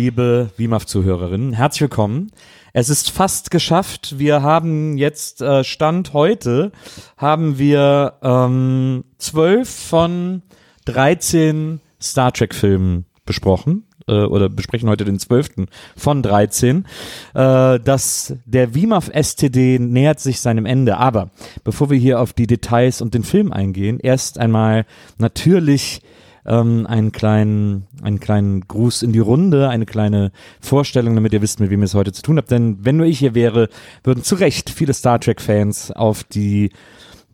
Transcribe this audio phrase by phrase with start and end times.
[0.00, 2.32] liebe WIMAF-Zuhörerinnen, herzlich willkommen.
[2.72, 4.18] Es ist fast geschafft.
[4.18, 6.72] Wir haben jetzt äh, Stand heute
[7.18, 10.40] haben wir ähm, zwölf von
[10.86, 15.66] 13 Star Trek-Filmen besprochen äh, oder besprechen heute den zwölften
[15.98, 16.86] von 13.
[17.34, 20.96] Äh, das, der WIMAF STD nähert sich seinem Ende.
[20.96, 21.28] Aber
[21.62, 24.86] bevor wir hier auf die Details und den Film eingehen, erst einmal
[25.18, 26.00] natürlich
[26.46, 31.60] ähm, einen kleinen, einen kleinen Gruß in die Runde, eine kleine Vorstellung, damit ihr wisst,
[31.60, 32.50] mit wem ihr es heute zu tun habt.
[32.50, 33.68] Denn wenn nur ich hier wäre,
[34.04, 36.70] würden zu Recht viele Star Trek-Fans auf die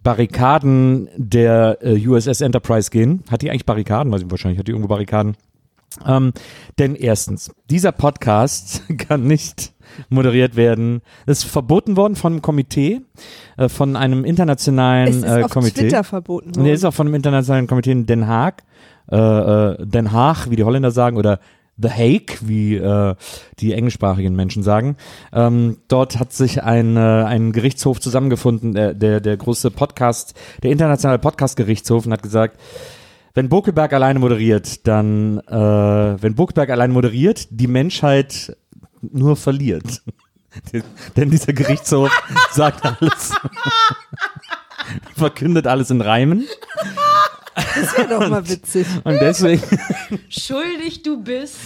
[0.03, 3.25] Barrikaden der äh, USS Enterprise gehen.
[3.31, 4.13] Hat die eigentlich Barrikaden?
[4.13, 4.59] Weiß ich wahrscheinlich.
[4.59, 5.37] Hat die irgendwo Barrikaden?
[6.07, 6.33] Ähm,
[6.79, 9.73] denn erstens, dieser Podcast kann nicht
[10.09, 11.01] moderiert werden.
[11.27, 13.01] Das ist verboten worden von einem Komitee,
[13.57, 15.83] äh, von einem internationalen es ist äh, auf Komitee.
[15.83, 16.67] Twitter verboten Nee, worden.
[16.69, 18.63] ist auch von einem internationalen Komitee in Den Haag.
[19.11, 21.41] Äh, äh, Den Haag, wie die Holländer sagen, oder
[21.79, 23.15] The Hague, wie äh,
[23.59, 24.97] die englischsprachigen Menschen sagen.
[25.33, 30.71] Ähm, dort hat sich ein, äh, ein Gerichtshof zusammengefunden, der, der, der große Podcast, der
[30.71, 32.59] internationale Podcast-Gerichtshof und hat gesagt,
[33.35, 35.53] wenn Bokelberg alleine moderiert, dann, äh,
[36.23, 38.57] wenn Bokelberg alleine moderiert, die Menschheit
[39.03, 40.03] nur verliert.
[41.17, 42.11] Denn dieser Gerichtshof
[42.53, 43.35] sagt alles,
[45.15, 46.47] verkündet alles in Reimen.
[47.57, 48.87] Das wäre doch mal witzig.
[49.05, 49.63] Und deswegen,
[50.29, 51.57] Schuldig du bist,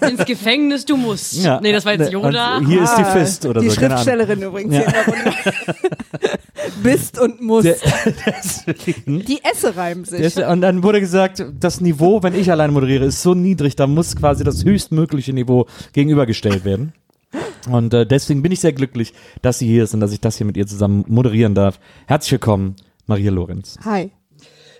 [0.00, 1.34] ins Gefängnis du musst.
[1.34, 1.60] ja.
[1.60, 2.58] Nee, das war jetzt Yoda.
[2.58, 3.76] Und hier ist die Ah, Fist oder die so.
[3.80, 3.90] Ahnung.
[3.90, 4.82] Schriftstellerin übrigens Ja.
[6.82, 7.66] Bist und musst.
[7.66, 7.76] Der,
[8.26, 10.34] deswegen, die Esse reimen sich.
[10.34, 13.86] des- und dann wurde gesagt, das Niveau, wenn ich alleine moderiere, ist so niedrig, da
[13.86, 16.92] muss quasi das höchstmögliche Niveau gegenübergestellt werden.
[17.70, 20.36] Und äh, deswegen bin ich sehr glücklich, dass sie hier ist und dass ich das
[20.36, 21.78] hier mit ihr zusammen moderieren darf.
[22.06, 22.76] Herzlich willkommen,
[23.06, 23.76] Maria Lorenz.
[23.84, 24.10] Hi.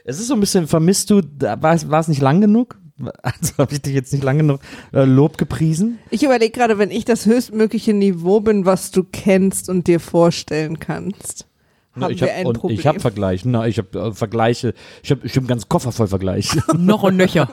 [0.08, 2.78] Es ist so ein bisschen, vermisst du, da- war es, war es nicht lang genug?
[3.22, 4.60] Also habe ich dich jetzt nicht lang genug
[4.94, 5.98] äh, Lob gepriesen?
[6.10, 10.78] Ich überlege gerade, wenn ich das höchstmögliche Niveau bin, was du kennst und dir vorstellen
[10.80, 11.46] kannst.
[12.00, 15.38] Haben ich habe ich habe Vergleiche, na, ich habe äh, Vergleiche, ich habe ich hab
[15.38, 16.62] einen ganzen Koffer voll Vergleiche.
[16.76, 17.48] Noch und nöcher.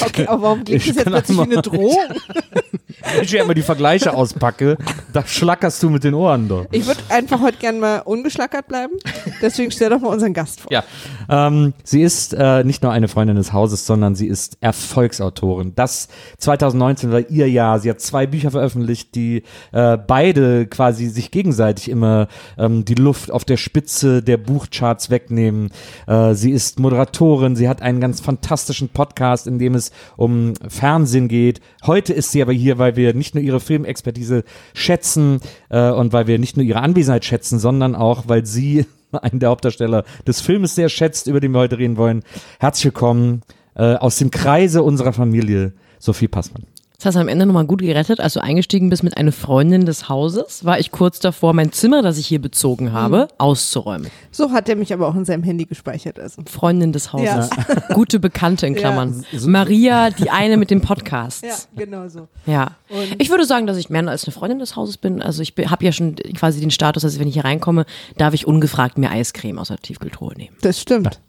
[0.00, 1.96] okay, aber warum klingt Ich das jetzt plötzlich wie eine Drohung?
[3.14, 4.78] Wenn ich ja immer die Vergleiche auspacke,
[5.12, 6.66] da schlackerst du mit den Ohren doch.
[6.72, 8.94] Ich würde einfach heute gern mal ungeschlackert bleiben.
[9.40, 10.72] Deswegen stell doch mal unseren Gast vor.
[10.72, 10.82] Ja,
[11.28, 15.74] ähm, sie ist äh, nicht nur eine Freundin des Hauses, sondern sie ist Erfolgsautorin.
[15.74, 16.08] Das
[16.38, 17.78] 2019 war ihr Jahr.
[17.80, 19.42] Sie hat zwei Bücher veröffentlicht, die
[19.72, 22.28] äh, beide quasi sich gegenseitig immer
[22.58, 25.70] ähm, die Luft auf der Spitze der Buchcharts wegnehmen.
[26.06, 27.56] Äh, sie ist Moderatorin.
[27.56, 31.60] Sie hat einen ganz fantastischen Podcast, in dem es um Fernsehen geht.
[31.84, 36.26] Heute ist sie aber hier, weil wir nicht nur ihre Filmexpertise schätzen äh, und weil
[36.26, 40.74] wir nicht nur ihre Anwesenheit schätzen, sondern auch, weil sie einen der Hauptdarsteller des Filmes
[40.74, 42.22] sehr schätzt, über den wir heute reden wollen.
[42.58, 43.42] Herzlich willkommen
[43.74, 46.66] äh, aus dem Kreise unserer Familie, Sophie Passmann.
[46.96, 48.20] Das hast du am Ende nochmal gut gerettet.
[48.20, 52.00] Als du eingestiegen bist mit einer Freundin des Hauses, war ich kurz davor, mein Zimmer,
[52.00, 54.10] das ich hier bezogen habe, auszuräumen.
[54.30, 56.18] So hat er mich aber auch in seinem Handy gespeichert.
[56.18, 56.42] Also.
[56.50, 57.50] Freundin des Hauses.
[57.50, 57.94] Ja.
[57.94, 59.24] Gute Bekannte in Klammern.
[59.46, 61.44] Maria, die eine mit dem Podcast.
[61.44, 62.28] Ja, genau so.
[62.46, 62.76] Ja.
[63.18, 65.20] Ich würde sagen, dass ich mehr als eine Freundin des Hauses bin.
[65.20, 67.84] Also ich habe ja schon quasi den Status, dass wenn ich hier reinkomme,
[68.16, 70.56] darf ich ungefragt mir Eiscreme aus der Tiefkühltruhe nehmen.
[70.62, 71.20] Das stimmt.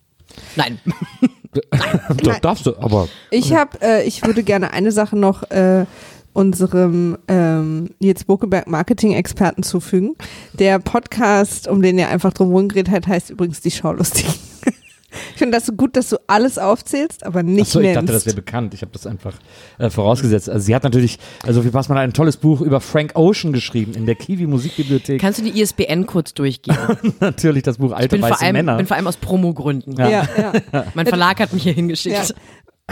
[0.56, 0.80] Nein.
[2.24, 5.86] Doch, darfst du, aber Ich habe, äh, ich würde gerne eine Sache noch äh,
[6.34, 10.16] unserem ähm, Nils Bokeberg Marketing-Experten zufügen.
[10.54, 14.34] Der Podcast, um den er einfach drum rumgeredet hat, heißt übrigens die Schaulustigen.
[15.34, 17.98] ich finde das so gut, dass du alles aufzählst, aber nicht Achso, ich nennst.
[17.98, 18.74] dachte, das wäre bekannt.
[18.74, 19.34] Ich habe das einfach
[19.78, 20.50] äh, vorausgesetzt.
[20.50, 23.94] Also sie hat natürlich, also Sophie Passmann hat ein tolles Buch über Frank Ocean geschrieben
[23.94, 25.20] in der Kiwi Musikbibliothek.
[25.20, 26.78] Kannst du die ISBN kurz durchgehen?
[27.20, 28.78] natürlich das Buch Ich Alte bin vor, weiße allem, Männer.
[28.78, 29.96] bin vor allem aus Promogründen.
[29.98, 30.10] Ja.
[30.10, 30.28] ja,
[30.72, 30.86] ja.
[30.94, 32.34] Mein Verlag hat mich hier hingeschickt.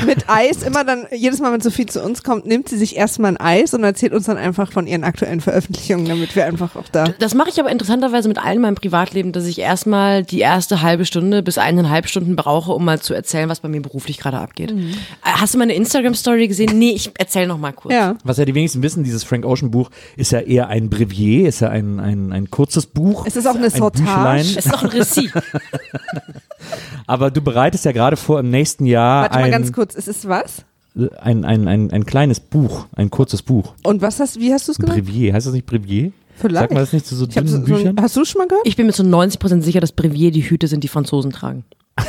[0.06, 3.32] Mit Eis, immer dann, jedes Mal, wenn Sophie zu uns kommt, nimmt sie sich erstmal
[3.32, 6.90] ein Eis und erzählt uns dann einfach von ihren aktuellen Veröffentlichungen, damit wir einfach auch
[6.92, 7.06] da.
[7.20, 10.82] Das mache ich aber interessanterweise mit allen in meinem Privatleben, dass ich erstmal die erste
[10.82, 14.38] halbe Stunde bis eineinhalb Stunden brauche, um mal zu erzählen, was bei mir beruflich gerade
[14.38, 14.72] abgeht.
[14.72, 16.78] Äh, Hast du meine Instagram-Story gesehen?
[16.78, 17.94] Nee, ich erzähle noch mal kurz.
[17.94, 18.16] Ja.
[18.24, 21.62] Was ja die wenigsten wissen, dieses Frank Ocean Buch ist ja eher ein Brevier, ist
[21.62, 23.26] ja ein, ein, ein kurzes Buch.
[23.26, 24.42] Es ist auch eine ein Sortage.
[24.42, 25.32] Es ist doch ein Récit.
[27.08, 30.08] Aber du bereitest ja gerade vor, im nächsten Jahr Warte mal ein, ganz kurz, es
[30.08, 30.66] ist was?
[31.20, 33.74] ein, ein, ein, ein kleines Buch, ein kurzes Buch.
[33.84, 35.06] Und was hast, wie hast du es Ein genannt?
[35.06, 36.12] Brevier, heißt das nicht Brevier?
[36.38, 36.64] Vielleicht.
[36.64, 37.96] Sagt man das nicht zu so dünnen so, so, Büchern?
[38.00, 38.68] hast du es schon mal gehört?
[38.68, 41.66] Ich bin mir zu 90% sicher, dass Brevier die Hüte sind, die Franzosen tragen.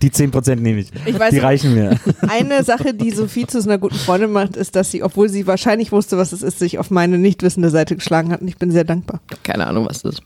[0.00, 0.88] Die 10% nehme ich.
[1.04, 1.98] Ich weiß die reichen mir.
[2.20, 5.46] Eine Sache, die Sophie zu so einer guten Freundin macht, ist, dass sie, obwohl sie
[5.46, 8.40] wahrscheinlich wusste, was es ist, sich auf meine nicht wissende Seite geschlagen hat.
[8.40, 9.20] Und ich bin sehr dankbar.
[9.42, 10.22] Keine Ahnung, was das ist.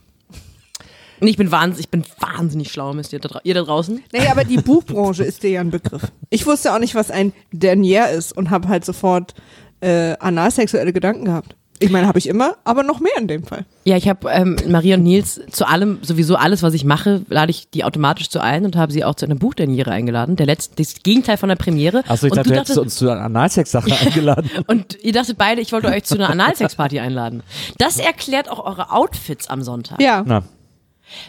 [1.19, 4.01] Und ich bin wahnsinnig, ich bin wahnsinnig schlau, wisst ihr da, ihr da draußen?
[4.13, 6.03] Naja, aber die Buchbranche ist dir ja ein Begriff.
[6.29, 9.33] Ich wusste auch nicht, was ein Dernier ist und habe halt sofort
[9.81, 11.55] äh, analsexuelle Gedanken gehabt.
[11.81, 13.65] Ich meine, habe ich immer, aber noch mehr in dem Fall.
[13.85, 17.51] Ja, ich habe ähm, Maria und Nils zu allem, sowieso alles, was ich mache, lade
[17.51, 20.35] ich die automatisch zu ein und habe sie auch zu einer Buchderniere eingeladen.
[20.35, 22.03] Der letzte, das Gegenteil von der Premiere.
[22.09, 24.49] Achso, ich und dachte, du du hättest uns zu einer Analsex-Sache eingeladen.
[24.67, 27.43] und ihr dachtet beide, ich wollte euch zu einer Analsexparty einladen.
[27.77, 30.01] Das erklärt auch eure Outfits am Sonntag.
[30.01, 30.23] Ja.
[30.25, 30.43] Na,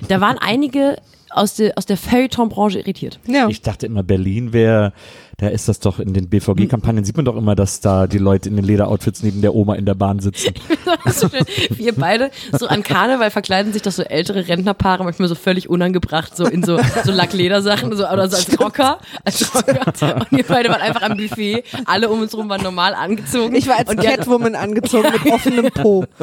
[0.09, 0.97] Da waren einige
[1.31, 3.21] aus der, aus der Feuilleton-Branche irritiert.
[3.27, 3.49] ja.
[3.49, 4.93] ich dachte immer, Berlin wäre,
[5.41, 8.51] da ist das doch in den BVG-Kampagnen, sieht man doch immer, dass da die Leute
[8.51, 10.53] in den Lederoutfits neben der Oma in der Bahn sitzen.
[11.07, 11.47] so schön.
[11.71, 16.37] Wir beide so an Karneval verkleiden sich doch so ältere Rentnerpaare manchmal so völlig unangebracht,
[16.37, 18.99] so in so, so Lackledersachen so, oder so als Rocker.
[19.25, 20.17] Als Rocker.
[20.17, 21.65] Und wir beide waren einfach am Buffet.
[21.87, 23.55] Alle um uns rum waren normal angezogen.
[23.55, 26.05] Ich war als und Catwoman angezogen mit offenem Po.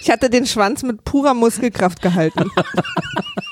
[0.00, 2.50] Ich hatte den Schwanz mit purer Muskelkraft gehalten.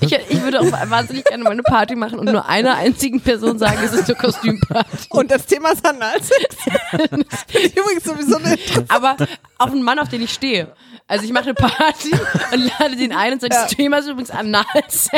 [0.00, 3.58] ich, ich würde auch wahnsinnig gerne mal eine Party machen und nur einer einzigen Person
[3.58, 5.08] sagen, es ist eine Kostümparty.
[5.10, 6.56] Und das Thema ist Analsex.
[6.92, 8.56] Übrigens sowieso eine
[8.88, 9.16] Aber
[9.58, 10.68] auf einen Mann, auf den ich stehe.
[11.06, 12.12] Also ich mache eine Party
[12.52, 15.10] und lade den ein und sage, das Thema ist übrigens Analsex.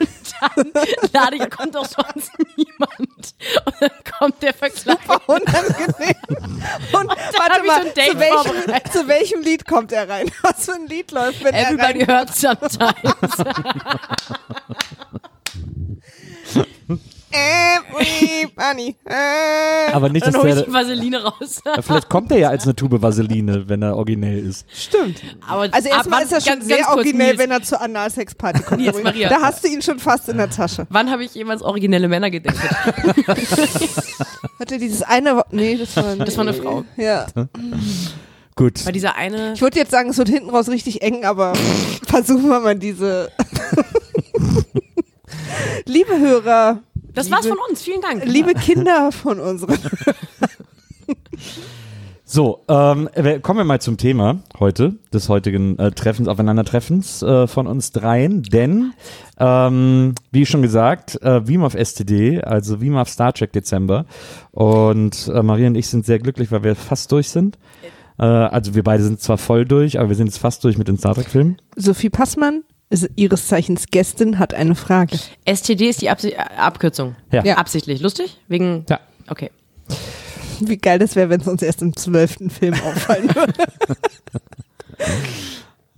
[0.00, 0.08] Und
[0.40, 0.72] dann
[1.12, 3.34] lade ich, kommt auch sonst niemand.
[3.64, 4.98] Und dann kommt der Vergleich.
[5.26, 6.14] unangenehm.
[6.92, 10.30] Und warte hab ich mal, so zu welchem, zu welchem Lied kommt er rein?
[10.42, 12.18] Was für ein Lied läuft, wenn Everybody er rein...
[12.18, 13.36] hurts sometimes.
[17.32, 18.96] Everybody.
[19.04, 21.60] Äh, Aber nicht, Dann dass hole ich der, die Vaseline raus.
[21.80, 24.66] vielleicht kommt der ja als eine Tube Vaseline, wenn er originell ist.
[24.72, 25.20] stimmt.
[25.46, 27.62] Aber Also erstmal ab ist er schon ganz- sehr ganz kurz, originell, Nils, wenn er
[27.62, 28.80] zur Analsex-Party kommt.
[28.80, 29.28] Nils, Maria.
[29.28, 30.86] Da hast du ihn schon fast in der Tasche.
[30.90, 32.60] Wann habe ich jemals originelle Männer gedatet?
[34.58, 35.42] Hatte dieses eine...
[35.50, 36.16] Nee, das war...
[36.16, 36.84] Das war eine Frau.
[36.96, 37.26] Ja.
[38.56, 38.84] Gut.
[38.84, 39.54] Bei dieser eine.
[39.54, 41.54] Ich würde jetzt sagen, es wird hinten raus richtig eng, aber
[42.06, 43.30] versuchen wir mal diese...
[45.86, 46.80] Liebe Hörer,
[47.14, 47.82] Das war's von uns.
[47.82, 48.24] Vielen Dank.
[48.24, 49.78] liebe Kinder von unseren...
[52.24, 57.48] So, ähm, wir- kommen wir mal zum Thema heute, des heutigen äh, Treffens, Aufeinandertreffens äh,
[57.48, 58.92] von uns dreien, denn,
[59.36, 64.06] ähm, wie schon gesagt, äh, WIMAF STD, also WIMAF Star Trek Dezember
[64.52, 67.58] und äh, Maria und ich sind sehr glücklich, weil wir fast durch sind.
[68.20, 70.86] Äh, also wir beide sind zwar voll durch, aber wir sind jetzt fast durch mit
[70.86, 71.56] den Star Trek Filmen.
[71.74, 72.62] Sophie Passmann,
[73.16, 75.18] ihres Zeichens Gästin, hat eine Frage.
[75.46, 77.14] STD ist die Absi äh, Abkürzung.
[77.30, 77.44] Ja.
[77.44, 77.54] Ja.
[77.56, 78.00] Absichtlich.
[78.00, 78.38] Lustig?
[78.48, 78.84] Wegen.
[78.88, 78.98] Ja.
[79.28, 79.50] Okay.
[80.60, 83.54] Wie geil das wäre, wenn es uns erst im zwölften Film auffallen würde.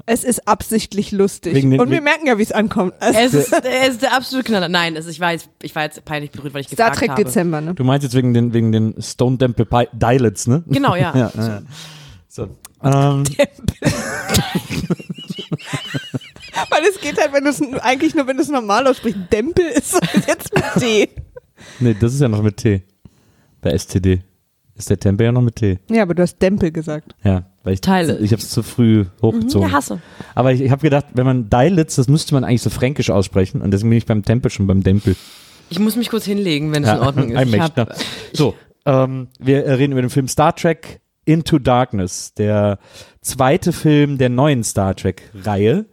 [0.06, 1.54] es ist absichtlich lustig.
[1.54, 2.92] Den- Und wir merken ja, wie es ankommt.
[3.00, 4.68] Also Es ist, es ist der absolute Knaller.
[4.68, 7.10] Nein, es, ich, war jetzt, ich war jetzt peinlich berührt, weil ich Star gefragt Trek
[7.10, 7.24] habe.
[7.24, 7.74] Dezember, ne?
[7.74, 10.62] Du meinst jetzt wegen den, wegen den Stone Temple Dilets, ne?
[10.66, 11.12] Genau, ja.
[11.16, 11.62] ja, ja, ja.
[12.28, 12.48] So.
[12.84, 13.24] Ähm,
[16.70, 19.64] Weil es geht halt, wenn du es eigentlich nur, wenn du es normal aussprichst, Dempel
[19.66, 19.94] ist
[20.26, 21.08] jetzt mit D.
[21.80, 22.82] nee, das ist ja noch mit T.
[23.60, 24.20] Bei STD.
[24.74, 25.78] Ist der Tempel ja noch mit T.
[25.90, 27.14] Ja, aber du hast Dempel gesagt.
[27.22, 28.18] Ja, weil ich, Teile.
[28.18, 29.68] ich habe es zu früh hochgezogen.
[29.68, 30.00] Ja, hasse.
[30.34, 33.60] Aber ich, ich habe gedacht, wenn man Deilitz, das müsste man eigentlich so fränkisch aussprechen
[33.60, 35.14] und deswegen bin ich beim Tempel schon beim Dempel.
[35.68, 37.36] Ich muss mich kurz hinlegen, wenn es in Ordnung ist.
[37.36, 37.94] ein Ich hab.
[38.32, 38.54] So,
[38.86, 42.78] ähm, wir reden über den Film Star Trek Into Darkness, der
[43.20, 45.86] zweite Film der neuen Star Trek-Reihe,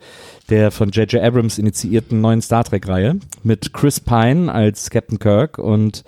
[0.49, 1.21] der von J.J.
[1.21, 6.03] Abrams initiierten neuen Star Trek-Reihe, mit Chris Pine als Captain Kirk und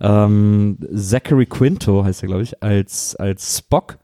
[0.00, 3.98] ähm, Zachary Quinto, heißt er, glaube ich, als, als Spock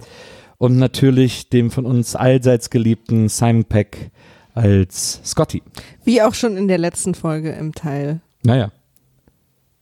[0.59, 4.11] und natürlich dem von uns allseits geliebten Simon Peck
[4.55, 5.63] als Scotty.
[6.05, 8.73] Wie auch schon in der letzten Folge im Teil Naja,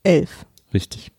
[0.03, 0.45] 11.
[0.73, 1.11] richtig.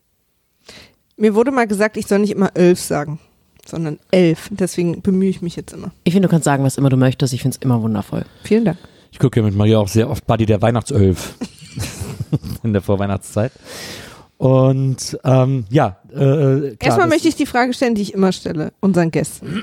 [1.16, 3.19] Mir wurde mal gesagt, ich soll nicht immer elf sagen,
[3.68, 4.49] sondern elf.
[4.50, 5.90] Deswegen bemühe ich mich jetzt immer.
[6.04, 7.32] ich finde, du kannst sagen, was immer du möchtest.
[7.32, 8.25] Ich finde es immer wundervoll.
[8.42, 8.78] Vielen Dank.
[9.12, 11.35] Ich gucke ja mit Maria auch sehr oft Buddy der Weihnachtsölf
[12.62, 13.52] in der Vorweihnachtszeit.
[14.38, 18.73] Und ähm, ja, äh, klar, Erstmal möchte ich die Frage stellen, die ich immer stelle,
[18.80, 19.62] unseren Gästen.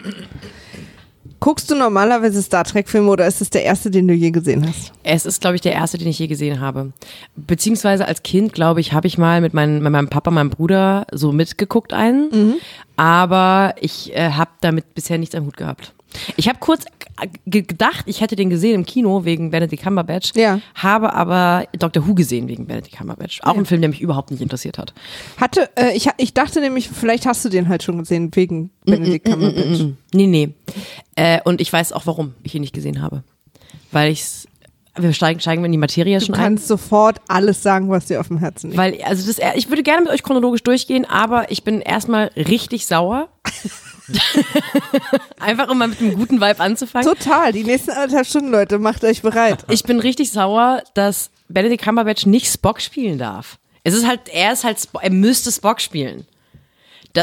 [1.40, 4.94] Guckst du normalerweise Star Trek-Filme oder ist es der erste, den du je gesehen hast?
[5.04, 6.94] Es ist, glaube ich, der erste, den ich je gesehen habe.
[7.36, 11.08] Beziehungsweise als Kind, glaube ich, habe ich mal mit, meinem mit meinem Papa, meinem Bruder
[11.12, 12.56] so mitgeguckt einen.
[12.96, 15.94] Aber ich äh, habe damit bisher nichts am Hut gehabt.
[16.38, 16.86] Ich habe kurz
[17.48, 20.60] ge- gedacht, ich hätte den gesehen im Kino wegen Benedict Cumberbatch, Ja.
[20.76, 22.08] habe aber Dr.
[22.08, 23.40] Who gesehen wegen Benedict Cumberbatch.
[23.42, 24.94] Auch ein Film, der mich überhaupt nicht interessiert hat.
[25.38, 29.26] Hatte, äh, ich, ich dachte nämlich, vielleicht hast du den halt schon gesehen, wegen Benedict
[29.26, 29.86] Cumberbatch.
[30.14, 30.50] Nee, nee.
[31.16, 33.24] Äh, und ich weiß auch, warum ich ihn nicht gesehen habe.
[33.92, 34.48] weil ich's,
[34.96, 36.42] wir steigen, steigen wir in die Materie Du schon ein.
[36.42, 38.78] kannst sofort alles sagen, was dir auf dem Herzen liegt.
[38.78, 42.86] Weil, also das, ich würde gerne mit euch chronologisch durchgehen, aber ich bin erstmal richtig
[42.86, 43.30] sauer.
[45.40, 47.08] Einfach um mal mit einem guten Vibe anzufangen.
[47.08, 47.52] Total.
[47.52, 49.66] Die nächsten anderthalb Stunden, Leute, macht euch bereit.
[49.70, 53.58] Ich bin richtig sauer, dass Benedict Cumberbatch nicht Spock spielen darf.
[53.84, 56.26] Es ist halt, er ist halt, er müsste Spock spielen.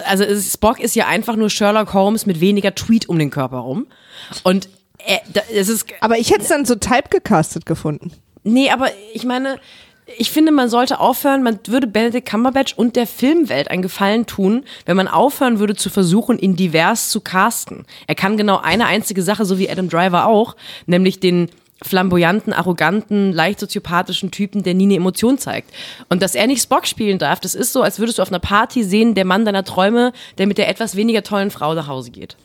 [0.07, 3.87] Also Spock ist ja einfach nur Sherlock Holmes mit weniger Tweet um den Körper rum.
[4.45, 4.69] Und
[5.33, 8.13] da, es ist, Aber ich hätte es dann so typecastet gefunden.
[8.43, 9.59] nee, aber ich meine,
[10.19, 14.65] ich finde, man sollte aufhören, man würde Benedict Cumberbatch und der Filmwelt einen Gefallen tun,
[14.87, 17.85] wenn man aufhören würde zu versuchen, ihn divers zu casten.
[18.07, 21.51] Er kann genau eine einzige Sache, so wie Adam Driver auch, nämlich den
[21.83, 25.73] flamboyanten, arroganten, leicht soziopathischen Typen, der nie eine Emotion zeigt.
[26.09, 28.39] Und dass er nicht Spock spielen darf, das ist so, als würdest du auf einer
[28.39, 32.11] Party sehen, der Mann deiner Träume, der mit der etwas weniger tollen Frau nach Hause
[32.11, 32.37] geht.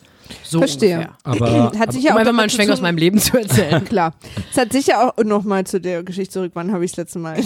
[0.44, 1.10] So Verstehe.
[1.24, 1.70] ungefähr.
[1.70, 3.84] Aber, hat sich ja Um auch einfach mal einen Schwenk aus meinem Leben zu erzählen.
[3.86, 4.14] Klar.
[4.52, 6.52] Es hat sicher auch nochmal zu der Geschichte zurück.
[6.56, 7.38] Wann habe ich das letzte Mal?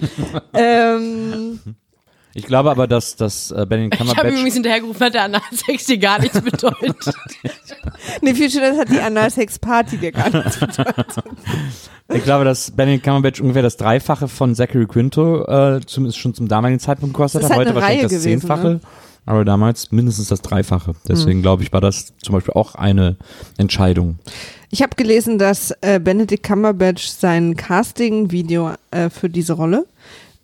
[0.54, 1.60] ähm,
[2.34, 5.86] ich glaube aber, dass, dass äh, Benedict Ich habe Cumberbatch übrigens hinterhergerufen, hat der Analsex
[5.86, 6.96] dir gar nichts bedeutet.
[8.20, 10.58] nee, viel schöner hat die Analsex-Party dir gar nichts.
[12.12, 16.46] Ich glaube, dass Benedict Cumberbatch ungefähr das Dreifache von Zachary Quinto äh, zumindest schon zum
[16.46, 17.52] damaligen Zeitpunkt gekostet Das hat.
[17.52, 18.68] ist halt Heute eine wahrscheinlich Reihe das gewesen, Zehnfache.
[18.68, 18.80] ne?
[19.26, 20.94] Aber damals mindestens das Dreifache.
[21.08, 23.16] Deswegen glaube ich, war das zum Beispiel auch eine
[23.58, 24.18] Entscheidung.
[24.70, 29.86] Ich habe gelesen, dass äh, Benedict Cumberbatch sein Casting-Video äh, für diese Rolle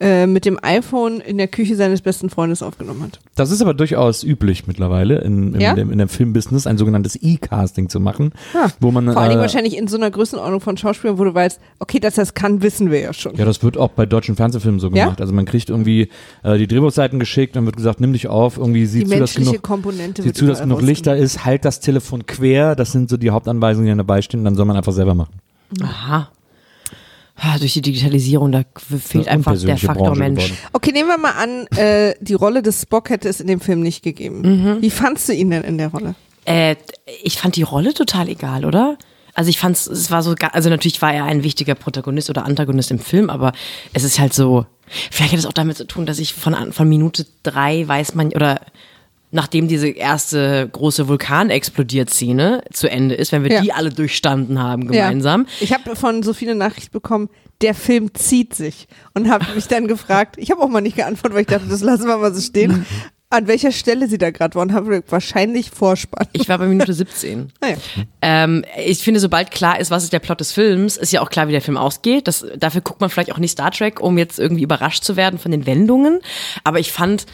[0.03, 3.21] äh, mit dem iPhone in der Küche seines besten Freundes aufgenommen hat.
[3.37, 5.75] Das ist aber durchaus üblich mittlerweile in, in, Ja?
[5.75, 9.39] dem, in dem Filmbusiness, ein sogenanntes E-Casting zu machen, Ah, wo man Vor allen Dingen
[9.41, 12.63] äh, wahrscheinlich in so einer Größenordnung von Schauspielern, wo du weißt, okay, dass das kann,
[12.63, 13.37] wissen wir ja schon.
[13.37, 15.05] Ja, das wird auch bei deutschen Fernsehfilmen so Ja?
[15.05, 15.21] gemacht.
[15.21, 16.09] Also man kriegt irgendwie
[16.43, 19.35] äh, die Drehbuchseiten geschickt, dann wird gesagt, nimm dich auf, irgendwie Die sieh zu, dass
[19.35, 23.17] genug, Komponente sieh zu, dass genug Lichter ist, halt das Telefon quer, das sind so
[23.17, 25.35] die Hauptanweisungen, die dabei stehen, dann soll man einfach selber machen.
[25.83, 26.29] Aha.
[27.45, 28.63] Ah, durch die Digitalisierung, da
[29.05, 30.45] fehlt einfach der Faktor Branche Mensch.
[30.45, 30.59] geworden.
[30.73, 33.81] Okay, nehmen wir mal an, äh, die Rolle des Spock hätte es in dem Film
[33.81, 34.43] nicht gegeben.
[34.43, 34.83] Mhm.
[34.83, 36.15] Wie fandst du ihn denn in der Rolle?
[36.45, 36.77] Äh,
[37.25, 38.97] ich fand die Rolle total egal, oder?
[39.35, 42.93] Also ich fand es war so, also natürlich war er ein wichtiger Protagonist oder Antagonist
[42.93, 43.53] im Film, aber
[43.93, 44.67] es ist halt so,
[45.11, 48.29] vielleicht hat es auch damit zu tun, dass ich von, von Minute drei weiß man,
[48.29, 48.61] oder
[49.33, 53.61] nachdem diese erste große Vulkan-Explodiert-Szene zu Ende ist, wenn wir Ja.
[53.63, 55.43] die alle durchstanden haben gemeinsam.
[55.43, 55.49] Ja.
[55.61, 57.29] Ich habe von so viele Nachrichten bekommen,
[57.63, 58.87] der Film zieht sich.
[59.15, 61.81] Und habe mich dann gefragt, ich habe auch mal nicht geantwortet, weil ich dachte, das
[61.81, 62.85] lassen wir mal so stehen,
[63.31, 64.75] an welcher Stelle sie da gerade waren.
[64.75, 66.27] Habe wahrscheinlich Vorspann.
[66.33, 67.53] Ich war bei Minute 17.
[67.63, 67.77] Naja.
[68.21, 71.31] Ähm, ich finde, sobald klar ist, was ist der Plot des Films, ist ja auch
[71.31, 72.29] klar, wie der Film ausgeht.
[72.29, 75.39] Das, dafür guckt man vielleicht auch nicht Star Trek, um jetzt irgendwie überrascht zu werden
[75.39, 76.21] von den Wendungen.
[76.65, 77.25] Aber ich fand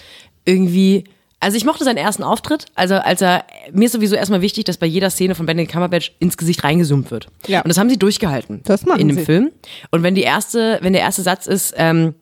[0.45, 1.03] irgendwie,
[1.41, 2.67] also ich mochte seinen ersten Auftritt.
[2.75, 6.13] Also als er, mir ist sowieso erstmal wichtig, dass bei jeder Szene von Benedict Cumberbatch
[6.19, 7.29] ins Gesicht reingezoomt wird.
[7.47, 7.61] Ja.
[7.63, 8.61] Und das haben sie durchgehalten.
[8.65, 9.25] Das machen In dem sie.
[9.25, 9.51] Film.
[9.91, 12.15] Und wenn die erste, wenn der erste Satz ist, ähm,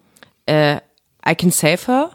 [0.47, 0.77] äh,
[1.29, 2.11] I can save her,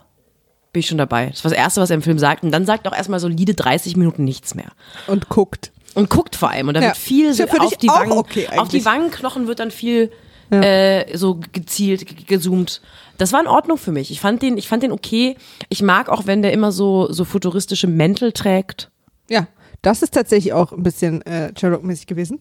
[0.73, 1.27] bin ich schon dabei.
[1.31, 2.43] Das war das Erste, was er im Film sagt.
[2.43, 4.71] Und dann sagt er auch erstmal solide 30 Minuten nichts mehr
[5.07, 5.71] Und guckt.
[5.95, 6.87] und guckt vor allem und da Ja.
[6.87, 8.85] wird viel ja auf die Wangen okay auf die.
[8.85, 10.11] Wangenknochen wird dann viel
[10.49, 12.81] äh, so gezielt ge- gezoomt.
[13.21, 14.09] Das war in Ordnung für mich.
[14.09, 15.35] Ich fand den ich fand den okay.
[15.69, 18.89] Ich mag auch wenn der immer so so futuristische Mäntel trägt.
[19.29, 19.47] Ja,
[19.83, 22.39] das ist tatsächlich auch ein bisschen äh, Sherlock-mäßig gewesen.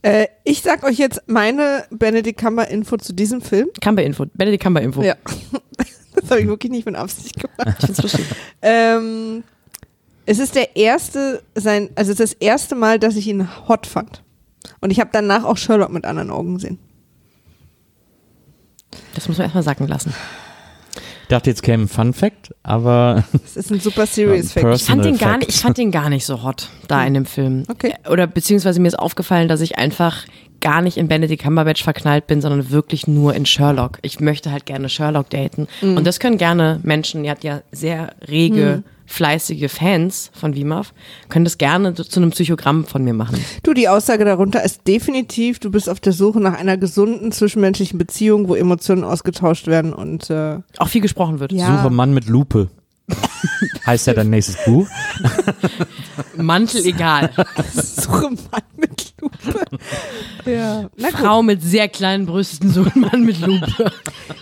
[0.00, 3.68] Äh, ich sag euch jetzt meine Benedict Cumber-Info zu diesem Film.
[3.82, 5.02] Cumber Info, Benedict Cumber Info.
[5.02, 5.16] Ja.
[6.14, 7.76] das habe ich wirklich nicht mit Absicht gemacht.
[7.80, 8.24] Ich find's lustig.
[8.62, 9.44] Ähm,
[10.24, 13.86] es ist der erste, sein, also es ist das erste Mal, dass ich ihn hot
[13.86, 14.22] fand.
[14.80, 16.78] Und ich habe danach auch Sherlock mit anderen Augen gesehen.
[19.14, 20.14] Das muss man erstmal sacken lassen.
[21.32, 24.76] Ich dachte, jetzt käme ein Fun Fact, aber Es ist ein super serious Ja, Fact.
[24.76, 27.24] Ich fand, den gar nicht, ich fand den gar nicht so hot da in dem
[27.24, 27.62] Film.
[27.70, 27.94] Okay.
[28.10, 30.26] Oder beziehungsweise mir ist aufgefallen, dass ich einfach
[30.60, 33.98] gar nicht in Benedict Cumberbatch verknallt bin, sondern wirklich nur in Sherlock.
[34.02, 35.68] Ich möchte halt gerne Sherlock daten.
[35.80, 35.96] Mhm.
[35.96, 40.94] Und das können gerne Menschen, ihr habt ja sehr rege, fleißige Fans von WIMAF,
[41.28, 43.38] können das gerne zu einem Psychogramm von mir machen.
[43.62, 47.98] Du, die Aussage darunter ist definitiv, du bist auf der Suche nach einer gesunden zwischenmenschlichen
[47.98, 51.52] Beziehung, wo Emotionen ausgetauscht werden und äh, Auch viel gesprochen wird.
[51.52, 51.78] Ja.
[51.78, 52.70] suche Mann mit Lupe.
[53.86, 54.86] heißt ja dein nächstes Buch.
[56.36, 57.30] Mantel egal.
[57.74, 59.64] suche Mann mit Lupe.
[60.46, 60.88] ja.
[60.96, 61.18] Na gut.
[61.18, 63.92] Frau mit sehr kleinen Brüsten, so ein Mann mit Lupe.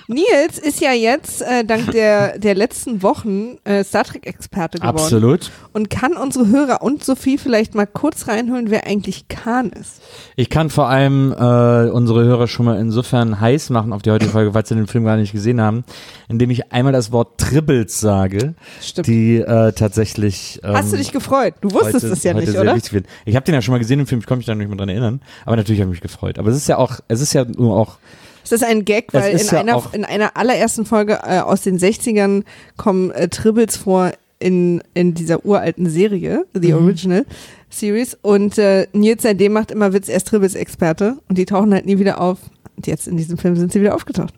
[0.09, 4.97] Nils ist ja jetzt äh, dank der, der letzten Wochen äh, Star Trek-Experte geworden.
[4.97, 5.51] Absolut.
[5.73, 10.01] Und kann unsere Hörer und Sophie vielleicht mal kurz reinholen, wer eigentlich Khan ist.
[10.37, 14.31] Ich kann vor allem äh, unsere Hörer schon mal insofern heiß machen auf die heutige
[14.31, 15.85] Folge, falls sie den Film gar nicht gesehen haben,
[16.29, 19.07] indem ich einmal das Wort Tribbles sage, Stimmt.
[19.07, 20.61] die äh, tatsächlich.
[20.63, 21.55] Ähm, Hast du dich gefreut?
[21.61, 22.77] Du wusstest es ja nicht, oder?
[23.25, 24.77] Ich habe den ja schon mal gesehen im Film, ich konnte mich da nicht mehr
[24.77, 26.39] dran erinnern, aber natürlich habe ich mich gefreut.
[26.39, 27.99] Aber es ist ja auch, es ist ja nur auch
[28.45, 31.79] Es ist ein Gag, weil in, ja einer, in einer allerersten Folge äh, aus den
[31.79, 32.45] 60ern
[32.77, 36.85] kommen äh, Tribbles vor in, in dieser uralten Serie, The Mhm.
[36.85, 37.27] Original
[37.69, 38.19] Series.
[38.21, 41.19] Und äh, Nils seitdem macht immer Witz, er ist Tribbles-Experte.
[41.29, 42.39] Und die tauchen halt nie wieder auf.
[42.77, 44.35] Und jetzt in diesem Film sind sie wieder aufgetaucht.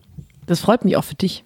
[0.46, 1.44] Das freut mich auch für dich.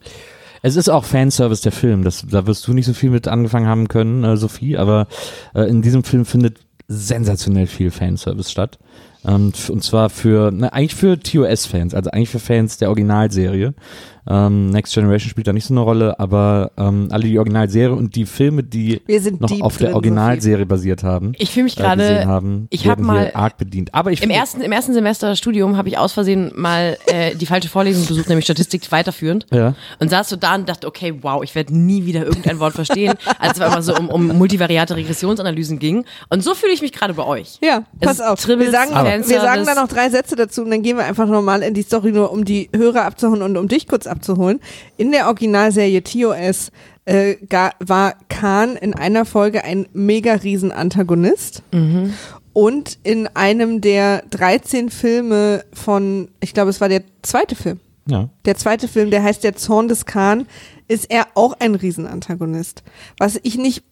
[0.62, 2.02] Es ist auch Fanservice der Film.
[2.02, 5.06] Das, da wirst du nicht so viel mit angefangen haben können, äh, Sophie, aber
[5.54, 6.58] äh, in diesem Film findet
[6.88, 8.78] sensationell viel Fanservice statt.
[9.25, 13.75] Ähm, und zwar für, na, eigentlich für TOS-Fans, also eigentlich für Fans der Originalserie.
[14.28, 18.14] Ähm, Next Generation spielt da nicht so eine Rolle, aber ähm, alle die Originalserie und
[18.16, 21.80] die Filme, die Wir sind noch auf der Originalserie basiert haben, Ich fühle mich äh,
[21.83, 23.95] gerade gesehen haben, ich hab werden mal- arg bedient.
[23.95, 27.47] Aber ich Im ersten, Im ersten Semester Studium habe ich aus Versehen mal äh, die
[27.47, 29.47] falsche Vorlesung besucht, nämlich Statistik weiterführend.
[29.52, 29.75] Ja.
[30.00, 33.14] Und saß so da und dachte, okay, wow, ich werde nie wieder irgendein Wort verstehen,
[33.38, 36.04] als es einfach so um, um multivariate Regressionsanalysen ging.
[36.28, 37.59] Und so fühle ich mich gerade bei euch.
[37.62, 38.40] Ja, pass auf.
[38.40, 38.90] Tribbles, Wir sagen,
[39.28, 41.83] wir sagen da noch drei Sätze dazu und dann gehen wir einfach nochmal in die
[41.83, 44.61] Story, nur um die Hörer abzuholen und um dich kurz abzuholen.
[44.96, 46.70] In der Originalserie TOS
[47.04, 47.37] äh,
[47.78, 51.62] war Khan in einer Folge ein mega riesen Antagonist.
[52.52, 57.80] Und in einem der 13 Filme von, ich glaube, es war der zweite Film.
[58.08, 58.28] ja.
[58.44, 60.46] Der zweite Film, der heißt Der Zorn des Khan,
[60.88, 62.82] ist er auch ein Riesenantagonist.
[63.18, 63.82] Was ich nicht,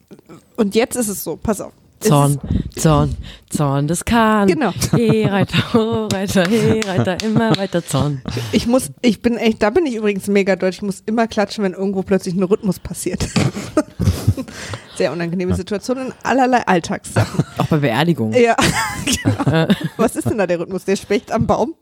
[0.57, 1.73] und jetzt ist es so, pass auf.
[2.05, 2.39] Zorn,
[2.77, 3.17] Zorn,
[3.51, 4.47] Zorn des Kahn.
[4.47, 4.73] Genau.
[4.97, 8.23] He, Reiter, ho, Reiter, he, Reiter, immer weiter Zorn.
[8.53, 10.77] Ich muss, ich bin echt, da bin ich übrigens mega deutsch.
[10.77, 13.27] Ich muss immer klatschen, wenn irgendwo plötzlich ein Rhythmus passiert.
[14.97, 17.45] Sehr unangenehme Situation in allerlei Alltagssachen.
[17.59, 18.41] Auch bei Beerdigungen.
[18.41, 18.55] Ja,
[19.05, 19.67] genau.
[19.97, 20.85] Was ist denn da der Rhythmus?
[20.85, 21.75] Der Specht am Baum?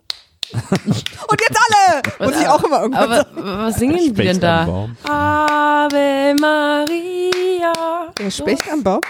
[0.52, 2.02] Und jetzt alle!
[2.30, 4.88] Muss ich auch immer irgendwas Aber was singen die denn da?
[5.04, 7.72] Ave Maria.
[8.18, 9.00] Der Specht am Baum?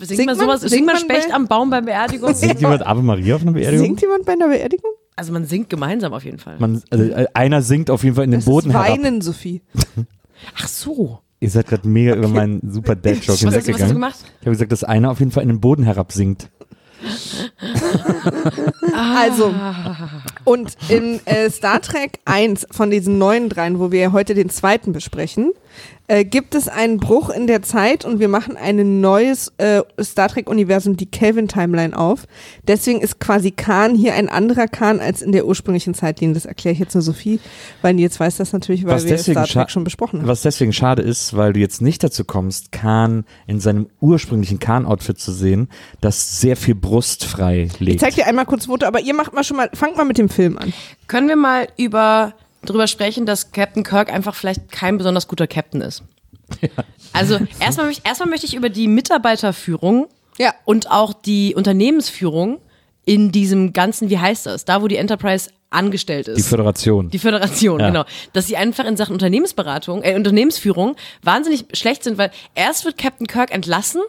[0.00, 0.60] Singt, Singt man sowas?
[0.60, 2.34] singt Singt man Specht bei- am Baum bei Beerdigung?
[2.34, 3.86] Singt jemand Ave Maria auf einer Beerdigung?
[3.86, 4.90] Singt jemand bei einer Beerdigung?
[5.16, 6.56] Also man singt gemeinsam auf jeden Fall.
[6.58, 8.88] Man, also, äh, einer singt auf jeden Fall in den Das Boden ist herab.
[8.88, 9.62] Weinen, Sophie.
[10.58, 11.18] Ach so.
[11.40, 13.94] Ihr seid gerade mega über meinen super Dad-Joke Was hast, du, was hast du hinweggegangen.
[13.94, 14.16] gemacht?
[14.40, 16.48] Ich habe gesagt, dass einer auf jeden Fall in den Boden herabsinkt.
[18.94, 19.52] Also,
[20.44, 24.50] und in äh, Star Trek 1 von diesen neuen dreien, wo wir ja heute den
[24.50, 25.52] zweiten besprechen,
[26.12, 30.28] äh, gibt es einen Bruch in der Zeit und wir machen ein neues äh, Star
[30.28, 32.26] Trek-Universum, die Kelvin-Timeline auf.
[32.68, 36.34] Deswegen ist quasi Khan hier ein anderer Khan als in der ursprünglichen Zeitlinie.
[36.34, 37.40] Das erkläre ich jetzt nur Sophie,
[37.80, 40.28] weil jetzt weiß das natürlich, weil Was wir Star Trek schon besprochen haben.
[40.28, 45.18] Was deswegen schade ist, weil du jetzt nicht dazu kommst, Khan in seinem ursprünglichen Khan-Outfit
[45.18, 45.70] zu sehen,
[46.02, 48.00] das sehr viel Brust frei Ich legt.
[48.00, 50.28] zeig dir einmal kurz Foto, aber ihr macht mal schon mal, fangt mal mit dem
[50.28, 50.74] Film an.
[51.06, 55.80] Können wir mal über drüber sprechen, dass Captain Kirk einfach vielleicht kein besonders guter Captain
[55.80, 56.02] ist?
[57.12, 60.54] Also erstmal möchte, erstmal möchte ich über die Mitarbeiterführung Ja.
[60.64, 62.58] und auch die Unternehmensführung
[63.04, 66.36] in diesem ganzen, wie heißt das, da wo die Enterprise angestellt ist.
[66.36, 67.10] Die Föderation.
[67.10, 67.86] Die Föderation, Ja.
[67.88, 68.04] genau.
[68.34, 73.26] Dass sie einfach in Sachen Unternehmensberatung, äh, Unternehmensführung wahnsinnig schlecht sind, weil erst wird Captain
[73.26, 74.02] Kirk entlassen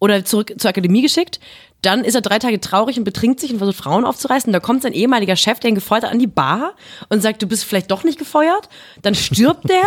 [0.00, 1.38] oder zurück zur Akademie geschickt,
[1.84, 4.52] dann ist er drei Tage traurig und betrinkt sich und versucht Frauen aufzureißen.
[4.52, 6.74] Da kommt sein ehemaliger Chef, der ihn gefeuert hat, an die Bar
[7.08, 8.68] und sagt, du bist vielleicht doch nicht gefeuert.
[9.02, 9.84] Dann stirbt der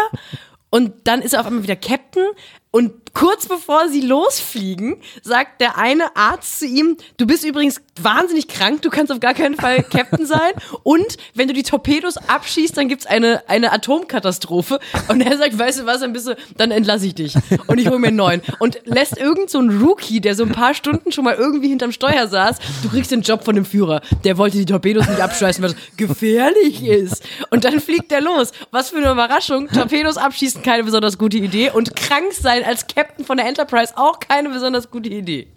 [0.70, 2.28] und dann ist er auf einmal wieder Captain
[2.72, 8.48] und kurz bevor sie losfliegen, sagt der eine Arzt zu ihm, du bist übrigens wahnsinnig
[8.48, 10.52] krank, du kannst auf gar keinen Fall Captain sein.
[10.84, 14.80] Und wenn du die Torpedos abschießt, dann gibt's eine, eine Atomkatastrophe.
[15.08, 17.34] Und er sagt, weißt du was, dann bist du, dann entlasse ich dich.
[17.66, 18.44] Und ich hole mir einen neuen.
[18.60, 21.92] Und lässt irgend so einen Rookie, der so ein paar Stunden schon mal irgendwie hinterm
[21.92, 25.64] Steuer saß, du kriegst den Job von dem Führer, der wollte die Torpedos nicht abschießen,
[25.64, 27.24] weil das gefährlich ist.
[27.50, 28.52] Und dann fliegt er los.
[28.70, 31.72] Was für eine Überraschung, Torpedos abschießen, keine besonders gute Idee.
[31.72, 35.48] Und krank sein als Captain von der Enterprise auch keine besonders gute Idee.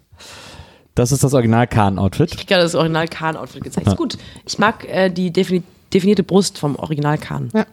[0.95, 2.33] Das ist das Original Khan-Outfit.
[2.35, 3.87] Ich habe das Original Khan-Outfit gezeigt.
[3.87, 4.17] Ist gut.
[4.45, 7.49] Ich mag äh, die defini definierte Brust vom Original Khan.
[7.53, 7.65] Ja.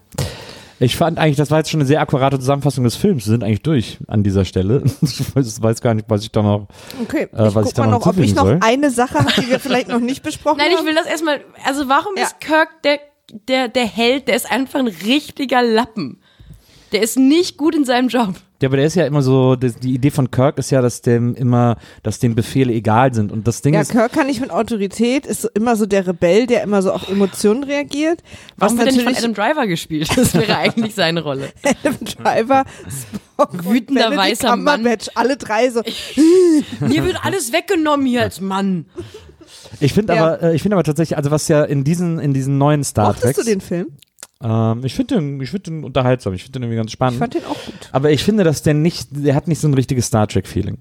[0.80, 3.26] Ich fand eigentlich, das war jetzt schon eine sehr akkurate Zusammenfassung des Films.
[3.26, 4.84] Wir sind eigentlich durch an dieser Stelle.
[5.02, 6.68] Ich weiß, gar nicht, was ich da noch.
[7.02, 8.58] Okay, Äh, ich was guck ich da noch noch, ob ich noch soll.
[8.62, 10.78] eine Sache habe, die wir vielleicht noch nicht besprochen Nein, haben.
[10.80, 11.40] ich will das erstmal.
[11.64, 12.22] Also, warum Ja.
[12.24, 13.00] ist Kirk der,
[13.48, 14.28] der, der Held?
[14.28, 16.20] Der ist einfach ein richtiger Lappen.
[16.92, 18.34] Der ist nicht gut in seinem Job.
[18.60, 21.36] Ja, aber der ist ja immer so, die Idee von Kirk ist ja, dass dem
[21.36, 23.30] immer, dass dem Befehle egal sind.
[23.30, 26.08] Und das Ding Ja, ist, Kirk kann nicht mit Autorität, ist so immer so der
[26.08, 28.20] Rebell, der immer so auf Emotionen reagiert.
[28.56, 30.08] Was Warum wird er nicht von natürlich Adam Driver gespielt?
[30.16, 31.50] Das wäre eigentlich seine Rolle.
[31.84, 32.64] Adam Driver,
[33.36, 34.84] Spock Wütender weißer Mann.
[35.14, 35.82] Alle drei so.
[36.80, 38.86] Mir wird alles weggenommen hier als Mann.
[39.78, 40.24] ich finde Ja.
[40.34, 43.06] aber, äh, ich finde aber tatsächlich, also was ja in diesen, in diesen neuen Star
[43.08, 43.86] Mochtest Treks, du den Film?
[44.42, 47.18] Ähm, ich finde den, ich finde den unterhaltsam, ich finde den irgendwie ganz Ich spannend.
[47.18, 47.88] fand den auch gut.
[47.92, 50.78] Aber ich finde, dass der nicht, der hat nicht so ein richtiges Star Trek-Feeling.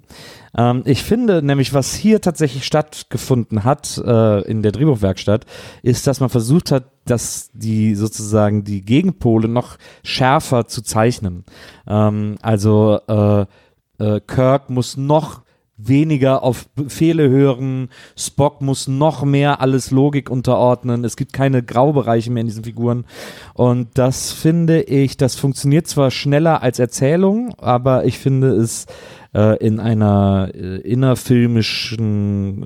[0.57, 5.45] Ähm, ich finde nämlich, was hier tatsächlich stattgefunden hat äh, in der Drehbuchwerkstatt,
[5.81, 11.43] ist, dass man versucht hat, dass die sozusagen die Gegenpole noch schärfer zu zeichnen.
[11.87, 13.45] Ähm, also äh,
[13.99, 15.41] äh, Kirk muss noch
[15.77, 22.31] weniger auf Befehle hören, Spock muss noch mehr alles Logik unterordnen, es gibt keine Graubereiche
[22.31, 23.05] mehr in diesen Figuren
[23.53, 28.87] und das finde ich, das funktioniert zwar schneller als Erzählung, aber ich finde es
[29.35, 32.63] äh, in einer äh, innerfilmischen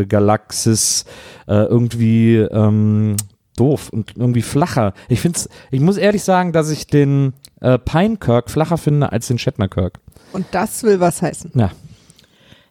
[0.00, 1.04] äh, Galaxis
[1.46, 3.16] irgendwie ähm,
[3.56, 4.94] doof und irgendwie flacher.
[5.08, 9.38] Ich find's, ich muss ehrlich sagen, dass ich den äh, Pinekirk flacher finde als den
[9.38, 10.00] Shatner Kirk.
[10.32, 11.52] Und das will was heißen.
[11.54, 11.70] Ja.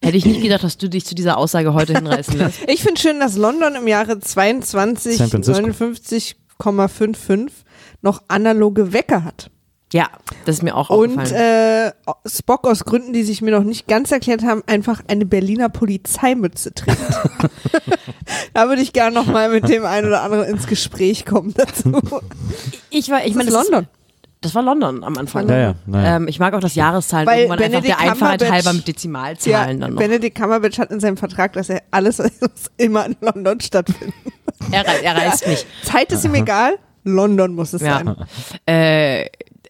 [0.04, 2.60] Hätte ich nicht gedacht, dass du dich zu dieser Aussage heute hinreißen lässt.
[2.68, 5.64] Ich finde schön, dass London im Jahre 22 San Francisco.
[6.60, 7.50] 59,55
[8.02, 9.50] noch analoge Wecker hat.
[9.94, 10.10] Ja,
[10.46, 11.92] das ist mir auch Und aufgefallen.
[12.26, 15.70] äh, Spock aus Gründen, die sich mir noch nicht ganz erklärt haben, einfach eine Berliner
[15.70, 16.98] Polizeimütze trägt.
[18.56, 21.92] da würde ich gerne noch mal mit dem einen oder anderen ins Gespräch kommen dazu.
[22.90, 23.88] ich war, ich Ich meine, das ist- London.
[24.44, 25.50] Das war London am Anfang.
[25.50, 26.16] Ja, ja, naja.
[26.18, 28.82] Ähm, ich mag auch das Jahreszahlen, Weil wo man einfach Benedict der Einfachheit halber mit
[28.82, 30.00] Ja, Dezimalzahlen dann noch.
[30.02, 34.14] Benedict Cumberbatch hat in seinem Vertrag, dass er alles was immer in London stattfindet.
[34.72, 35.66] Er, er reißt nicht.
[35.84, 38.04] Zeit ist ihm egal, London muss es Ja.
[38.04, 38.16] sein.
[38.68, 39.26] Äh,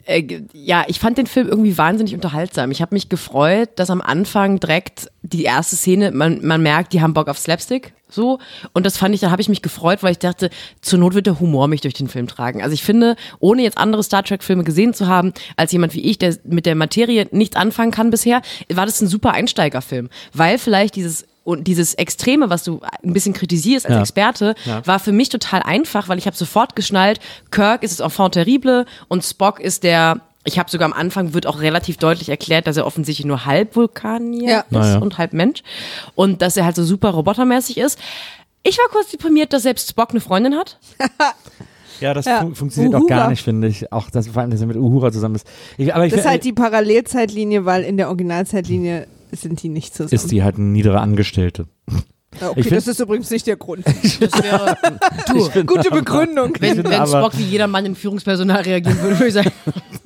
[0.05, 2.71] äh, ja, ich fand den Film irgendwie wahnsinnig unterhaltsam.
[2.71, 7.01] Ich habe mich gefreut, dass am Anfang direkt die erste Szene, man, man merkt, die
[7.01, 7.93] haben Bock auf Slapstick.
[8.13, 8.39] So.
[8.73, 10.49] Und das fand ich, da habe ich mich gefreut, weil ich dachte,
[10.81, 12.61] zur Not wird der Humor mich durch den Film tragen.
[12.61, 16.17] Also ich finde, ohne jetzt andere Star Trek-Filme gesehen zu haben, als jemand wie ich,
[16.17, 20.09] der mit der Materie nichts anfangen kann bisher, war das ein super Einsteigerfilm.
[20.33, 24.01] Weil vielleicht dieses und dieses Extreme, was du ein bisschen kritisierst als Ja.
[24.01, 27.19] Experte, war für mich total einfach, weil ich habe sofort geschnallt,
[27.51, 31.47] Kirk ist das Enfant terrible und Spock ist der, ich habe sogar am Anfang, wird
[31.47, 34.59] auch relativ deutlich erklärt, dass er offensichtlich nur halb Vulkanier Ja.
[34.61, 34.97] ist Naja.
[34.99, 35.63] und halb Mensch
[36.15, 37.97] und dass er halt so super robotermäßig ist.
[38.63, 40.77] Ich war kurz deprimiert, dass selbst Spock eine Freundin hat.
[42.01, 42.41] Ja, das Ja.
[42.41, 43.15] fun funktioniert auch Uhura.
[43.15, 43.93] gar nicht, finde ich.
[43.93, 45.47] Auch das, vor allem, dass er mit Uhura zusammen ist.
[45.77, 49.93] Ich, aber ich Das ist halt die Parallelzeitlinie, weil in der Originalzeitlinie sind die nicht
[49.93, 50.11] zusammen.
[50.13, 51.65] ist die halt eine niedere Angestellte.
[52.41, 53.83] Ja, okay, ich find- das ist übrigens nicht der Grund.
[54.19, 54.77] Das wäre,
[55.27, 56.53] du, Gute Begründung.
[56.59, 59.51] wenn, finde wenn Spock wie jeder Mann in Führungspersonal reagieren würde, würde ich sagen,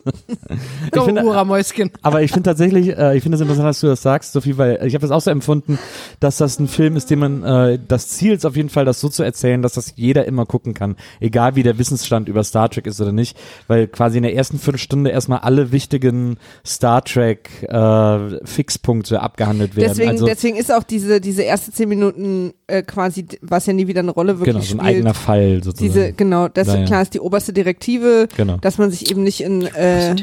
[0.92, 1.92] go, finde- Uhura Mäuschen.
[2.02, 4.80] Aber ich finde tatsächlich, äh, ich finde es interessant, dass du das sagst, Sophie, weil
[4.86, 5.78] ich habe das auch so empfunden,
[6.20, 9.00] dass das ein Film ist, den man, äh, das Ziel ist auf jeden Fall, das
[9.00, 12.70] so zu erzählen, dass das jeder immer gucken kann, egal wie der Wissensstand über Star
[12.70, 13.38] Trek ist oder nicht,
[13.68, 19.90] weil quasi in der ersten Viertelstunde erstmal alle wichtigen Star Trek äh, Fixpunkte abgehandelt werden.
[19.90, 22.17] Deswegen, also, deswegen ist auch diese, diese erste zehn Minuten
[22.68, 24.96] äh, quasi, was ja nie wieder eine Rolle wirklich genau, so ein spielt.
[24.98, 25.94] eigener Fall sozusagen.
[25.94, 26.86] diese, genau, das Ja, ja.
[26.86, 28.58] klar ist die oberste Direktive, Genau.
[28.58, 30.16] dass man sich eben nicht in äh,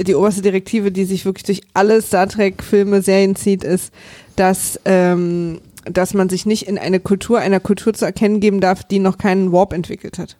[0.00, 3.92] die oberste Direktive, die sich wirklich durch alle Star Trek Filme, Serien zieht, ist,
[4.36, 8.84] dass ähm, dass man sich nicht in eine Kultur, einer Kultur zu erkennen geben darf,
[8.84, 10.36] die noch keinen Warp entwickelt hat.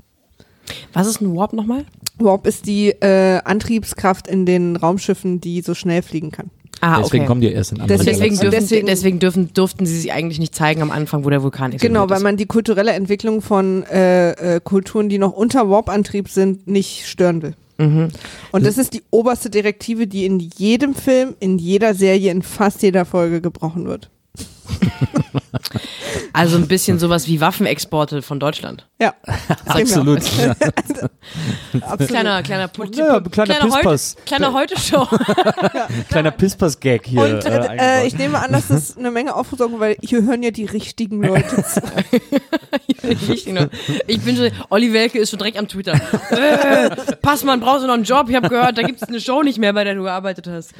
[0.93, 1.87] Was ist ein Warp nochmal?
[2.19, 6.51] Warp ist die äh, Antriebskraft in den Raumschiffen, die so schnell fliegen kann.
[6.81, 7.27] Ah, Deswegen okay.
[7.29, 10.55] kommen die erst in andere Deswegen- dürfen, deswegen- deswegen, dürfen, durften sie sich eigentlich nicht
[10.55, 12.23] zeigen am Anfang, wo der Vulkan explodiert Genau, weil ist.
[12.23, 17.43] man die kulturelle Entwicklung von äh, äh, Kulturen, die noch unter Warp-Antrieb sind, nicht stören
[17.43, 17.55] will.
[17.79, 18.09] Mhm.
[18.53, 22.83] Und das ist die oberste Direktive, die in jedem Film, in jeder Serie, in fast
[22.83, 24.11] jeder Folge gebrochen wird.
[26.33, 28.87] Also ein bisschen sowas wie Waffenexporte von Deutschland.
[29.01, 29.15] Ja,
[29.67, 30.23] Absolut.
[30.39, 30.51] Ja.
[31.81, 32.09] absolut.
[32.09, 34.15] Kleiner, kleiner, Pol Ja, kleiner Pispas.
[34.17, 35.07] Heute, kleiner Heute-Show.
[36.09, 37.23] Kleiner Pispas-Gag hier.
[37.23, 40.43] Und äh, äh, äh, ich nehme an, dass das eine Menge Aufforderung, weil hier hören
[40.43, 41.81] ja die richtigen Leute zu.
[43.03, 43.45] ich,
[44.23, 46.01] bin schon, Olli Welke ist schon direkt am Twitter.
[46.31, 48.29] Äh, Passmann, brauchst du noch einen Job?
[48.29, 50.75] Ich habe gehört, da gibt es eine Show nicht mehr, bei der du gearbeitet hast.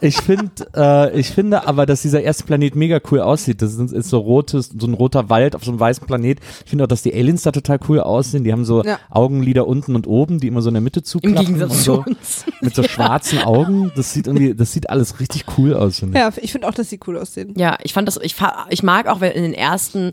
[0.00, 3.62] Ich finde, äh, ich finde aber, dass dieser erste Planet mega cool aussieht.
[3.62, 6.38] Das ist, ist so rotes, so ein roter Wald auf so einem weißen Planet.
[6.64, 8.44] Ich finde auch, dass die Aliens da total cool aussehen.
[8.44, 8.98] Die haben so Ja.
[9.10, 11.38] Augenlider unten und oben, die immer so in der Mitte Im zuklappen.
[11.38, 12.44] und Gegensatz zu so, uns.
[12.60, 13.92] Mit so schwarzen Augen.
[13.96, 16.00] Das sieht irgendwie, das sieht alles richtig cool aus.
[16.02, 16.14] Ich.
[16.14, 17.54] Ja, ich finde auch, dass sie cool aussehen.
[17.56, 18.34] Ja, ich fand das, ich,
[18.70, 20.12] ich mag auch, wenn in den ersten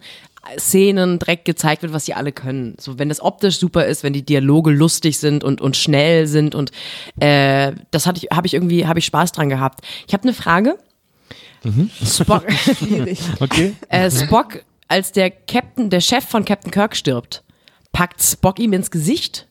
[0.58, 2.76] Szenen direkt gezeigt wird, was sie alle können.
[2.80, 6.56] So, wenn das optisch super ist, wenn die Dialoge lustig sind und, und schnell sind
[6.56, 6.72] und
[7.20, 9.82] äh, das hatte ich, habe ich irgendwie, habe ich Spaß dran gehabt.
[10.08, 10.78] Ich habe eine Frage.
[12.06, 13.20] Spock, Schwierig.
[13.40, 13.76] Okay.
[13.90, 17.44] äh, Spock, als der Captain, der Chef von Captain Kirk stirbt,
[17.92, 19.48] packt Spock ihm ins Gesicht?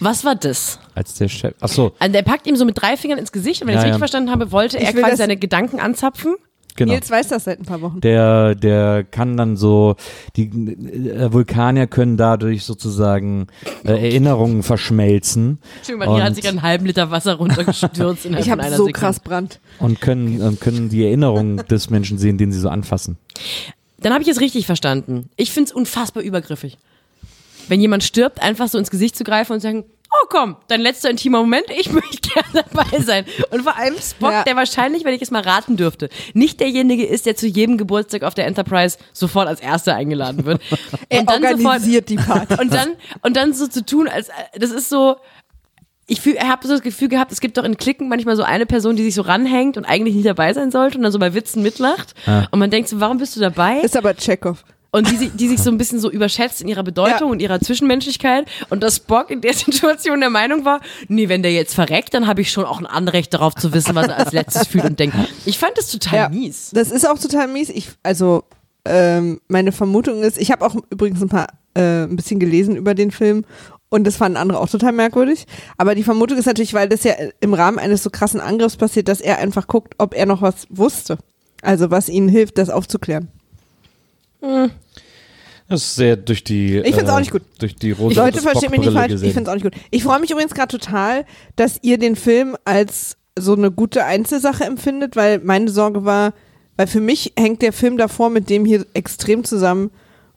[0.00, 0.78] Was war das?
[0.94, 1.54] Als der Chef.
[1.60, 3.76] Ach so, Also der packt ihm so mit drei Fingern ins Gesicht und wenn ich
[3.76, 3.98] Ja, es richtig ja.
[3.98, 6.34] verstanden habe, wollte er Ich will quasi seine Gedanken anzapfen.
[6.76, 6.92] Genau.
[6.92, 8.00] Nils weiß das seit ein paar Wochen.
[8.00, 9.96] Der, der kann dann so,
[10.36, 13.46] die äh, Vulkanier können dadurch sozusagen
[13.84, 18.62] äh, Erinnerungen verschmelzen Entschuldigung, Maria hat Und- sich einen halben Liter Wasser runtergestürzt Ich habe
[18.64, 18.92] so Sekunde.
[18.92, 19.60] krass Brand.
[19.78, 23.16] und können, und können die Erinnerungen des Menschen sehen, den sie so anfassen.
[24.00, 25.30] Dann habe ich es richtig verstanden.
[25.36, 26.76] Ich finde es unfassbar übergriffig.
[27.68, 29.84] Wenn jemand stirbt, einfach so ins Gesicht zu greifen und zu sagen,
[30.22, 33.24] oh komm, dein letzter intimer Moment, ich möchte gerne dabei sein.
[33.50, 34.42] Und vor allem Spock, Ja.
[34.44, 38.22] der wahrscheinlich, wenn ich es mal raten dürfte, nicht derjenige ist, der zu jedem Geburtstag
[38.22, 40.60] auf der Enterprise sofort als Erster eingeladen wird.
[41.08, 42.54] Er Und dann sofort, organisiert die Party.
[42.60, 42.90] und dann,
[43.22, 45.16] und dann so zu tun, als, das ist so,
[46.06, 48.94] ich habe so das Gefühl gehabt, es gibt doch in Klicken manchmal so eine Person,
[48.96, 51.62] die sich so ranhängt und eigentlich nicht dabei sein sollte und dann so bei Witzen
[51.62, 52.14] mitlacht.
[52.50, 53.78] Und man denkt so, warum bist du dabei?
[53.80, 54.64] Ist aber Chekhov.
[54.94, 57.32] Und die, die sich so ein bisschen so überschätzt in ihrer Bedeutung Ja.
[57.32, 58.46] und ihrer Zwischenmenschlichkeit.
[58.70, 62.26] Und dass Spock in der Situation der Meinung war, nee, wenn der jetzt verreckt, dann
[62.28, 65.00] habe ich schon auch ein Anrecht darauf zu wissen, was er als letztes fühlt und
[65.00, 65.16] denkt.
[65.46, 66.70] Ich fand das total Ja, mies.
[66.72, 67.70] das ist auch total mies.
[67.70, 68.44] Ich, also
[68.84, 72.94] ähm, meine Vermutung ist, ich habe auch übrigens ein paar äh, ein bisschen gelesen über
[72.94, 73.44] den Film
[73.88, 75.46] und das fanden andere auch total merkwürdig.
[75.76, 79.08] Aber die Vermutung ist natürlich, weil das ja im Rahmen eines so krassen Angriffs passiert,
[79.08, 81.18] dass er einfach guckt, ob er noch was wusste.
[81.62, 83.28] Also was ihnen hilft, das aufzuklären.
[85.68, 86.78] Das ist sehr durch die.
[86.78, 87.42] Ich find's auch nicht gut.
[87.58, 89.28] Durch die rosa Leute, versteht mich nicht falsch, gesehen.
[89.28, 89.82] ich finde es auch nicht gut.
[89.90, 91.24] Ich freue mich übrigens gerade total,
[91.56, 96.34] dass ihr den Film als so eine gute Einzelsache empfindet, weil meine Sorge war,
[96.76, 99.90] weil für mich hängt der Film davor mit dem hier extrem zusammen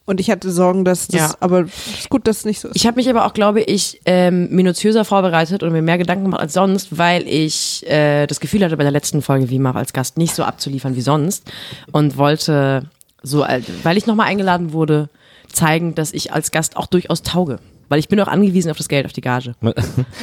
[0.06, 1.36] und ich hatte Sorgen, dass das, Ja.
[1.42, 2.76] aber es ist gut, dass es nicht so ist.
[2.78, 6.42] Ich habe mich aber auch, glaube ich, ähm, minutiöser vorbereitet und mir mehr Gedanken gemacht
[6.42, 10.18] als sonst, weil ich äh, das Gefühl hatte, bei der letzten Folge Wimar als Gast
[10.18, 11.52] nicht so abzuliefern wie sonst
[11.92, 12.90] und wollte
[13.28, 15.10] so, al- weil ich nochmal eingeladen wurde,
[15.52, 17.60] zeigen, dass ich als Gast auch durchaus tauge.
[17.90, 19.54] Weil ich bin auch angewiesen auf das Geld, auf die Gage.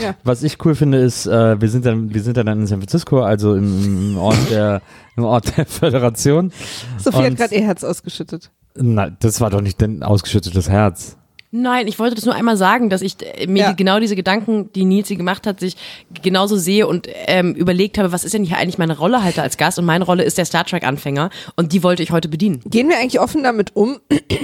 [0.02, 0.14] Ja.
[0.22, 3.22] Was ich cool finde, ist, äh, wir sind dann, wir sind dann in San Francisco,
[3.22, 4.82] also im, im Ort der,
[5.16, 6.52] im Ort der Föderation.
[6.98, 8.50] Sophie hat Und- gerade ihr Herz ausgeschüttet.
[8.76, 11.16] Na, das war doch nicht ein ausgeschüttetes Herz.
[11.56, 13.72] Nein, ich wollte das nur einmal sagen, dass ich äh, mir Ja.
[13.72, 15.76] genau diese Gedanken, die Nils hier gemacht hat, sich
[16.20, 19.56] genauso sehe und ähm, überlegt habe, was ist denn hier eigentlich meine Rolle halt als
[19.56, 19.78] Gast?
[19.78, 22.60] Und meine Rolle ist der Star Trek-Anfänger und die wollte ich heute bedienen.
[22.66, 24.00] Gehen wir eigentlich offen damit um,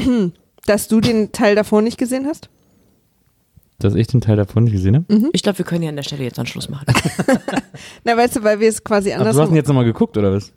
[0.67, 2.49] dass du den Teil davor nicht gesehen hast?
[3.81, 5.13] Dass ich den Teil davon nicht gesehen habe?
[5.13, 5.31] Mhm.
[5.33, 6.87] Ich glaube, wir können hier an der Stelle jetzt einen Schluss machen.
[8.05, 10.33] Na, weißt du, weil wir es quasi Aber du hast ihn jetzt nochmal geguckt, oder
[10.33, 10.53] was?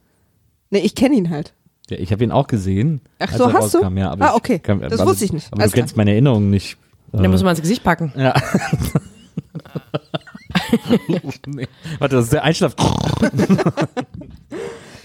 [0.69, 1.53] nee, ich kenne ihn halt.
[1.89, 3.01] Ja, ich habe ihn auch gesehen.
[3.19, 3.79] Ach so, hast du?
[3.79, 4.59] rauskam, Ja, aber Ah, okay.
[4.59, 5.51] Kann, Das aber, wusste ich nicht.
[5.51, 6.77] Aber Alles du kennst meine Erinnerung nicht.
[7.11, 8.11] Dann muss man ins Gesicht packen.
[8.15, 8.33] Ja.
[11.45, 11.67] nee.
[11.99, 12.75] Warte, das ist der Einschlaf.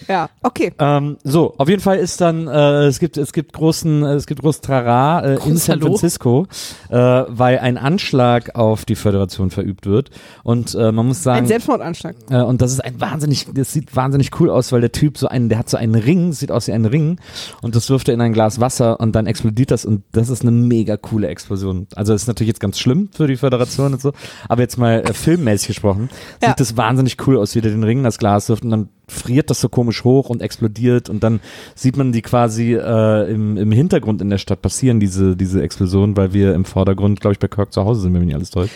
[0.09, 0.73] Ja, okay.
[0.79, 4.41] Ähm, so, auf jeden Fall ist dann, äh, es gibt, es gibt großen, es gibt
[4.41, 5.81] groß Trara äh, in San.
[5.81, 6.47] Francisco,
[6.89, 10.11] äh, weil ein Anschlag auf die Föderation verübt wird.
[10.45, 12.17] Und äh, man muss sagen, Ein Selbstmordanschlag.
[12.31, 15.29] äh, und das ist ein wahnsinnig, das sieht wahnsinnig cool aus, weil der Typ so
[15.29, 17.21] einen, der hat so einen Ring, sieht aus wie ein Ring
[17.61, 20.43] und das wirft er in ein Glas Wasser und dann explodiert das und das ist
[20.43, 21.87] eine mega coole Explosion.
[21.95, 24.13] Also das ist natürlich jetzt ganz schlimm für die Föderation und so,
[24.49, 26.09] aber jetzt mal äh, filmmäßig gesprochen,
[26.43, 26.49] Ja.
[26.51, 28.89] sieht das wahnsinnig cool aus, wie der den Ring in das Glas wirft und dann
[29.09, 31.41] friert das so komisch hoch und explodiert und dann
[31.75, 36.17] sieht man die quasi äh, im, im Hintergrund in der Stadt passieren, diese, diese Explosionen,
[36.17, 38.51] weil wir im Vordergrund, glaube ich, bei Kirk zu Hause sind, wenn mich nicht alles
[38.51, 38.75] täuscht.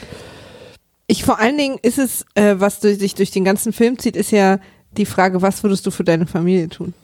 [1.07, 4.17] Ich vor allen Dingen ist es, äh, was durch, sich durch den ganzen Film zieht,
[4.17, 4.59] ist ja
[4.97, 6.95] die Frage, was würdest du für deine Familie tun?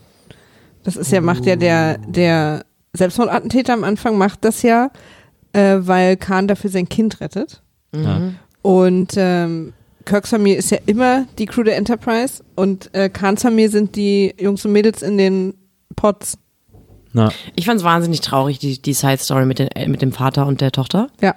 [0.84, 4.90] Das ist ja, macht ja der, der Selbstmordattentäter am Anfang macht das ja,
[5.52, 7.62] äh, weil Khan dafür sein Kind rettet.
[7.94, 8.32] Ja.
[8.62, 9.72] Und ähm,
[10.08, 14.34] Kirks Familie ist ja immer die Crew der Enterprise und äh, Khans Familie sind die
[14.40, 15.52] Jungs und Mädels in den
[15.96, 16.38] Pods.
[17.12, 20.46] Na, Ich fand es wahnsinnig traurig, die, die Side-Story mit, den, äh, mit dem Vater
[20.46, 21.08] und der Tochter.
[21.20, 21.34] Ja.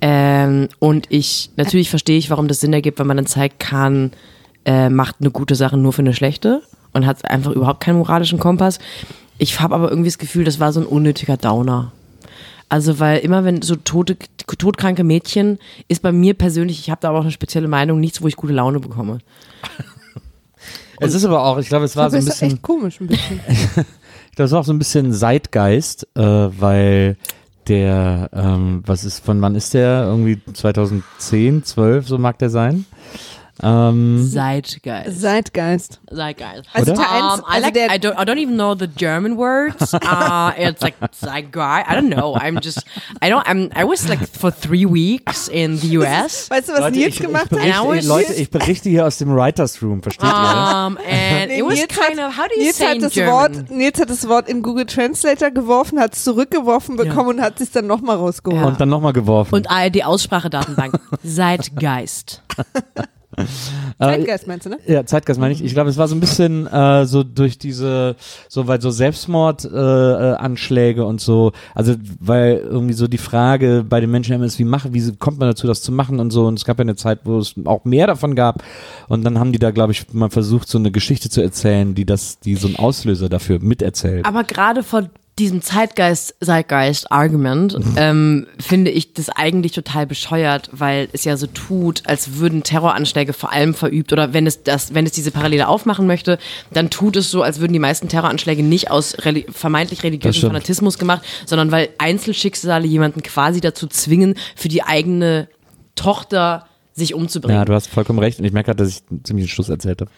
[0.00, 4.10] Ähm, und ich, natürlich verstehe ich, warum das Sinn ergibt, wenn man dann zeigt, Khan
[4.64, 8.40] äh, macht eine gute Sache nur für eine schlechte und hat einfach überhaupt keinen moralischen
[8.40, 8.80] Kompass.
[9.38, 11.92] Ich habe aber irgendwie das Gefühl, das war so ein unnötiger Downer.
[12.68, 14.16] Also, weil immer wenn so tote,
[14.58, 18.20] todkranke Mädchen ist bei mir persönlich, ich habe da aber auch eine spezielle Meinung, nichts,
[18.20, 19.18] wo ich gute Laune bekomme.
[21.00, 23.06] es ist aber auch, ich glaube, es war so ein ist bisschen, echt komisch ein
[23.06, 23.40] bisschen.
[24.36, 27.16] Das war auch so ein bisschen Zeitgeist, äh, weil
[27.66, 30.04] der, ähm, was ist, von wann ist der?
[30.04, 32.84] Irgendwie 2010, 12, so mag der sein.
[33.62, 35.20] Ähm, Zeitgeist.
[35.20, 36.00] Zeitgeist.
[36.14, 36.68] Zeitgeist.
[36.72, 37.00] Also Oder?
[37.00, 37.74] Um, I also like.
[37.74, 38.16] der- I don't.
[38.18, 39.94] I don't even know the German words.
[40.08, 41.88] Uh, it's like Zeitgeist.
[41.90, 42.34] I don't know.
[42.36, 42.84] I'm just.
[43.20, 43.46] I don't.
[43.48, 43.70] I'm.
[43.74, 46.48] I was like for three weeks in the US.
[46.50, 47.82] Weißt du, was Leute, Nils ich, gemacht ich hat?
[47.84, 48.08] berichte?
[48.08, 50.28] Leute, ich berichte hier aus dem Writers Room, versteht ihr?
[50.30, 52.36] Um, and Nee, it was Nils kind hat, of.
[52.38, 53.32] How do you Nils say hat das German?
[53.34, 57.58] Wort, Nils hat das Wort in Google Translator geworfen, hat es zurückgeworfen bekommen und hat
[57.58, 58.64] sich dann nochmal rausgeholt.
[58.64, 59.54] Und dann nochmal geworfen.
[59.54, 60.98] Und ARD Aussprachedatenbank.
[61.24, 62.42] Zeitgeist.
[63.98, 64.78] Zeitgeist meinst du, ne?
[64.86, 65.64] Ja, Zeitgeist meine ich.
[65.64, 68.16] Ich glaube, es war so ein bisschen äh, so durch diese,
[68.48, 74.00] so weil so Selbstmordanschläge äh, Anschläge und so, also weil irgendwie so die Frage bei
[74.00, 76.46] den Menschen immer ist, wie mache, wie kommt man dazu, das zu machen und so.
[76.46, 78.62] Und es gab ja eine Zeit, wo es auch mehr davon gab.
[79.08, 82.04] Und dann haben die da, glaube ich, mal versucht, so eine Geschichte zu erzählen, die
[82.04, 84.26] das, die so einen Auslöser dafür miterzählt.
[84.26, 91.24] Aber gerade vor diesem Zeitgeist, Zeitgeist-Argument ähm, finde ich das eigentlich total bescheuert, weil es
[91.24, 95.12] ja so tut, als würden Terroranschläge vor allem verübt oder wenn es das, wenn es
[95.12, 96.38] diese Parallele aufmachen möchte,
[96.72, 100.50] dann tut es so, als würden die meisten Terroranschläge nicht aus reli vermeintlich religiösem.
[100.50, 105.48] Fanatismus gemacht, sondern weil Einzelschicksale jemanden quasi dazu zwingen, für die eigene
[105.94, 106.67] Tochter
[106.98, 107.56] sich umzubringen.
[107.58, 108.38] Ja, du hast vollkommen recht.
[108.38, 110.10] Und ich merke gerade, dass ich einen ziemlichen Schluss erzählt habe.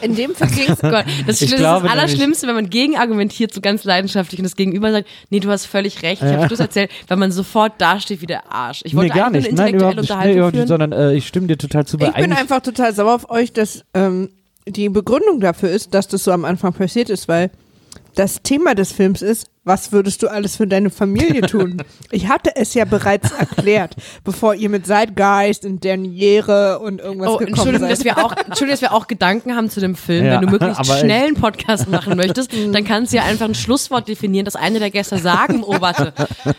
[0.00, 3.60] In dem Fall ging Oh Gott, das, glaube das Allerschlimmste, wenn man gegen argumentiert, so
[3.60, 6.90] ganz leidenschaftlich und das Gegenüber sagt, nee, du hast völlig recht, ich habe Schluss erzählt,
[7.08, 8.80] weil man sofort dasteht wie der Arsch.
[8.84, 9.50] Ich wollte Nee, gar nicht.
[9.52, 10.08] nur eine Nein, überhaupt intellektuelle nicht.
[10.08, 11.98] Nee, Unterhaltung überhaupt nicht, sondern äh, ich stimme dir total zu.
[11.98, 14.30] Ich bin einfach total sauer auf euch, dass ähm,
[14.66, 17.50] die Begründung dafür ist, dass das so am Anfang passiert ist, weil
[18.14, 21.82] das Thema des Films ist, was würdest du alles für deine Familie tun?
[22.10, 23.94] Ich hatte es ja bereits erklärt,
[24.24, 27.98] bevor ihr mit Zeitgeist und Derniere und irgendwas Oh, gekommen Entschuldigung, seid.
[27.98, 30.26] dass wir auch, Entschuldigung, dass wir auch Gedanken haben zu dem Film.
[30.26, 33.54] Ja, Wenn du möglichst schnell einen Podcast machen möchtest, dann kannst du ja einfach ein
[33.54, 36.12] Schlusswort definieren, das eine der Gäste sagen, oh warte,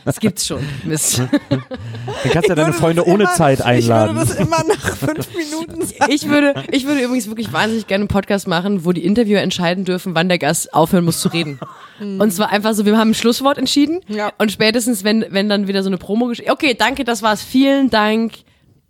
[0.06, 0.62] das gibt's schon.
[0.86, 1.22] Mist.
[1.50, 4.18] Dann kannst du ja deine Freunde ohne immer, Zeit einladen.
[4.18, 6.12] Ich würde das immer nach fünf Minuten sagen.
[6.12, 9.84] Ich würde, ich würde übrigens wirklich wahnsinnig gerne einen Podcast machen, wo die Interviewer entscheiden
[9.86, 11.60] dürfen, wann der Gast aufhören muss zu reden.
[12.00, 14.32] Und zwar einfach so, wir haben ein Schlusswort entschieden Ja.
[14.38, 17.90] und spätestens, wenn, wenn dann wieder so eine Promo geschieht, okay, danke, das war's, vielen
[17.90, 18.34] Dank,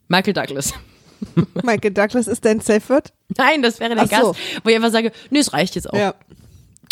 [0.07, 0.73] Michael Douglas.
[1.63, 3.13] Michael Douglas ist dein Safe Word?
[3.37, 4.31] Nein, das wäre der Ach so.
[4.33, 5.97] Gast, wo ich einfach sage, nee, es reicht jetzt auch.
[5.97, 6.13] Ja.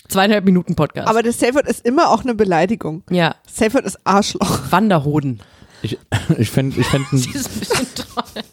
[0.07, 1.07] Zweieinhalb Minuten Podcast.
[1.07, 3.03] Aber das Safe Word ist immer auch eine Beleidigung.
[3.09, 4.59] ja, Safe Word ist Arschloch.
[4.71, 5.41] Wanderhoden.
[5.83, 5.97] Ich,
[6.37, 8.43] ich fände ich fänd einen Das ist ein bisschen toll.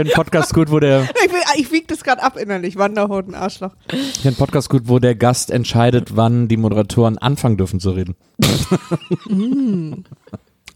[0.00, 2.76] Einen Podcast gut, wo der Ich, will, ich wieg das gerade ab innerlich.
[2.76, 3.72] Wanderhoden, Arschloch.
[3.92, 8.16] ich einen Podcast gut, wo der Gast entscheidet, wann die Moderatoren anfangen dürfen zu reden.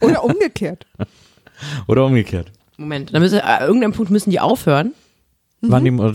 [0.01, 0.87] Oder umgekehrt.
[1.87, 2.51] Oder umgekehrt.
[2.77, 4.93] Moment, dann müssen, äh, irgendeinem Punkt müssen die aufhören.
[5.61, 6.15] Wann die Moder-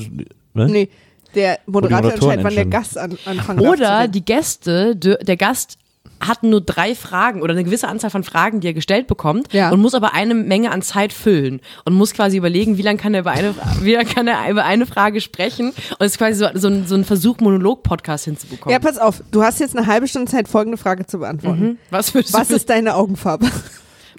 [0.53, 0.69] was?
[0.69, 0.89] Nee,
[1.35, 2.65] der Moderator Moderatoren entscheidet, wann der.
[2.65, 4.11] Gast an, anfangen darf zu Oder reden.
[4.11, 5.77] die Gäste, der Gast
[6.19, 9.69] hat nur drei Fragen oder eine gewisse Anzahl von Fragen, die er gestellt bekommt Ja.
[9.71, 13.13] und muss aber eine Menge an Zeit füllen und muss quasi überlegen, wie lange kann
[13.13, 16.39] er über eine, wie lange kann er über eine Frage sprechen und es ist quasi
[16.39, 18.71] so, so, ein, so ein Versuch, Monolog-Podcast hinzubekommen.
[18.73, 21.77] Ja, pass auf, du hast jetzt eine halbe Stunde Zeit, folgende Frage zu beantworten.
[21.89, 23.47] Was würdest Was du ist deine Augenfarbe?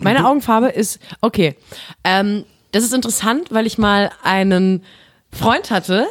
[0.00, 1.56] Meine Augenfarbe ist, okay,
[2.04, 4.82] ähm, das ist interessant, weil ich mal einen
[5.32, 6.06] Freund hatte,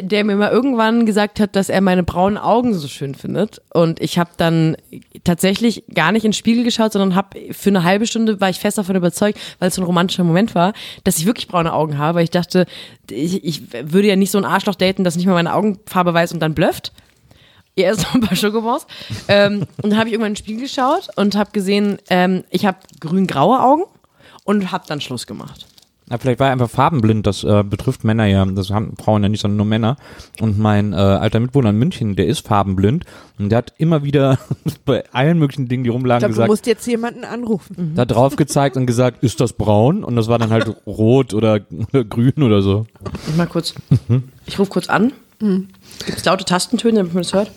[0.00, 3.60] der mir mal irgendwann gesagt hat, dass er meine braunen Augen so schön findet.
[3.72, 4.76] Und ich habe dann
[5.24, 8.58] tatsächlich gar nicht in den Spiegel geschaut, sondern habe für eine halbe Stunde war ich
[8.58, 10.72] fest davon überzeugt, weil es so ein romantischer Moment war,
[11.04, 12.66] dass ich wirklich braune Augen habe, weil ich dachte,
[13.10, 16.32] ich, ich würde ja nicht so ein Arschloch daten, das nicht mal meine Augenfarbe weiß
[16.32, 16.92] und dann blöfft.
[17.76, 18.86] Ja, erst noch ein paar Schokobons.
[19.28, 22.66] ähm, und dann habe ich irgendwann in den Spiegel geschaut und habe gesehen, ähm, ich
[22.66, 23.84] habe grün-graue Augen
[24.44, 25.66] und habe dann Schluss gemacht.
[26.10, 29.28] Ja, vielleicht war er einfach farbenblind, das äh, betrifft Männer ja, das haben Frauen ja
[29.28, 29.96] nicht, sondern nur Männer.
[30.40, 33.04] Und mein äh, alter Mitwohner in München, der ist farbenblind
[33.38, 34.38] und der hat immer wieder
[34.84, 37.92] bei allen möglichen Dingen, die Ich rumlagen, glaube, du gesagt, musst jetzt jemanden anrufen.
[37.94, 40.04] da drauf gezeigt und gesagt, ist das braun?
[40.04, 42.86] Und das war dann halt rot oder, grün oder so.
[43.28, 43.74] Ich mal kurz.
[44.44, 45.12] Ich rufe kurz an.
[45.38, 47.50] Gibt es laute Tastentöne, damit man das hört?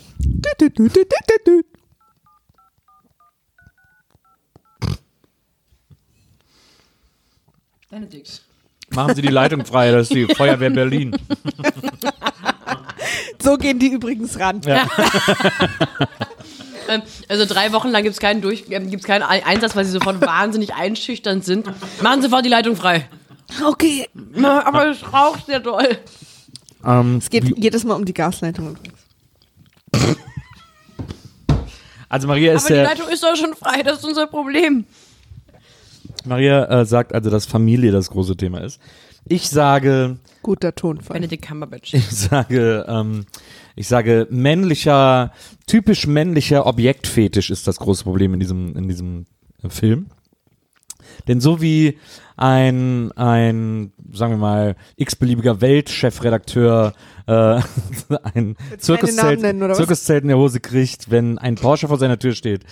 [7.95, 8.41] Benedikt.
[8.89, 11.15] Machen Sie die Leitung frei, das ist die Feuerwehr Berlin.
[13.41, 14.60] So gehen die übrigens ran.
[16.88, 19.86] Ähm, also drei Wochen lang gibt es keinen, Durch ähm, gibt's keinen Ein- Einsatz, weil
[19.86, 21.65] sie sofort wahnsinnig einschüchternd sind.
[22.03, 23.10] Machen Sie sofort die Leitung frei.
[23.65, 24.08] Okay.
[24.13, 25.97] Na, Aber es raucht sehr doll.
[26.86, 28.99] Ähm, Es geht jedes Mal um die Gasleitung übrigens.
[32.07, 34.86] also Maria ist Aber die Leitung ist doch schon frei, das ist unser Problem.
[36.26, 38.80] Maria äh, sagt also, dass Familie das große Thema ist.
[39.28, 41.15] Ich sage, Guter Tonfall.
[41.15, 41.93] Benedict Cumberbatch.
[41.93, 43.26] ich sage, ähm,
[43.76, 45.32] ich sage männlicher,
[45.65, 49.26] typisch männlicher Objektfetisch ist das große Problem in diesem, in diesem
[49.63, 50.07] äh, Film.
[51.28, 51.97] Denn so wie
[52.38, 56.93] ein, ein, sagen wir mal, x-beliebiger Weltchefredakteur
[57.28, 57.32] äh,
[58.34, 59.74] ein Zirkuszelt, nennen?
[59.74, 62.66] Zirkuszelt in der Hose kriegt, wenn ein Porsche vor seiner Tür steht.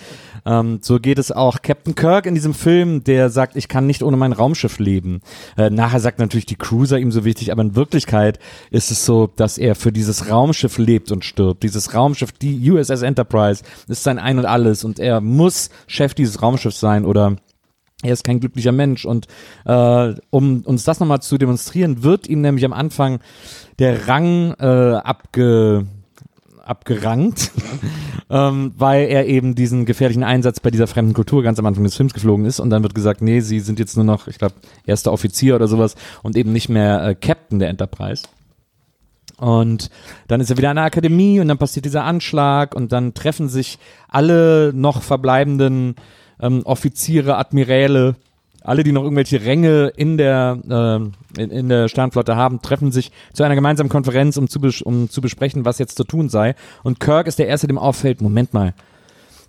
[0.44, 4.02] Ähm, so geht es auch Captain Kirk in diesem Film, der sagt, ich kann nicht
[4.02, 5.22] ohne mein Raumschiff leben.
[5.56, 8.38] Äh, nachher sagt natürlich die Cruiser ihm so wichtig, aber in Wirklichkeit
[8.70, 11.62] ist es so, dass er für dieses Raumschiff lebt und stirbt.
[11.62, 16.42] Dieses Raumschiff, die USS Enterprise, ist sein Ein und Alles und er muss Chef dieses
[16.42, 17.36] Raumschiffs sein oder
[18.04, 19.26] er ist kein glücklicher Mensch und
[19.64, 23.20] äh, um uns das nochmal zu demonstrieren, wird ihm nämlich am Anfang
[23.78, 24.64] der Rang äh,
[25.02, 25.86] abge,
[26.64, 27.50] abgerankt,
[28.30, 31.96] ähm, weil er eben diesen gefährlichen Einsatz bei dieser fremden Kultur ganz am Anfang des
[31.96, 34.54] Films geflogen ist und dann wird gesagt, nee, sie sind jetzt nur noch, ich glaube,
[34.86, 38.24] erster Offizier oder sowas und eben nicht mehr äh, Captain der Enterprise.
[39.36, 39.90] Und
[40.28, 43.48] dann ist er wieder an der Akademie und dann passiert dieser Anschlag und dann treffen
[43.48, 43.78] sich
[44.08, 45.96] alle noch verbleibenden
[46.40, 48.16] ähm, Offiziere, Admiräle,
[48.62, 50.58] alle, die noch irgendwelche Ränge in der,
[51.36, 55.10] äh, in, in der Sternflotte haben, treffen sich zu einer gemeinsamen Konferenz, um zu, um
[55.10, 56.54] zu besprechen, was jetzt zu tun sei.
[56.82, 58.74] Und Kirk ist der Erste, dem auffällt, Moment mal,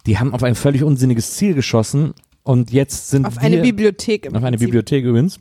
[0.06, 2.14] die haben auf ein völlig unsinniges Ziel geschossen
[2.44, 4.26] und jetzt sind Auf wir eine Bibliothek.
[4.26, 4.68] Im auf eine Prinzip.
[4.68, 5.40] Bibliothek übrigens.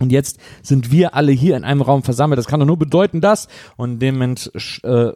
[0.00, 2.38] Und jetzt sind wir alle hier in einem Raum versammelt.
[2.38, 3.48] Das kann doch nur bedeuten, dass.
[3.76, 5.12] Und in dem Moment sch- äh,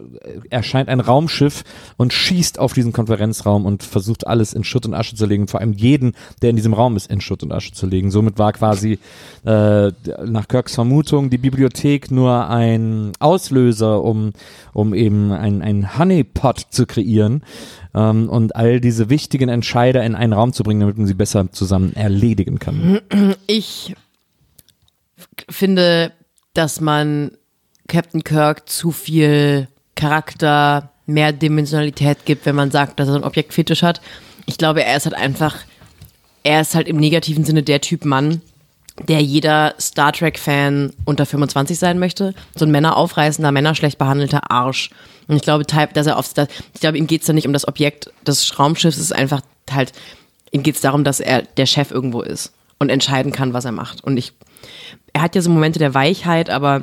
[0.50, 1.64] erscheint ein Raumschiff
[1.96, 5.48] und schießt auf diesen Konferenzraum und versucht alles in Schutt und Asche zu legen.
[5.48, 6.12] Vor allem jeden,
[6.42, 8.10] der in diesem Raum ist, in Schutt und Asche zu legen.
[8.10, 8.98] Somit war quasi
[9.44, 9.90] äh,
[10.24, 14.32] nach Kirks Vermutung die Bibliothek nur ein Auslöser, um,
[14.74, 17.42] um eben ein, ein Honeypot zu kreieren
[17.94, 21.50] ähm, und all diese wichtigen Entscheider in einen Raum zu bringen, damit man sie besser
[21.52, 23.00] zusammen erledigen kann.
[23.46, 23.94] Ich
[25.48, 26.12] finde,
[26.54, 27.32] dass man
[27.88, 33.82] Captain Kirk zu viel Charakter, mehr Dimensionalität gibt, wenn man sagt, dass er ein Objektfetisch
[33.82, 34.00] hat.
[34.46, 35.56] Ich glaube, er ist halt einfach,
[36.42, 38.40] er ist halt im negativen Sinne der Typ Mann,
[39.08, 42.34] der jeder Star Trek-Fan unter 25 sein möchte.
[42.54, 44.90] So ein männeraufreißender, männerschlecht behandelter Arsch.
[45.26, 48.10] Und ich glaube, dass er dass, ich glaube, ihm geht's da nicht um das Objekt
[48.26, 49.92] des Raumschiffs, es ist einfach halt,
[50.52, 54.04] ihm geht's darum, dass er der Chef irgendwo ist und entscheiden kann, was er macht.
[54.04, 54.32] Und ich,
[55.14, 56.82] er hat ja so Momente der Weichheit, aber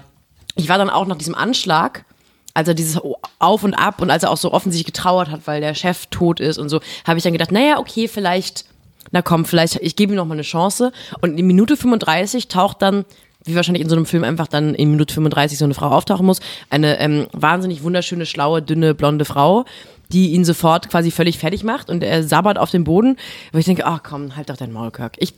[0.55, 2.05] ich war dann auch nach diesem Anschlag,
[2.53, 2.99] als er dieses
[3.39, 6.39] Auf und Ab und als er auch so offensichtlich getrauert hat, weil der Chef tot
[6.39, 8.65] ist und so, habe ich dann gedacht, naja, okay, vielleicht,
[9.11, 10.91] na komm, vielleicht, ich gebe ihm noch mal eine Chance.
[11.21, 13.05] Und in Minute 35 taucht dann,
[13.43, 16.25] wie wahrscheinlich in so einem Film einfach dann in Minute 35 so eine Frau auftauchen
[16.25, 19.65] muss, eine ähm, wahnsinnig wunderschöne, schlaue, dünne, blonde Frau,
[20.11, 23.17] die ihn sofort quasi völlig fertig macht und er sabbert auf dem Boden,
[23.51, 25.13] wo ich denke, ach komm, halt doch dein Maul, Kirk.
[25.17, 25.33] Ich,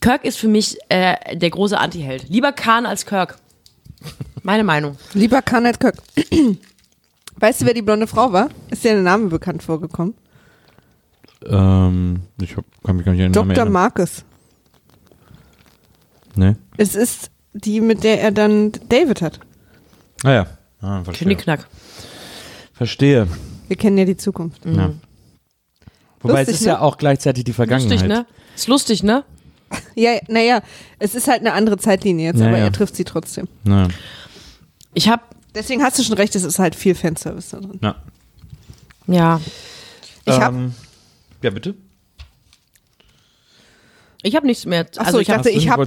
[0.00, 2.28] Kirk ist für mich äh, der große Anti-Held.
[2.28, 3.36] Lieber Khan als Kirk.
[4.42, 4.96] Meine Meinung.
[5.14, 5.96] Lieber Khan als Kirk.
[7.36, 8.48] Weißt du, wer die blonde Frau war?
[8.70, 10.14] Ist dir der Name bekannt vorgekommen?
[11.46, 13.64] Ähm, ich hab, kann mich gar nicht an den Namen Dr.
[13.64, 13.72] erinnern.
[13.72, 14.24] Marcus.
[16.36, 16.56] Nee.
[16.76, 19.40] Es ist die, mit der er dann David hat.
[20.22, 20.46] Ah ja.
[20.80, 21.26] Ah, verstehe.
[21.26, 21.66] Knickknack.
[22.72, 23.28] verstehe.
[23.68, 24.64] Wir kennen ja die Zukunft.
[24.64, 24.92] Ja.
[26.20, 26.72] Wobei Lustig, es ist ne?
[26.72, 27.90] ja auch gleichzeitig die Vergangenheit.
[27.90, 28.26] Lustig, ne?
[28.54, 29.24] Ist lustig, ne?
[29.96, 30.62] Ja, naja,
[30.98, 32.64] es ist halt eine andere Zeitlinie jetzt, Ja, aber ja.
[32.64, 33.48] er trifft sie trotzdem.
[33.64, 33.88] Ja.
[34.92, 37.78] Ich hab, Deswegen hast du schon recht, es ist halt viel Fanservice da drin.
[37.80, 37.94] Ja.
[39.06, 39.40] ja,
[40.24, 40.74] Ich hab, ähm,
[41.42, 41.74] ja, bitte.
[44.24, 44.80] Ich hab nichts mehr.
[44.80, 45.86] Achso, also ich hab, dachte, ich habe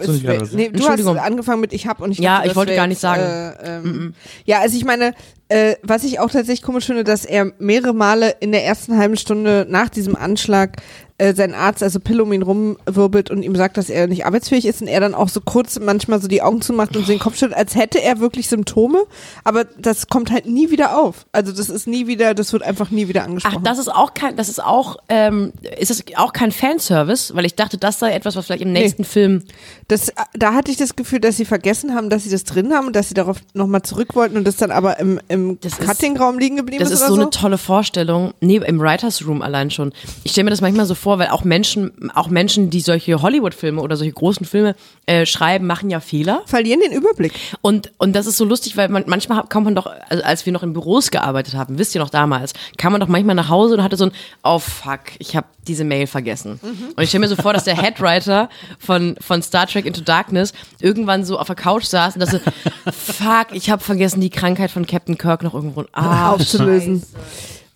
[0.53, 2.97] nee, du hast angefangen mit ich hab und ich Ja, dachte, ich wollte gar nicht
[2.97, 3.21] jetzt, sagen.
[3.23, 4.13] Äh, ähm,
[4.45, 5.13] Ja, also ich meine,
[5.49, 9.17] äh, was ich auch tatsächlich komisch finde, dass er mehrere Male in der ersten halben
[9.17, 10.77] Stunde nach diesem Anschlag
[11.19, 14.65] äh, sein Arzt, also Pill um ihn rumwirbelt und ihm sagt, dass er nicht arbeitsfähig
[14.65, 17.19] ist und er dann auch so kurz manchmal so die Augen zumacht und so den
[17.19, 18.99] Kopf schüttelt, als hätte er wirklich Symptome,
[19.43, 21.25] aber das kommt halt nie wieder auf.
[21.31, 23.63] Also das ist nie wieder, das wird einfach nie wieder Ach, angesprochen.
[23.63, 27.55] das ist auch kein, das ist auch, ähm, ist das auch kein Fanservice, weil ich
[27.55, 29.43] dachte, das sei etwas, was vielleicht im nächsten Film.
[29.87, 32.87] Das, da hatte ich das Gefühl, dass sie vergessen haben, dass sie das drin haben
[32.87, 35.87] und dass sie darauf nochmal zurück wollten und das dann aber im, im Das ist-
[35.87, 37.21] Cutting-Raum liegen geblieben Das ist, ist oder so so.
[37.21, 38.33] eine tolle Vorstellung.
[38.41, 39.93] Nee, im Writers Room allein schon.
[40.23, 43.81] Ich stelle mir das manchmal so vor, weil auch Menschen, auch Menschen, die solche Hollywood-Filme
[43.81, 46.41] oder solche großen Filme äh, schreiben, machen ja Fehler.
[46.45, 47.33] Verlieren den Überblick.
[47.61, 50.53] Und, und das ist so lustig, weil man, manchmal kam man doch, also als wir
[50.53, 53.75] noch in Büros gearbeitet haben, wisst ihr noch damals, kam man doch manchmal nach Hause
[53.75, 54.11] und hatte so ein,
[54.43, 56.59] oh fuck, ich habe diese Mail vergessen.
[56.95, 58.49] Und ich stelle mir so vor, dass der Headwriter
[58.79, 62.41] von, von Star Trek Into Darkness irgendwann so auf der Couch saß und dachte,
[62.91, 67.03] fuck, ich habe vergessen, die Krankheit von Captain Kirk noch irgendwo ah, aufzulösen.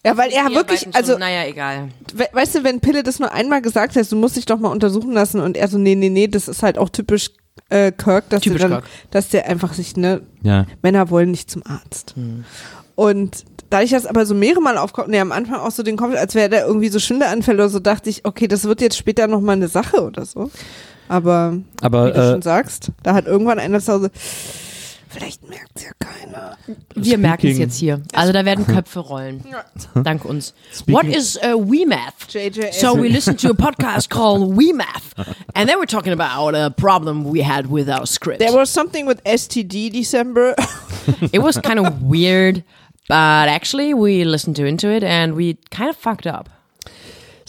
[0.05, 1.89] Ja, weil er wirklich, also, naja, egal.
[2.13, 4.69] we weißt du, wenn Pille das nur einmal gesagt hat, du musst dich doch mal
[4.69, 7.29] untersuchen lassen und er so, nee, nee, nee, das ist halt auch typisch
[7.69, 8.91] äh, Kirk, dass Typisch der dann, Kirk.
[9.11, 10.65] dass der einfach sich, ne, Ja.
[10.81, 12.15] Männer wollen nicht zum Arzt.
[12.95, 16.15] Und dadurch, dass aber so mehrere Mal aufkommt, ne, am Anfang auch so den Kopf,
[16.15, 19.27] als wäre da irgendwie so Schwindelanfälle oder so, dachte ich, okay, das wird jetzt später
[19.27, 20.49] nochmal eine Sache oder so.
[21.07, 24.11] Aber Aber wie du äh, schon sagst, da hat irgendwann einer zu Hause,
[25.11, 26.57] vielleicht merkt es ja keiner.
[26.95, 28.01] Wir merken es jetzt hier.
[28.13, 29.43] Also da werden Köpfe rollen.
[30.03, 30.53] Dank uns.
[30.87, 32.31] What is uh, WeMath?
[32.73, 35.15] So we listened to a podcast called WeMath,
[35.53, 38.39] and they were talking about a problem we had with our script.
[38.39, 40.55] There was something with STD December.
[41.33, 42.63] It was kind of weird,
[43.07, 46.47] but actually we listened to into it and we kind of fucked up.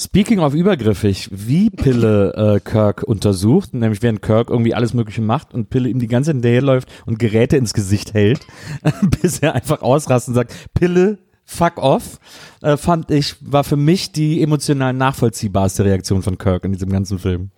[0.02, 5.54] Speaking of übergriffig, wie Pille äh, Kirk untersucht, nämlich während Kirk irgendwie alles Mögliche macht
[5.54, 8.40] und Pille ihm die ganze Zeit hinterherläuft und Geräte ins Gesicht hält,
[9.22, 12.18] bis er einfach ausrastet und sagt, Pille, fuck off,
[12.62, 17.20] äh, fand ich, war für mich die emotional nachvollziehbarste Reaktion von Kirk in diesem ganzen
[17.20, 17.52] Film.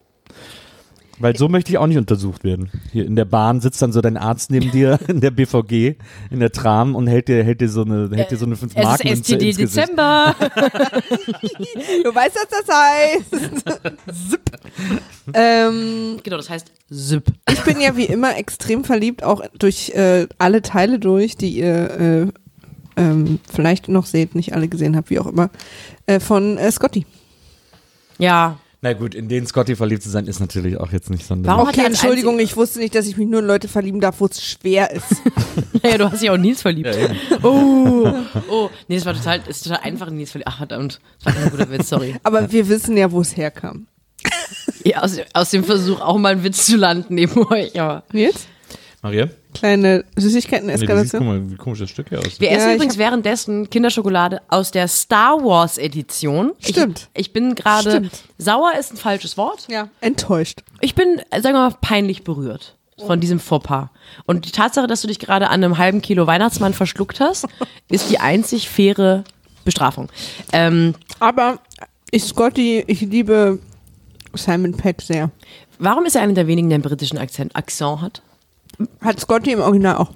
[1.19, 2.71] Weil so möchte ich auch nicht untersucht werden.
[2.93, 5.97] Hier in der Bahn sitzt dann so dein Arzt neben dir in der BVG,
[6.31, 8.73] in der Tram und hält dir, hält dir so eine, hält dir so eine 5
[8.75, 9.53] Es Mark ist STD.
[9.53, 10.35] Dezember.
[10.39, 13.71] du weißt, was das heißt.
[14.31, 14.41] Zip.
[15.33, 17.25] Ähm, genau, das heißt Zip.
[17.51, 22.01] ich bin ja wie immer extrem verliebt, auch durch äh, alle Teile durch, die ihr
[22.01, 22.27] äh,
[22.97, 25.51] ähm, vielleicht noch seht, nicht alle gesehen habt, wie auch immer,
[26.07, 27.07] äh, von äh, Scotty.
[28.19, 28.59] Ja.
[28.85, 31.49] Na gut, in den Scotty verliebt zu sein, ist natürlich auch jetzt nicht sonderlich.
[31.57, 33.67] Warum hat Okay, er ein Entschuldigung, ich wusste nicht, dass ich mich nur in Leute
[33.67, 35.07] verlieben darf, wo es schwer ist.
[35.83, 36.95] Naja, du hast dich auch in Nils verliebt.
[37.43, 38.13] oh,
[38.51, 38.71] oh.
[38.89, 40.51] Nee, das war total, das ist total einfach in Nils verliebt.
[40.53, 41.01] Ach, verdammt.
[41.23, 42.15] Das war kein guter Witz, sorry.
[42.25, 43.87] Aber wir wissen ja, wo es herkam.
[44.85, 47.81] Ja, aus, aus dem Versuch auch mal einen Witz zu landen neben euch.
[47.81, 48.47] Aber Nils?
[49.05, 49.29] Maria?
[49.53, 51.27] Kleine Nee, siehst, guck Süßigkeiten-Eskalation.
[51.27, 52.41] mal, wie komisch das Stück hier aussieht.
[52.41, 56.53] wir Ja, essen ich übrigens währenddessen Kinderschokolade aus der Star Wars Edition.
[56.59, 57.11] Stimmt.
[57.13, 59.67] Ich, ich bin gerade, sauer ist ein falsches Wort.
[59.69, 60.63] ja, enttäuscht.
[60.81, 62.77] Ich bin, sagen wir mal, peinlich berührt
[63.07, 63.91] von diesem Fauxpas.
[64.25, 67.47] Und die Tatsache, dass du dich gerade an einem halben Kilo Weihnachtsmann verschluckt hast,
[67.91, 69.25] ist die einzig faire
[69.67, 70.09] Bestrafung.
[70.53, 71.59] Ähm, Aber
[72.11, 73.59] ich, Scotty, ich liebe
[74.35, 75.31] Simon Peck sehr.
[75.79, 78.23] warum ist er einer der wenigen, der einen britischen Akzent, Akzent hat?
[79.01, 80.11] Hat Scotty im Original auch.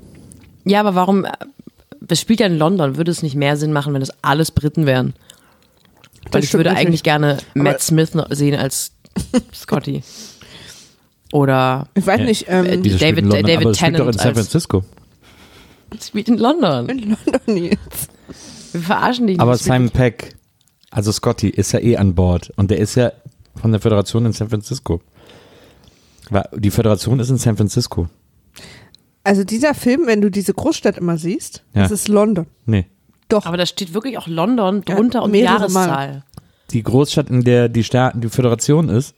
[0.64, 1.24] Ja, aber warum?
[1.24, 1.32] äh,
[2.00, 2.96] Das spielt ja in London.
[2.96, 5.14] Würde es nicht mehr Sinn machen, wenn das alles Briten wären?
[6.30, 8.92] Weil Das ich würde eigentlich gerne Matt Smith noch sehen als
[9.54, 10.02] Scotty.
[11.32, 13.94] Oder Ich weiß nicht, ähm, Äh, Dieses spielt David- in London, David aber es spielt
[13.98, 14.84] doch in Tennant San Francisco.
[16.02, 16.88] spielt in London.
[16.88, 18.10] in London jetzt.
[18.72, 19.64] Wir verarschen dich Aber nicht.
[19.64, 20.36] Simon Peck,
[20.90, 23.12] also Scotty, ist ja eh an Bord und der ist ja
[23.60, 25.00] von der Föderation in San Francisco.
[26.56, 28.08] Die Föderation ist in San Francisco.
[29.24, 31.82] Also dieser Film, wenn du diese Großstadt immer siehst, Ja.
[31.82, 32.46] das ist London.
[32.66, 32.86] Nee.
[33.28, 33.44] Doch.
[33.46, 35.86] Aber da steht wirklich auch London drunter Ja, und mehrere Mal.
[35.88, 36.24] Jahreszahl.
[36.70, 39.14] Die Großstadt, in der die, Sta die Föderation ist,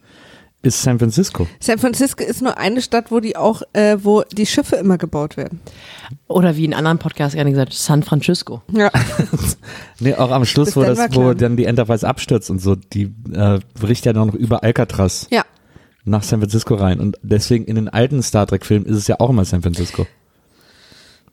[0.63, 1.47] ist San Francisco.
[1.59, 5.37] San Francisco ist nur eine Stadt, wo die auch, äh, wo die Schiffe immer gebaut
[5.37, 5.61] werden.
[6.29, 8.63] Oder wie in anderen Podcasts gerne gesagt, San Francisco.
[8.73, 8.91] Ja.
[10.03, 12.75] Nee, auch am Schluss, Bis wo, dann das, wo dann die Enterprise abstürzt und so,
[12.75, 15.45] die äh, bricht ja noch über Alcatraz ja.
[16.05, 17.01] Nach San Francisco rein.
[17.01, 20.07] Und deswegen in den alten Star Trek-Filmen ist es ja auch immer San Francisco.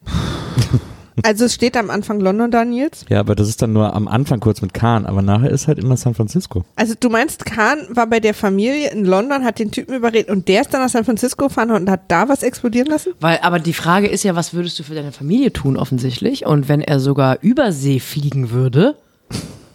[1.23, 3.05] Also es steht am Anfang London da, Nils.
[3.09, 5.79] Ja, aber das ist dann nur am Anfang kurz mit Khan, aber nachher ist halt
[5.79, 6.63] immer San Francisco.
[6.75, 10.47] Also du meinst, Khan war bei der Familie in London, hat den Typen überredet und
[10.47, 13.13] der ist dann nach San Francisco gefahren und hat da was explodieren lassen?
[13.19, 16.45] Weil, aber die Frage ist ja, was würdest du für deine Familie tun, offensichtlich?
[16.45, 18.95] Und wenn er sogar übersee fliegen würde,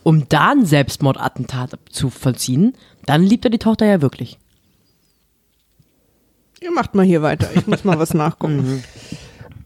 [0.05, 2.74] um da ein Selbstmordattentat zu vollziehen,
[3.07, 4.38] dann liebt er die Tochter ja wirklich.
[6.62, 7.48] Ihr macht mal hier weiter.
[7.54, 8.82] Ich muss mal was nachgucken.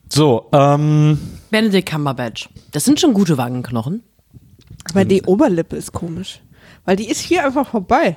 [0.08, 1.18] So, ähm,
[1.50, 2.48] Benedict Cumberbatch.
[2.70, 4.04] Das sind schon gute Wangenknochen.
[4.88, 6.40] Aber die Oberlippe ist komisch.
[6.84, 8.16] Weil die ist hier einfach vorbei.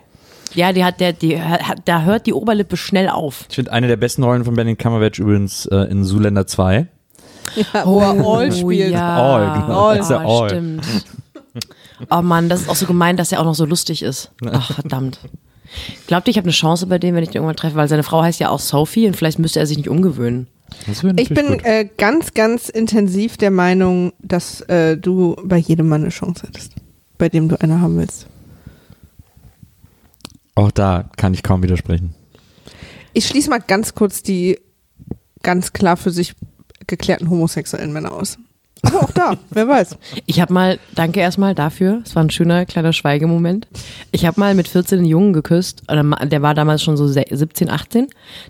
[0.54, 3.46] Ja, die hat der, die hat, da hört die Oberlippe schnell auf.
[3.50, 6.86] ich finde eine der besten Rollen von Benedict Cumberbatch übrigens äh, in Zoolander 2.
[7.56, 8.66] Ja, wo er All spielt.
[8.92, 9.34] Oh, ja.
[9.34, 9.88] All, genau.
[9.88, 9.98] All.
[9.98, 10.50] Das ist ja Oh, All.
[10.50, 10.86] stimmt.
[12.12, 14.32] Oh Mann, das ist auch so gemein, dass er auch noch so lustig ist.
[14.46, 15.20] Ach, verdammt.
[16.08, 17.76] Glaubt ihr, ich habe eine Chance bei dem, wenn ich den irgendwann treffe?
[17.76, 20.48] Weil seine Frau heißt ja auch Sophie und vielleicht müsste er sich nicht umgewöhnen.
[21.18, 26.12] Ich bin äh, ganz, ganz intensiv der Meinung, dass äh, du bei jedem Mann eine
[26.12, 26.74] Chance hättest,
[27.18, 28.28] bei dem du eine haben willst.
[30.56, 32.14] Auch da kann ich kaum widersprechen.
[33.14, 34.60] Ich schließe mal ganz kurz die
[35.42, 36.36] ganz klar für sich
[36.88, 38.38] geklärten homosexuellen Männer aus.
[38.84, 39.98] Aber auch da, wer weiß.
[40.26, 43.68] Ich habe mal, danke erstmal dafür, es war ein schöner kleiner Schweigemoment.
[44.12, 47.70] Ich habe mal mit 14 einen Jungen geküsst, der war damals schon so se- 17,
[47.70, 48.08] 18.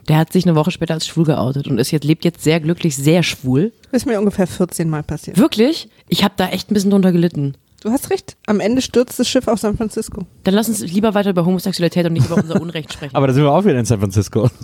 [0.07, 2.59] Der hat sich eine Woche später als schwul geoutet und ist jetzt, lebt jetzt sehr
[2.59, 3.71] glücklich, sehr schwul.
[3.91, 5.37] Das ist mir ungefähr 14 Mal passiert.
[5.37, 5.89] Wirklich?
[6.07, 7.55] Ich habe da echt ein bisschen drunter gelitten.
[7.81, 8.35] Du hast recht.
[8.45, 10.23] Am Ende stürzt das Schiff auf San Francisco.
[10.43, 13.15] Dann lass uns lieber weiter über Homosexualität und nicht über unser Unrecht sprechen.
[13.15, 14.49] Aber da sind wir auch wieder in San Francisco.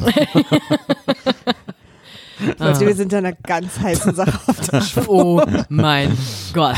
[2.59, 5.07] Leute, wir sind ja einer ganz heißen Sache auf der Spur.
[5.07, 6.17] Oh mein
[6.53, 6.75] Gott.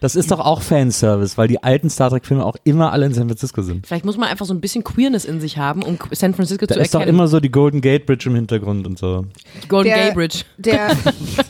[0.00, 3.28] Das ist doch auch Fanservice, weil die alten Star Trek-Filme auch immer alle in San
[3.28, 3.86] Francisco sind.
[3.86, 6.74] Vielleicht muss man einfach so ein bisschen Queerness in sich haben, um San Francisco Da
[6.74, 7.16] zu ist doch erkennen.
[7.16, 9.24] immer so die Golden Gate Bridge im Hintergrund und so.
[9.68, 10.38] Golden Der- Gay Bridge.
[10.56, 10.88] Der,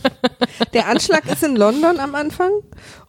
[0.72, 2.50] der Anschlag ist in London am Anfang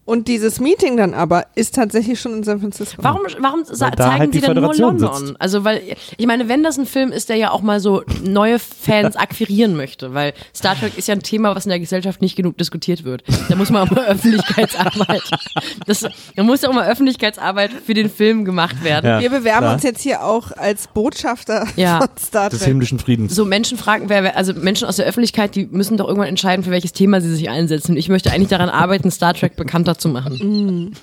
[0.10, 2.98] und dieses Meeting dann aber ist tatsächlich schon in San Francisco.
[3.04, 5.14] Warum, warum Weil zeigen halt sie die denn nur London?
[5.14, 5.36] sitzt.
[5.40, 5.84] Also, weil,
[6.18, 9.76] ich meine, wenn das ein Film ist, der ja auch mal so neue Fans akquirieren
[9.76, 13.04] möchte, weil Star Trek ist ja ein Thema, was in der Gesellschaft nicht genug diskutiert
[13.04, 13.24] wird.
[13.50, 15.22] Da muss man auch mal Öffentlichkeitsarbeit,
[15.86, 16.06] das,
[16.36, 19.06] da muss ja auch mal Öffentlichkeitsarbeit für den Film gemacht werden.
[19.06, 19.20] Ja.
[19.22, 19.74] Wir bewerben klar.
[19.76, 22.00] uns jetzt hier auch als Botschafter Ja.
[22.00, 22.68] von Star Des Trek.
[22.70, 23.36] himmlischen Friedens.
[23.36, 26.64] So Menschen fragen, wer, wer, also Menschen aus der Öffentlichkeit, die müssen doch irgendwann entscheiden,
[26.66, 27.96] für welches Thema sie sich einsetzen.
[27.96, 30.94] Ich möchte eigentlich daran arbeiten, Star Trek bekannter zu machen.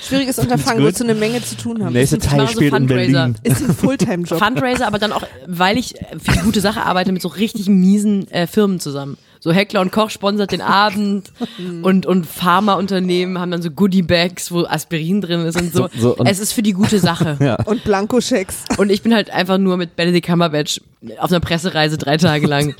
[0.00, 0.94] Schwieriges Unterfangen, gut.
[0.94, 1.92] wozu eine Menge zu tun haben.
[1.92, 3.12] Nächste Teil so spielt in Fundraiser.
[3.12, 3.36] Berlin.
[3.42, 4.38] Ist ein Fulltime-Job.
[4.38, 8.30] Fundraiser, aber dann auch, weil ich für die gute Sache arbeite, mit so richtig miesen
[8.30, 9.18] äh, Firmen zusammen.
[9.40, 11.30] So Heckler und Koch sponsert den Abend
[11.82, 15.88] und, und Pharmaunternehmen haben dann so Goodie-Bags, wo Aspirin drin ist und so.
[15.94, 17.36] So- so, und- es ist für die gute Sache.
[17.66, 18.64] Und Blankoschecks.
[18.78, 20.80] Und ich bin halt einfach nur mit Benedict Cumberbatch
[21.18, 22.74] auf einer Pressereise drei Tage lang.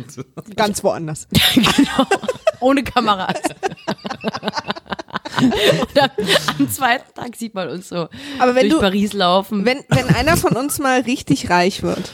[0.56, 1.28] Ganz woanders.
[1.54, 2.06] genau.
[2.60, 3.34] Ohne Kameras.
[5.40, 6.10] und dann,
[6.58, 8.08] am zweiten Tag sieht man uns so
[8.38, 9.64] Aber wenn durch du- Paris laufen.
[9.64, 12.10] Wenn, wenn einer von uns mal richtig reich wird,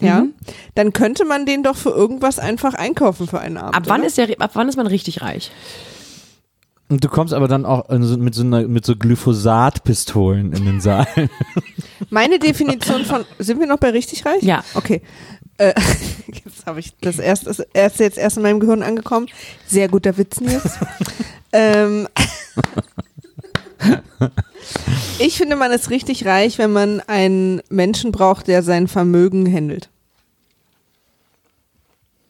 [0.00, 0.34] ja, Mhm.
[0.74, 3.74] dann könnte man den doch für irgendwas einfach einkaufen für einen Abend.
[3.74, 4.08] ab wann oder?
[4.08, 5.50] ist der, ab wann ist man richtig reich?
[6.88, 11.06] Und du kommst aber dann auch mit so, einer, mit so Glyphosat-Pistolen in den Saal.
[12.10, 14.42] Meine Definition von, sind wir noch bei richtig reich?
[14.42, 14.62] Ja.
[14.74, 15.02] Okay.
[15.58, 15.74] Äh,
[16.44, 19.26] jetzt habe ich das erste, das erste jetzt erst in meinem Gehirn angekommen.
[19.66, 20.78] Sehr guter Witz, Nils.
[21.52, 22.06] ähm,
[25.18, 29.88] ich finde, man ist richtig reich, wenn man einen Menschen braucht, der sein Vermögen handelt.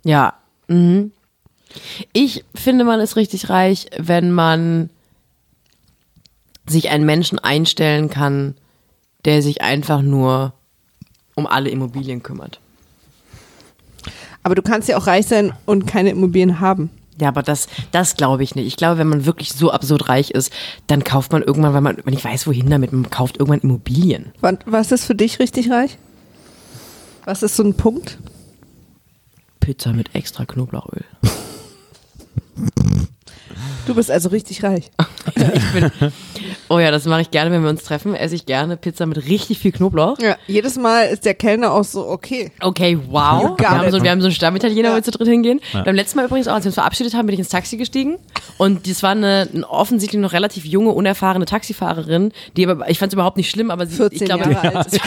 [0.04, 0.34] Ja.
[0.68, 1.12] Mhm.
[2.12, 4.90] Ich finde, man ist richtig reich, wenn man
[6.66, 8.54] sich einen Menschen einstellen kann,
[9.24, 10.52] der sich einfach nur
[11.34, 12.60] um alle Immobilien kümmert.
[14.42, 16.90] Aber du kannst ja auch reich sein und keine Immobilien haben.
[17.20, 18.66] Ja, aber das, das glaube ich nicht.
[18.66, 20.52] Ich glaube, wenn man wirklich so absurd reich ist,
[20.86, 24.32] dann kauft man irgendwann, weil man, wenn ich weiß, wohin damit, man kauft irgendwann Immobilien.
[24.66, 25.98] Was ist für dich richtig reich?
[27.24, 28.18] Was ist so ein Punkt?
[29.60, 31.04] Pizza mit extra Knoblauchöl.
[33.86, 34.90] Du bist also richtig reich.
[35.36, 35.90] Ich bin,
[36.68, 38.14] oh ja, das mache ich gerne, wenn wir uns treffen.
[38.14, 40.18] Esse ich gerne Pizza mit richtig viel Knoblauch.
[40.20, 42.52] Ja, jedes Mal ist der Kellner auch so, okay.
[42.60, 43.54] Okay, wow.
[43.58, 44.96] Wir haben, so, wir haben so einen Stammitaliener, wo Ja.
[44.98, 45.60] wir zu dritt hingehen.
[45.72, 48.18] Beim letzten Mal übrigens auch, als wir uns verabschiedet haben, bin ich ins Taxi gestiegen.
[48.56, 53.12] Und das war eine, eine offensichtlich noch relativ junge, unerfahrene Taxifahrerin, die aber, ich fand
[53.12, 55.00] es überhaupt nicht schlimm, aber sie, 14 ich glaube, Jahre alt.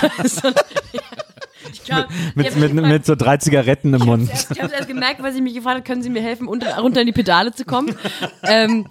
[1.86, 4.30] Glaub, mit, mit, mich mit so drei Zigaretten im Mund.
[4.30, 6.78] erst, ich habe erst gemerkt, weil sie mich gefragt hat, können Sie mir helfen, unter,
[6.78, 7.96] runter in die Pedale zu kommen?
[8.44, 8.88] ähm,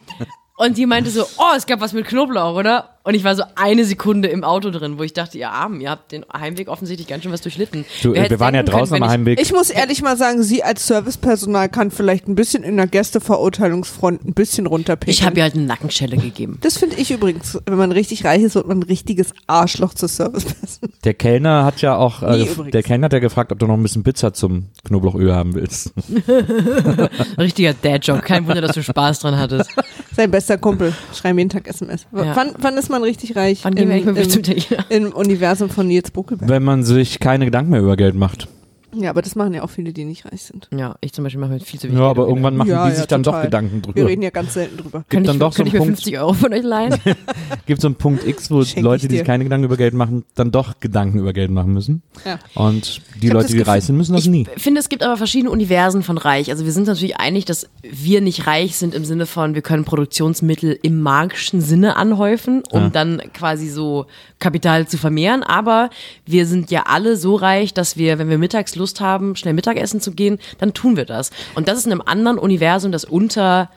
[0.59, 2.91] und die meinte so, oh, es gab was mit Knoblauch, oder?
[3.05, 5.89] Und ich war so eine Sekunde im Auto drin, wo ich dachte, ihr Armen, ihr
[5.89, 7.87] habt den Heimweg offensichtlich ganz schön was durchlitten.
[8.03, 9.41] Du, äh, wir waren ja können, draußen wenn am ich- Heimweg.
[9.41, 14.27] Ich muss ehrlich mal sagen, sie als Servicepersonal kann vielleicht ein bisschen in der Gästeverurteilungsfront
[14.27, 15.11] ein bisschen runterpicken.
[15.11, 16.59] Ich habe ihr halt eine Nackenschelle gegeben.
[16.61, 20.09] das finde ich übrigens, wenn man richtig reich ist, wird man ein richtiges Arschloch zur
[20.11, 20.91] Serviceperson.
[21.05, 23.83] Der Kellner hat ja auch, äh, der Kellner hat ja gefragt, ob du noch ein
[23.83, 25.93] bisschen Pizza zum Knoblauchöl haben willst.
[27.39, 28.21] Richtiger Dad-Joke.
[28.23, 29.71] Kein Wunder, dass du Spaß dran hattest.
[30.19, 32.05] Sein bester Kumpel, schreiben jeden Tag SMS.
[32.11, 32.35] W- Ja.
[32.35, 33.61] Wann, wann ist man richtig reich?
[33.63, 35.07] Wann gehen wir Im- im?
[35.07, 36.51] Im Universum von Nils Buckelberg.
[36.51, 38.49] Wenn man sich keine Gedanken mehr über Geld macht.
[38.95, 40.69] Ja, aber das machen ja auch viele, die nicht reich sind.
[40.75, 41.99] Ja, ich zum Beispiel mache mir viel zu wenig.
[42.01, 43.45] Ja, aber irgendwann machen Ja, die ja, sich dann doch total.
[43.45, 44.09] Gedanken Wir drüber.
[44.09, 44.91] reden ja ganz selten drüber.
[45.01, 46.63] Kann Gibt ich, dann doch so kann ich einen mir Punkt, 50 Euro von euch
[46.63, 46.95] leihen?
[47.67, 49.93] gibt so einen Punkt X, wo Schenk Leute, ich die sich keine Gedanken über Geld
[49.95, 52.03] machen, dann doch Gedanken über Geld machen müssen.
[52.25, 52.39] Ja.
[52.55, 54.47] Und die Leute, die reich sind, müssen das nie.
[54.57, 56.51] Ich finde, es gibt aber verschiedene Universen von reich.
[56.51, 59.85] Also wir sind natürlich einig, dass wir nicht reich sind im Sinne von, wir können
[59.85, 62.89] Produktionsmittel im marxischen Sinne anhäufen, um Ja.
[62.89, 64.07] dann quasi so
[64.39, 65.43] Kapital zu vermehren.
[65.43, 65.91] Aber
[66.25, 70.01] wir sind ja alle so reich, dass wir, wenn wir mittags Lust haben, schnell Mittagessen
[70.01, 71.31] zu gehen, dann tun wir das.
[71.55, 73.69] Und das ist in einem anderen Universum, das unter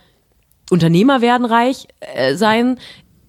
[0.70, 2.80] Unternehmer werden reich äh, sein.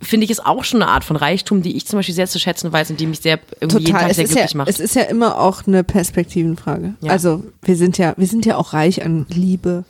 [0.01, 2.39] Finde ich ist auch schon eine Art von Reichtum, die ich zum Beispiel sehr zu
[2.39, 4.03] schätzen weiß und die mich sehr irgendwie jeden Total.
[4.03, 4.69] Tag Es sehr ist, ja, glücklich macht.
[4.69, 6.95] es ist ja immer auch eine Perspektivenfrage.
[7.01, 7.11] Ja.
[7.11, 9.85] Also wir sind ja, wir sind ja auch reich an Liebe.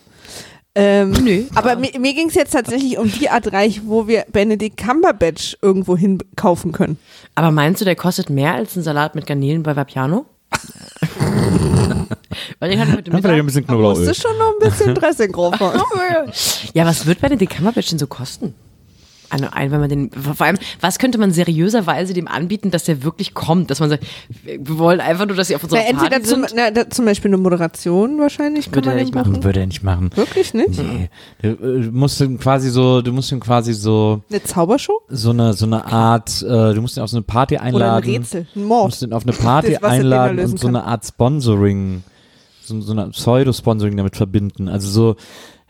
[0.74, 1.45] Ähm, Nö.
[1.55, 5.59] Aber mir, mir ging es jetzt tatsächlich um die Art Reich, wo wir Benedict Cumberbatch
[5.61, 6.99] irgendwo hin kaufen können.
[7.35, 10.24] Aber meinst du, der kostet mehr als ein Salat mit Garnelen bei Vapiano?
[12.59, 13.47] Weil den hatte ich heute Dann vielleicht ein Mittag.
[13.47, 15.80] bisschen Da musst du schon noch ein bisschen Dressing drauf machen.
[16.74, 18.55] Ja, was wird Benedict Cumberbatch denn so kosten?
[19.33, 23.03] Eine ein, wenn man den, vor allem, was könnte man seriöserweise dem anbieten, dass der
[23.03, 24.05] wirklich kommt, dass man sagt,
[24.43, 26.53] wir wollen einfach nur, dass sie auf unserer Na, entweder Party zum, sind.
[26.57, 29.43] na, da, zum Beispiel eine Moderation wahrscheinlich kann Würde man er nicht machen.
[29.45, 30.11] Würde er nicht machen.
[30.14, 30.78] Wirklich nicht?
[30.80, 31.09] Nee.
[31.41, 35.01] Du äh, musst ihn quasi so, du musst ihn quasi so, Eine Zaubershow?
[35.09, 37.74] so eine, so eine Art, äh, du musst ihn auf so eine Party Oder ein
[37.74, 38.11] einladen.
[38.11, 38.41] Rätsel?
[38.43, 38.85] Ein Du Mord?
[38.87, 40.76] musst ihn auf eine Party Das, einladen und so kann.
[40.76, 42.03] eine Art Sponsoring,
[42.64, 44.68] so, so eine Pseudo-Sponsoring damit verbinden.
[44.68, 45.16] Also so,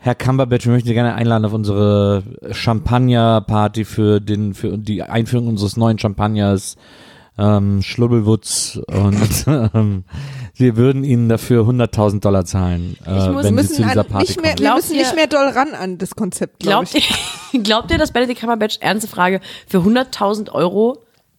[0.05, 5.47] Herr Cumberbatch, wir möchten Sie gerne einladen auf unsere Champagner-Party für den, für die Einführung
[5.47, 6.75] unseres neuen Champagners,
[7.37, 10.03] ähm, Schlubbelwutz und ähm,
[10.55, 14.01] wir würden Ihnen dafür 100.000 Dollar zahlen, äh, muss- wenn Wir Sie müssen, zu dieser
[14.01, 14.65] an, Party nicht mehr, kommen.
[14.65, 17.53] wir müssen ihr- nicht mehr doll ran an das Konzept, glaube Glaubt ich.
[17.53, 20.97] ihr, glaubt ihr, dass Benedict Cumberbatch, ernste Frage, für 100.000 Euro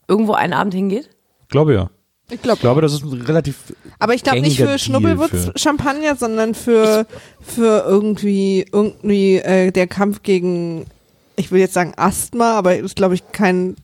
[0.09, 1.11] irgendwo einen Abend hingeht?
[1.51, 1.91] Glaube ja.
[2.31, 3.57] Ich glaube Ich glaube, das ist ein relativ
[3.99, 7.07] Aber ich glaube nicht für Deal Schnubbelwutz für- Champagner, sondern für,
[7.41, 10.87] für irgendwie, irgendwie äh, der Kampf gegen,
[11.37, 13.77] ich will jetzt sagen Asthma, aber ist glaube ich kein,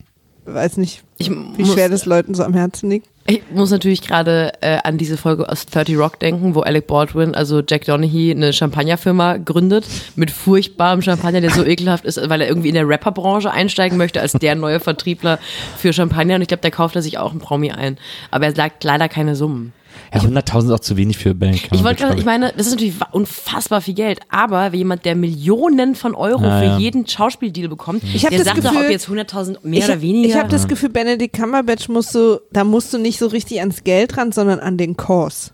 [0.45, 3.09] weiß nicht, Ich wie muss, schwer das Leuten so am Herzen liegt.
[3.26, 7.34] Ich muss natürlich gerade äh, an diese Folge aus 30 Rock denken, wo Alec Baldwin,
[7.34, 9.86] also Jack Donaghy, eine Champagnerfirma gründet
[10.16, 14.20] mit furchtbarem Champagner, der so ekelhaft ist, weil er irgendwie in der Rapperbranche einsteigen möchte
[14.20, 15.38] als der neue Vertriebler
[15.76, 16.36] für Champagner.
[16.36, 17.99] Und ich glaube, der kauft er sich auch einen Promi ein.
[18.30, 19.72] Aber er sagt leider keine Summen.
[20.12, 21.68] Ja, 100.000 ist auch zu wenig für Bank.
[21.72, 25.94] Ich wollte gerade, ich meine, das ist natürlich unfassbar viel Geld, aber jemand, der Millionen
[25.94, 26.78] von Euro Ja, für ja.
[26.78, 29.84] jeden Schauspieldeal bekommt, Ich hab der das sagt doch, Gefühl- ob jetzt 100.000 mehr ich,
[29.84, 30.28] oder weniger.
[30.28, 33.84] Ich habe das Gefühl, Benedict Cumberbatch musst du, da musst du nicht so richtig ans
[33.84, 35.53] Geld ran, sondern an den Kurs.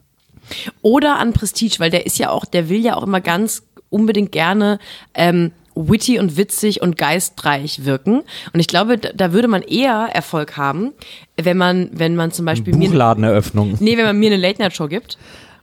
[0.82, 4.32] Oder an Prestige, weil der ist ja auch, der will ja auch immer ganz unbedingt
[4.32, 4.78] gerne
[5.14, 8.22] ähm, witty und witzig und geistreich wirken.
[8.52, 10.92] Und ich glaube, da, da würde man eher Erfolg haben,
[11.36, 13.76] wenn man, wenn man zum Beispiel mir, Buchladeneröffnung.
[13.80, 15.18] nee, wenn man mir eine Late Night Show gibt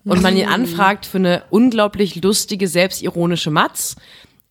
[0.05, 3.95] und man ihn anfragt für eine unglaublich lustige, selbstironische Matz,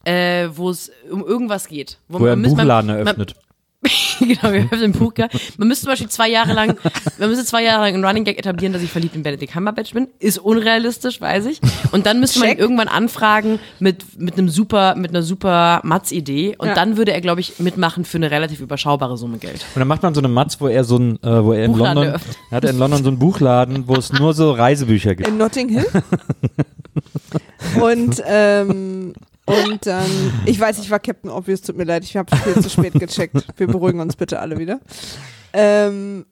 [0.05, 1.99] äh, wo es um irgendwas geht.
[2.09, 3.35] Wo er einen Buchladen man- eröffnet.
[4.21, 5.13] genau, wir öffnen ein Buch.
[5.57, 6.77] Man müsste zum Beispiel zwei Jahre lang,
[7.19, 9.93] man müsste zwei Jahre lang einen Running Gag etablieren, dass ich verliebt in Benedict Cumberbatch
[9.93, 10.09] bin.
[10.21, 11.61] Ist unrealistisch, weiß ich.
[11.91, 16.55] Und dann müsste man ihn irgendwann anfragen mit, mit einem super, mit einer super Matz-Idee.
[16.59, 16.75] Und Ja.
[16.75, 19.65] dann würde er, glaube ich, mitmachen für eine relativ überschaubare Summe Geld.
[19.75, 21.73] Und dann macht man so eine Matz, wo er so ein, äh, wo er in
[21.73, 22.21] Buchladen London,
[22.51, 25.29] er hat in London so einen Buchladen, wo es nur so Reisebücher gibt.
[25.29, 25.87] In Notting Hill.
[27.81, 29.15] und, ähm,
[29.47, 30.09] und dann,
[30.47, 33.45] ich weiß, ich war Captain Obvious, tut mir leid, ich habe viel zu spät gecheckt.
[33.57, 34.81] Wir beruhigen uns bitte alle wieder.
[35.53, 36.27] Ähm,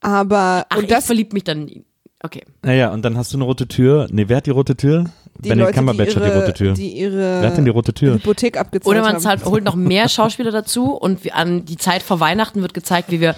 [0.00, 1.84] aber, Ach, und ich das, verliebt mich dann in ihn.
[2.24, 2.44] Okay.
[2.62, 4.06] Naja, und dann hast du eine rote Tür.
[4.10, 5.06] Nee, wer hat die rote Tür?
[5.38, 6.74] die Benedict Leute, die Cumberbatch hat die rote Tür.
[6.74, 8.14] die ihre wer hat denn die rote Tür?
[8.14, 12.20] Hypothek abgezahlt Oder man zahlt, holt noch mehr Schauspieler dazu und an die Zeit vor
[12.20, 13.34] Weihnachten wird gezeigt, wie wir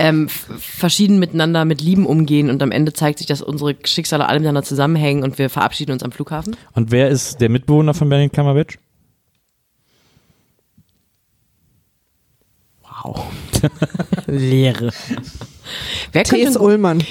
[0.00, 4.40] ähm, verschieden miteinander mit Lieben umgehen und am Ende zeigt sich, dass unsere Schicksale alle
[4.40, 6.56] miteinander zusammenhängen und wir verabschieden uns am Flughafen.
[6.72, 8.78] Und wer ist der Mitbewohner von Benedict Cumberbatch?
[12.82, 13.26] Wow.
[14.26, 14.90] Leere.
[16.12, 16.56] Wer T.S.
[16.56, 17.04] Ullmann.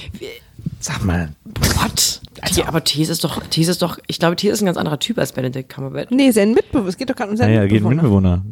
[0.79, 1.29] Sag mal.
[1.75, 2.21] what?
[2.53, 4.97] T- aber Thies ist doch, Thies ist doch, ich glaube, Thies ist ein ganz anderer
[4.97, 6.09] Typ als Benedict Cumberbatch.
[6.09, 6.89] Nee, sein Mitbewohner.
[6.89, 8.43] Es geht doch gerade um seinen Naja, geht ein Mitbewohner.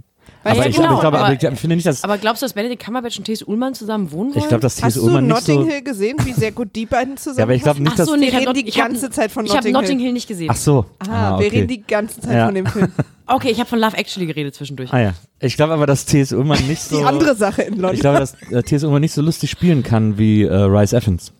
[0.51, 2.41] Aber ja, ich, genau, glaube, ich, glaube, aber- aber ich, finde nicht, dass, Aber glaubst
[2.41, 4.39] du, dass Benedict Cumberbatch und Thies Ullmann zusammen wohnen wollen?
[4.43, 4.93] ich glaube, dass Hast T.S.
[4.95, 7.53] du Ullmann nicht Notting so, Hill gesehen, wie sehr gut die beiden zusammen Ja, aber
[7.53, 9.31] ich glaube nicht, Ach dass, so, nee, Wir reden Not- die ich hab- ganze Zeit
[9.31, 10.05] von Ich habe Notting Notting Hill.
[10.07, 10.49] Hill nicht gesehen.
[10.51, 10.85] ach so.
[11.09, 12.45] Ah, wir reden die ganze Zeit Ja.
[12.45, 12.91] von dem Film.
[13.29, 14.93] Okay, ich habe von Love Actually geredet zwischendurch.
[14.93, 15.13] Ah ja.
[15.41, 16.31] Ich glaube aber, dass T.S.
[16.31, 17.93] Ullmann nicht so, Die andere Sache in London.
[17.95, 18.85] ich glaube, dass äh, T.S.
[18.85, 21.33] Ullmann nicht so lustig spielen kann wie äh, Rice Evans.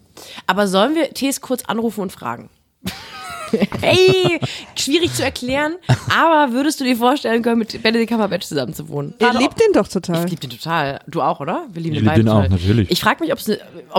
[0.48, 2.50] Aber sollen wir Thies kurz anrufen und fragen?
[3.82, 4.40] Hey,
[4.76, 5.76] schwierig zu erklären,
[6.16, 9.14] aber würdest du dir vorstellen können, mit Benedict Cumberbatch zusammen zu wohnen?
[9.20, 10.24] Gerade liebt den doch total.
[10.26, 11.00] Ich liebe den total.
[11.08, 11.66] Du auch, oder?
[11.72, 12.50] Wir lieben Ich den lieb beide den auch, total.
[12.50, 12.92] natürlich.
[12.92, 13.40] Ich frage mich, ob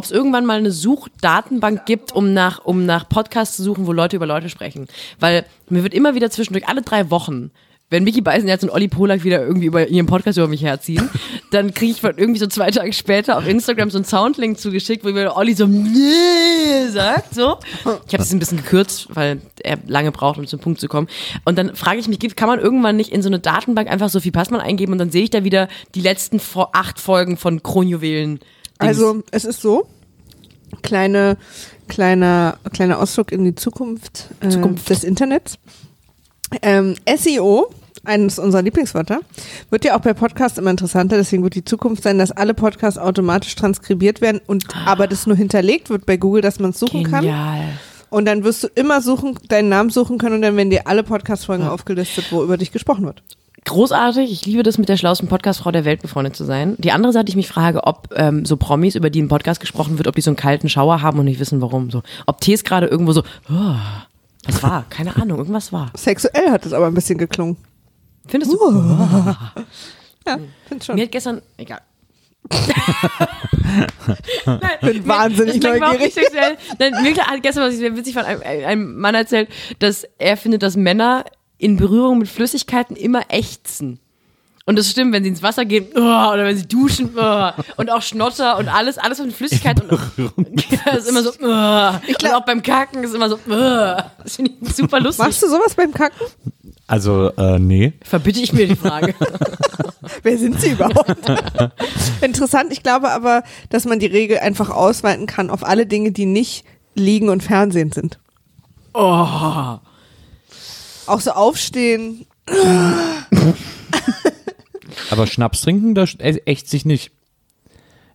[0.04, 4.16] es irgendwann mal eine Suchdatenbank gibt, um nach, um nach Podcasts zu suchen, wo Leute
[4.16, 4.86] über Leute sprechen.
[5.20, 7.50] Weil mir wird immer wieder zwischendurch, alle drei Wochen,
[7.90, 11.08] wenn Mickey Beisenherz und Olli Polak wieder irgendwie über ihren Podcast über mich herziehen,
[11.50, 15.04] dann kriege ich von irgendwie so zwei Tage später auf Instagram so einen Soundlink zugeschickt,
[15.04, 17.58] wo mir Olli so "Nee" sagt, so.
[18.06, 21.08] Ich habe es ein bisschen gekürzt, weil er lange braucht, um zum Punkt zu kommen.
[21.44, 24.20] Und dann frage ich mich, kann man irgendwann nicht in so eine Datenbank einfach so
[24.20, 26.40] viel Passmann eingeben und dann sehe ich da wieder die letzten
[26.72, 28.40] acht Folgen von Kronjuwelen.
[28.78, 29.88] Also, es ist so,
[30.82, 31.36] kleine,
[31.88, 34.88] kleiner, kleiner Ausflug in die Zukunft, äh, Zukunft.
[34.90, 35.58] des Internets.
[36.62, 37.70] Ähm, SEO,
[38.08, 39.20] eines unserer Lieblingswörter,
[39.70, 42.98] wird ja auch bei Podcasts immer interessanter, deswegen wird die Zukunft sein, dass alle Podcasts
[42.98, 47.04] automatisch transkribiert werden und aber das nur hinterlegt wird bei Google, dass man es suchen
[47.04, 47.22] kann.
[47.22, 47.78] Genial.
[48.10, 51.02] Und dann wirst du immer suchen, deinen Namen suchen können und dann werden dir alle
[51.02, 53.22] Podcast-Folgen aufgelistet, wo über dich gesprochen wird.
[53.64, 56.74] Großartig, ich liebe das, mit der schlauesten Podcastfrau der Welt befreundet zu sein.
[56.78, 59.98] Die andere Seite, ich mich frage, ob ähm, so Promis, über die im Podcast gesprochen
[59.98, 61.90] wird, ob die so einen kalten Schauer haben und nicht wissen, warum.
[61.90, 63.74] So, ob Tees gerade irgendwo so, oh,
[64.44, 64.86] was war?
[64.88, 65.90] Keine Ahnung, irgendwas war.
[65.94, 67.58] Sexuell hat es aber ein bisschen geklungen.
[68.28, 68.58] Findest du?
[70.26, 70.96] Ja, find schon.
[70.96, 71.80] Mir hat gestern, egal.
[74.82, 76.14] bin wahnsinnig das neugierig.
[76.78, 79.48] Nein, mir hat gestern, was ich sehr witzig fand, einem, einem Mann erzählt,
[79.78, 81.24] dass er findet, dass Männer
[81.56, 84.00] in Berührung mit Flüssigkeiten immer ächzen.
[84.66, 87.90] Und das stimmt, wenn sie ins Wasser gehen, oh, oder wenn sie duschen, oh, und
[87.90, 89.90] auch Schnotter und alles, alles mit Flüssigkeit und
[90.70, 91.92] ja, ist immer so, oh.
[92.06, 93.96] und auch beim Kacken ist immer so, oh.
[94.22, 95.24] das finde ich super lustig.
[95.24, 96.26] Machst du sowas beim Kacken?
[96.88, 97.92] Also, äh, nee.
[98.02, 99.14] Verbitte ich mir die Frage.
[100.22, 101.14] Wer sind sie überhaupt?
[102.22, 106.24] Interessant, ich glaube aber, dass man die Regel einfach ausweiten kann auf alle Dinge, die
[106.24, 106.64] nicht
[106.94, 108.18] Liegen und Fernsehen sind.
[108.94, 109.78] Oh.
[111.06, 112.26] Auch so aufstehen.
[115.10, 117.12] Aber Schnaps trinken, da echt sich nicht.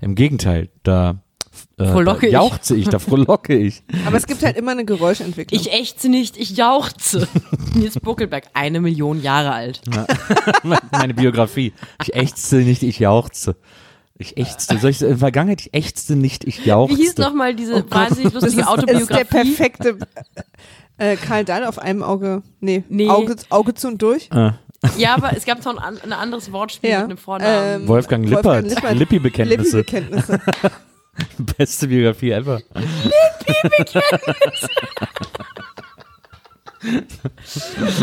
[0.02, 1.23] Im Gegenteil, da,
[1.78, 2.34] äh, Frohlocke da ich.
[2.34, 3.84] jauchze ich, da frohlocke ich.
[4.06, 5.60] Aber es gibt halt immer eine Geräuschentwicklung.
[5.60, 7.28] Ich ächze nicht, ich jauchze.
[7.74, 9.82] Nils Buckelberg, eine Million Jahre alt.
[10.92, 11.74] Meine Biografie.
[12.02, 13.56] Ich ächzte nicht, ich jauchzte.
[14.20, 14.78] Ich ächzte.
[14.78, 16.98] Soll ich, in der Vergangenheit, ich ächzte nicht, ich jauchzte.
[16.98, 19.24] Wie hieß nochmal diese wahnsinnig das lustige das ist der Autobiografie?
[19.26, 19.98] perfekte
[21.00, 22.44] äh, Karl Dahl auf einem Auge.
[22.60, 23.10] Nee, Nee.
[23.10, 24.30] Auge, Auge zu und durch.
[24.98, 27.00] Ja, aber es gab noch ein, ein anderes Wortspiel Ja.
[27.02, 27.82] mit einem Vornamen.
[27.82, 28.68] Ähm, Wolfgang Lippert.
[28.68, 28.96] Lippert.
[28.96, 29.78] Lippi-Bekenntnisse.
[29.78, 30.40] Lippi-Bekenntnisse.
[31.58, 32.62] Beste Biografie ever.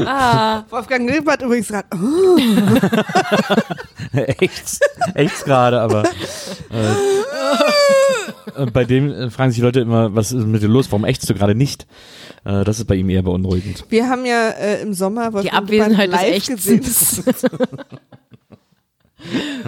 [0.07, 1.89] ah, Wolfgang Lippert übrigens gerade.
[4.39, 4.81] echt,
[5.15, 6.05] echt gerade, aber
[8.57, 10.91] äh, bei dem äh, fragen sich die Leute immer, was ist mit dir los?
[10.91, 11.87] Warum ächzt du gerade nicht?
[12.45, 13.85] Äh, das ist bei ihm eher beunruhigend.
[13.89, 16.81] Wir haben ja äh, im Sommer Wolfgang Abwesenheit Lippert live des gesehen.
[17.27, 17.47] Ächzens.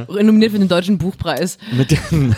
[0.08, 1.58] nominiert für den Deutschen Buchpreis.
[1.72, 2.34] Mit den,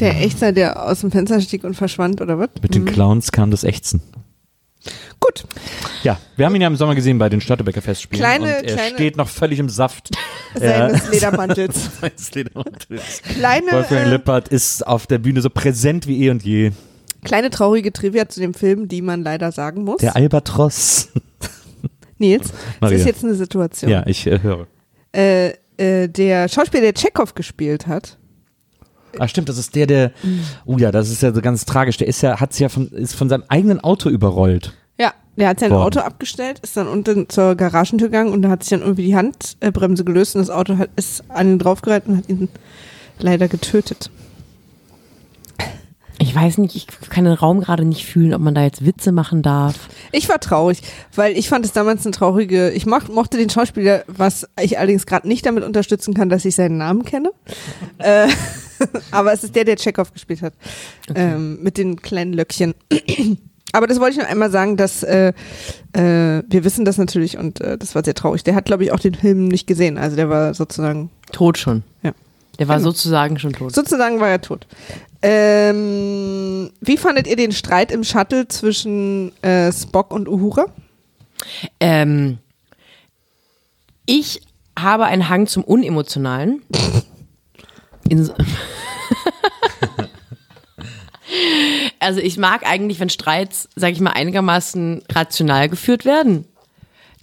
[0.00, 2.48] Der Echter, der aus dem Fenster stieg und verschwand, oder was?
[2.62, 4.00] mit den Clowns kam das Ächzen.
[5.20, 5.44] Gut.
[6.02, 8.22] Ja, wir haben ihn ja im Sommer gesehen bei den Störtebecker Festspielen.
[8.22, 10.10] Kleine- und er kleine- steht noch völlig im Saft.
[10.54, 11.90] Seines Ledermantels.
[12.00, 13.22] Seines Ledermantels.
[13.22, 16.72] Kleine, Wolfgang äh, Lippert ist auf der Bühne so präsent wie eh und je.
[17.24, 19.98] kleine traurige Trivia zu dem Film, die man leider sagen muss.
[19.98, 21.08] Der Albatross.
[22.18, 23.90] Nils, das ist jetzt eine Situation.
[23.90, 24.66] Ja, ich äh, höre.
[25.12, 28.18] Äh, äh, der Schauspieler, der Chekhov gespielt hat,
[29.18, 30.12] Ah, stimmt, das ist der, der.
[30.64, 31.96] Oh ja, das ist ja so ganz tragisch.
[31.96, 34.72] Der ist ja, hat sich ja von, ist von seinem eigenen Auto überrollt.
[34.98, 35.84] ja, der hat sein Boah.
[35.84, 39.16] Auto abgestellt, ist dann unten zur Garagentür gegangen und da hat sich dann irgendwie die
[39.16, 42.48] Handbremse gelöst und das Auto hat, ist an ihn draufgehalten und hat ihn
[43.18, 44.10] leider getötet.
[46.18, 49.10] Ich weiß nicht, ich kann den Raum gerade nicht fühlen, ob man da jetzt Witze
[49.10, 49.88] machen darf.
[50.12, 50.80] Ich war traurig,
[51.14, 55.06] weil ich fand es damals eine traurige, ich moch, mochte den Schauspieler, was ich allerdings
[55.06, 57.32] gerade nicht damit unterstützen kann, dass ich seinen Namen kenne.
[57.98, 58.28] äh,
[59.10, 60.54] aber es ist der, der Chekhov gespielt hat.
[61.14, 62.74] Ähm, mit den kleinen Löckchen.
[63.72, 65.32] aber das wollte ich noch einmal sagen, dass äh,
[65.92, 68.44] äh, wir wissen das natürlich und äh, das war sehr traurig.
[68.44, 69.98] Der hat, glaube ich, auch den Film nicht gesehen.
[69.98, 71.82] Also der war sozusagen, Tot schon.
[72.02, 72.12] Ja.
[72.58, 72.90] Der war Genau.
[72.90, 73.74] sozusagen schon tot.
[73.74, 74.66] sozusagen war er tot.
[75.22, 80.66] Ähm, wie fandet ihr den Streit im Shuttle zwischen äh, Spock und Uhura?
[81.80, 82.38] Ähm,
[84.06, 84.42] ich
[84.78, 86.62] habe einen Hang zum Unemotionalen.
[92.00, 96.44] Also ich mag eigentlich, wenn Streits, sag ich mal, einigermaßen rational geführt werden.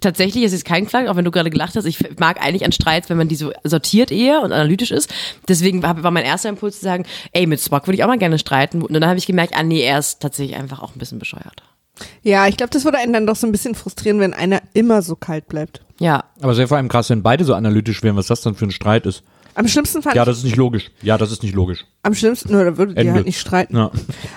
[0.02, 1.86] Tatsächlich ist es kein Klang, auch wenn du gerade gelacht hast.
[1.86, 5.14] Ich mag eigentlich an Streits, wenn man die so sortiert eher und analytisch ist.
[5.48, 8.18] Deswegen war war mein erster Impuls zu sagen, ey, mit Spock würde ich auch mal
[8.18, 8.82] gerne streiten.
[8.82, 11.64] Und dann habe ich gemerkt, ah nee, er ist tatsächlich einfach auch ein bisschen bescheuert.
[12.24, 15.02] Ja, ich glaube, das würde einen dann doch so ein bisschen frustrieren, wenn einer immer
[15.02, 15.82] so kalt bleibt.
[16.00, 18.66] Ja, Aber sehr vor allem krass, wenn beide so analytisch wären, was das dann für
[18.66, 19.24] ein Streit ist.
[19.56, 20.92] Am schlimmsten fand Ja, ich, das ist nicht logisch.
[21.02, 21.86] Ja, das ist nicht logisch.
[22.04, 23.76] am schlimmsten, nur da würdet ihr halt nicht streiten.
[23.76, 23.92] Ja.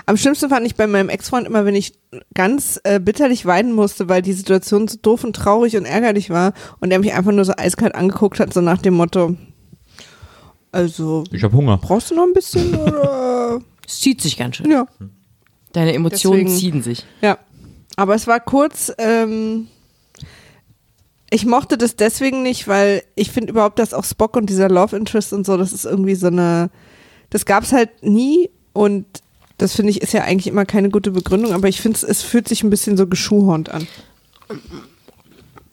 [0.07, 1.95] Am schlimmsten fand ich bei meinem Ex-Freund immer, wenn ich
[2.35, 6.53] ganz äh, bitterlich weinen musste, weil die Situation so doof und traurig und ärgerlich war
[6.81, 9.37] und er mich einfach nur so eiskalt angeguckt hat, so nach dem Motto,
[10.73, 11.77] also, Ich habe Hunger.
[11.79, 13.61] brauchst du noch ein bisschen oder?
[13.87, 14.71] es zieht sich ganz schön.
[14.71, 14.87] Ja,
[15.73, 17.05] Deine Emotionen Deswegen- ziehen sich.
[17.21, 17.39] ja.
[17.97, 19.69] Aber es war kurz, ähm,
[21.35, 24.97] ich mochte das deswegen nicht, weil ich finde überhaupt, dass auch Spock und dieser Love
[24.97, 26.71] Interest und so, das ist irgendwie so eine,
[27.31, 29.05] das gab's halt nie und
[29.59, 32.47] das finde ich ist ja eigentlich immer keine gute Begründung, aber ich finde es fühlt
[32.49, 33.87] sich ein bisschen so geschuhhornt an.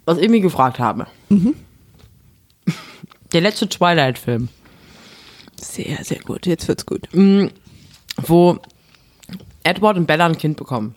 [0.06, 1.06] Was ich mich gefragt habe.
[3.34, 4.50] Der letzte Twilight-Film,
[5.60, 6.46] Sehr, sehr gut.
[6.48, 7.08] Jetzt wird's gut.
[8.18, 8.58] wo
[9.64, 10.96] Edward und Bella ein Kind bekommen.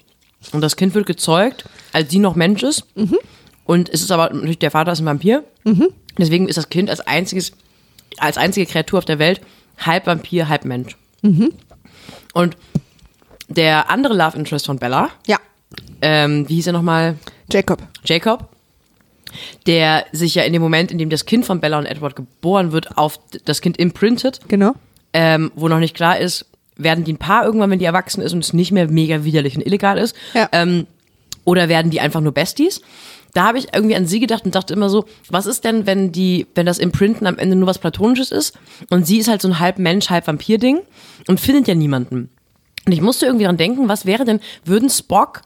[0.52, 2.86] Und das Kind wird gezeugt, als sie noch Mensch ist.
[3.64, 5.44] Und es ist aber natürlich, der Vater ist ein Vampir.
[6.18, 7.52] Deswegen ist das Kind als einziges,
[8.18, 9.40] als einzige Kreatur auf der Welt
[9.78, 10.96] halb Vampir, halb Mensch.
[12.34, 12.56] Und
[13.48, 15.38] der andere Love Interest von Bella, Ja,
[16.02, 17.16] ähm, wie hieß er nochmal?
[17.50, 17.82] Jacob.
[18.04, 18.48] Jacob,
[19.66, 22.72] der sich ja in dem Moment, in dem das Kind von Bella und Edward geboren
[22.72, 24.74] wird, auf das Kind imprintet, Genau.
[25.12, 26.46] ähm, wo noch nicht klar ist,
[26.76, 29.56] werden die ein Paar irgendwann, wenn die erwachsen ist und es nicht mehr mega widerlich
[29.56, 30.48] und illegal ist, Ja.
[30.52, 30.86] ähm,
[31.44, 32.80] oder werden die einfach nur Besties?
[33.34, 36.12] Da habe ich irgendwie an sie gedacht und dachte immer so, was ist denn, wenn
[36.12, 38.56] die, wenn das Imprinten am Ende nur was Platonisches ist
[38.90, 40.78] und sie ist halt so ein halb Mensch, halb Vampir-Ding
[41.26, 42.30] und findet ja niemanden.
[42.86, 45.42] Und ich musste irgendwie dran denken, was wäre denn, würden Spock,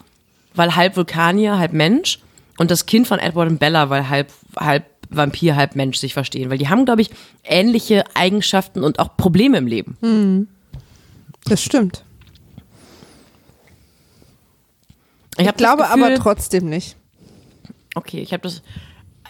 [0.54, 2.18] weil halb Vulkanier, halb Mensch
[2.58, 6.50] und das Kind von Edward und Bella, weil halb, halb Vampir, halb Mensch sich verstehen?
[6.50, 7.10] Weil die haben, glaube ich,
[7.42, 10.48] ähnliche Eigenschaften und auch Probleme im Leben.
[11.46, 12.04] Das stimmt.
[15.38, 16.97] Ich, Ich glaube Gefühl, aber trotzdem nicht.
[17.98, 18.62] Okay, ich habe das.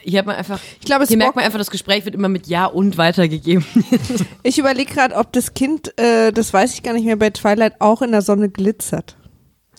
[0.03, 0.61] Hier hat man einfach.
[0.81, 3.65] Ich glaube, hier Spock- merkt man einfach, das Gespräch wird immer mit Ja und weitergegeben.
[4.43, 7.81] Ich überlege gerade, ob das Kind, äh, das weiß ich gar nicht mehr, bei Twilight
[7.81, 9.17] auch in der Sonne glitzert.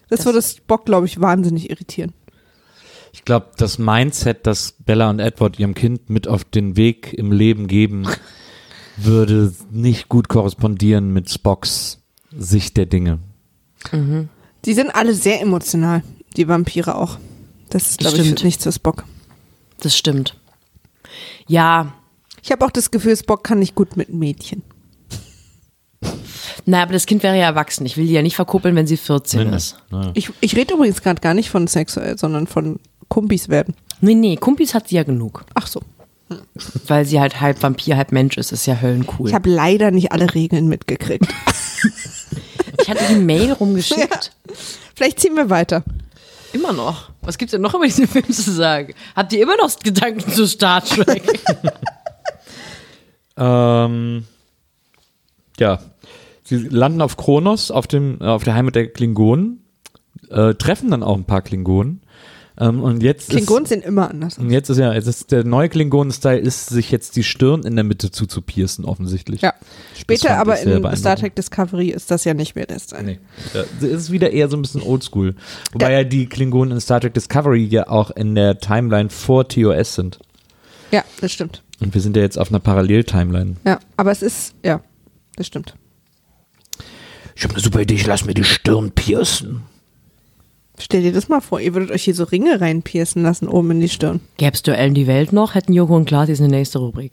[0.10, 2.14] Das, Das- würde Spock, glaube ich, wahnsinnig irritieren.
[3.14, 7.32] Ich glaube, das Mindset, das Bella und Edward ihrem Kind mit auf den Weg im
[7.32, 8.08] Leben geben,
[8.98, 12.00] würde nicht gut korrespondieren mit Spocks
[12.38, 13.20] Sicht der Dinge.
[14.66, 16.04] Die sind alle sehr emotional,
[16.38, 17.18] die Vampire auch.
[17.70, 18.44] Das ist, glaube ich, Stimmt.
[18.44, 19.04] nicht zu Spock.
[19.82, 20.36] Das stimmt.
[21.48, 21.94] Ja,
[22.42, 24.64] Ich habe auch das Gefühl, Spock kann nicht gut mit Mädchen.
[26.66, 27.86] na, aber das Kind wäre ja erwachsen.
[27.86, 29.78] Ich will die ja nicht verkuppeln, wenn sie 14 ist.
[29.92, 30.12] Ja.
[30.14, 33.76] Ich, ich rede übrigens gerade gar nicht von sexuell, sondern von Kumpis werden.
[34.02, 35.46] Nee, nee, Kumpis hat sie ja genug.
[35.56, 35.82] Ach so.
[36.88, 38.52] Weil sie halt halb Vampir, halb Mensch ist.
[38.52, 39.28] ist ja höllencool.
[39.30, 41.28] Ich habe leider nicht alle Regeln mitgekriegt.
[42.82, 44.32] Ich hatte die Mail rumgeschickt.
[44.96, 45.84] Vielleicht ziehen wir weiter.
[46.54, 47.12] Immer noch.
[47.22, 48.93] Was gibt's denn noch über diesen Film zu sagen?
[49.16, 51.24] Habt ihr immer noch Gedanken zu Star Trek?
[53.39, 54.26] Ähm,
[55.58, 55.80] ja,
[56.43, 59.64] sie landen auf Kronos, auf dem, äh, auf der Heimat der Klingonen,
[60.30, 62.02] äh, treffen dann auch ein paar Klingonen.
[62.60, 64.38] Ähm, und jetzt Klingonen ist, sehen immer anders.
[64.38, 67.76] und jetzt ist ja, jetzt ist der neue Klingonen-Style ist, sich jetzt die Stirn in
[67.76, 69.41] der Mitte zuzupiercen, offensichtlich.
[69.41, 69.53] Ja.
[69.95, 70.97] Später aber in.
[70.97, 73.03] Star Trek Discovery ist das ja nicht mehr der Style.
[73.03, 73.20] Nee.
[73.53, 75.36] Ja, es ist wieder eher so ein bisschen oldschool.
[75.72, 76.03] Wobei ja.
[76.03, 80.20] die Klingonen in Star Trek Discovery ja auch in der Timeline vor TOS sind.
[80.91, 81.64] Ja, das stimmt.
[81.80, 83.55] Und wir sind ja jetzt auf einer Parallel-Timeline.
[83.66, 84.82] Ja, aber es ist, ja,
[85.38, 85.76] das stimmt.
[87.36, 89.62] Ich habe eine super Idee, ich lass mir die Stirn piercen.
[90.80, 93.80] Stell dir das mal vor, ihr würdet euch hier so Ringe reinpiercen lassen oben in
[93.82, 94.22] die Stirn.
[94.38, 97.12] Gäb's Duellen die Welt noch, hätten Joko und Klaas eine nächste Rubrik.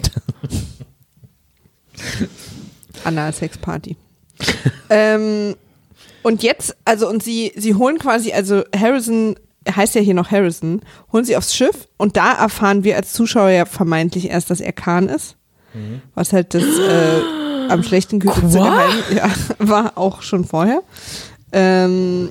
[3.05, 3.97] Analsex-Party.
[4.91, 5.55] ähm,
[6.23, 9.37] und jetzt, also und sie, sie holen quasi, also Harrison,
[9.69, 13.51] heißt ja hier noch Harrison, holen sie aufs Schiff und da erfahren wir als Zuschauer
[13.51, 15.37] ja vermeintlich erst, dass er Khan ist.
[16.15, 17.21] Was halt das äh,
[17.69, 20.83] am schlechten gehütete Geheim ja, war auch schon vorher.
[21.53, 22.31] Ähm,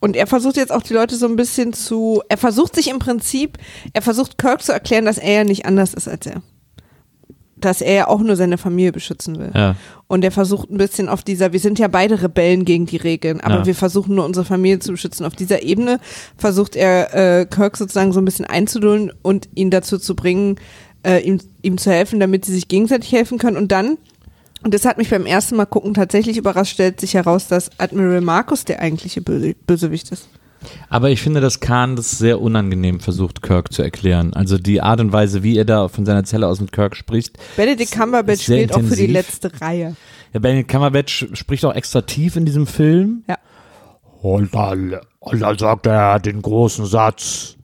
[0.00, 2.98] und er versucht jetzt auch die Leute so ein bisschen zu, er versucht sich im
[2.98, 3.58] Prinzip,
[3.92, 6.42] er versucht Kirk zu erklären, dass er ja nicht anders ist als er.
[7.56, 9.50] Dass er ja auch nur seine Familie beschützen will.
[9.54, 9.76] Ja.
[10.06, 13.42] Und er versucht ein bisschen auf dieser, wir sind ja beide Rebellen gegen die Regeln,
[13.42, 13.66] aber Ja.
[13.66, 15.26] wir versuchen nur unsere Familie zu beschützen.
[15.26, 16.00] Auf dieser Ebene
[16.38, 20.56] versucht er äh, Kirk sozusagen so ein bisschen einzudulden und ihn dazu zu bringen,
[21.06, 23.58] äh, ihm, ihm zu helfen, damit sie sich gegenseitig helfen können.
[23.58, 23.98] Und dann,
[24.62, 28.20] und das hat mich beim ersten Mal gucken tatsächlich überrascht, stellt sich heraus, dass Admiral
[28.20, 30.28] Marcus der eigentliche Böse, Bösewicht ist.
[30.88, 34.34] Aber ich finde, dass Khan das sehr unangenehm versucht, Kirk zu erklären.
[34.34, 37.38] Also die Art und Weise, wie er da von seiner Zelle aus mit Kirk spricht.
[37.56, 39.12] Benedict Cumberbatch spielt auch für die intensiv.
[39.12, 39.96] letzte Reihe.
[40.32, 43.24] Ja, Benedict Cumberbatch spricht auch extra tief in diesem Film.
[43.28, 43.38] Ja.
[44.20, 47.56] Und dann, und dann sagt er den großen Satz,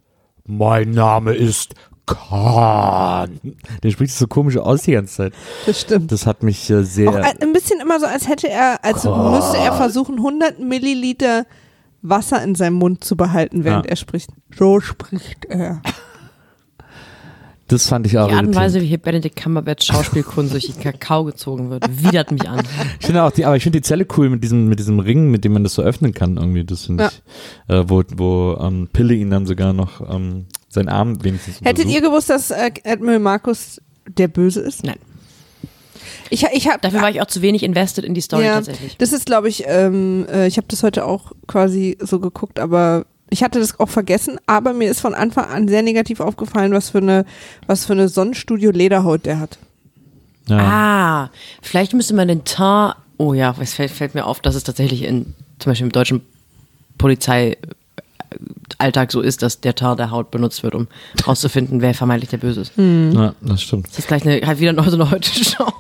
[0.47, 1.75] mein Name ist
[2.07, 3.41] Khan.
[3.83, 5.33] Der spricht so komisch aus die ganze Zeit.
[5.67, 6.13] Das stimmt.
[6.13, 7.11] Das hat mich äh, sehr.
[7.11, 11.45] Auch ein bisschen immer so, als hätte er, als müsste er versuchen, 100 Milliliter
[12.03, 13.91] Wasser in seinem Mund zu behalten, während Ja.
[13.91, 14.31] er spricht.
[14.57, 15.83] So spricht er.
[17.69, 18.55] das fand ich auch Die Art und.
[18.55, 22.63] Weise, wie hier Benedict Cumberbatch Schauspielkunst durch den Kakao gezogen wird, widert mich an.
[23.01, 25.33] Ich finde auch die, aber ich finde die Zelle cool mit diesem, mit diesem Ring,
[25.33, 26.63] mit dem man das so öffnen kann irgendwie.
[26.65, 30.47] Das finde ich, äh, wo, wo ähm, Pille ihn dann sogar noch ähm,
[30.77, 32.05] seinen Arm wenigstens Hättet ihr untersucht.
[32.05, 34.85] gewusst, dass äh, Admiral Marcus der Böse ist?
[34.85, 34.99] Nein.
[36.31, 38.97] Ich, ich habe Dafür war ich auch zu wenig invested in die Story ja, tatsächlich.
[38.97, 43.07] Das ist, glaube ich, ähm, äh, ich habe das heute auch quasi so geguckt, aber
[43.31, 46.91] ich hatte das auch vergessen, aber mir ist von Anfang an sehr negativ aufgefallen, was
[46.91, 47.25] für eine,
[47.67, 49.59] was für eine Sonnenstudio Lederhaut der hat.
[50.49, 50.59] Ja.
[50.59, 52.95] Ah, vielleicht müsste man den Teint.
[53.19, 56.23] Oh ja, es fällt, fällt mir auf, dass es tatsächlich in zum Beispiel im deutschen
[58.77, 60.89] Polizeialltag so ist, dass der Teint der Haut benutzt wird, um
[61.21, 62.73] herauszufinden, wer vermeintlich der Böse ist.
[62.77, 63.89] ja, das stimmt.
[63.89, 65.73] Das ist gleich eine, halt wieder noch so eine heute Show.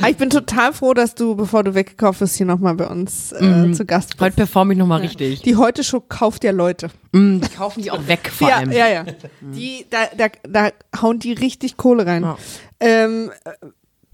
[0.00, 3.32] Aber ich bin total froh, dass du, bevor du weggekauft bist, hier nochmal bei uns
[3.32, 4.20] äh, zu Gast bist.
[4.20, 5.40] Heute performe ich nochmal richtig.
[5.42, 6.90] Die Heute-Show kauft ja Leute.
[7.12, 8.72] Mm, die kaufen die auch weg vor ja, allem.
[8.72, 9.04] ja, ja.
[9.40, 12.22] Die, da, da, da hauen die richtig Kohle rein.
[12.22, 12.36] Ja.
[12.80, 13.50] Ähm, äh,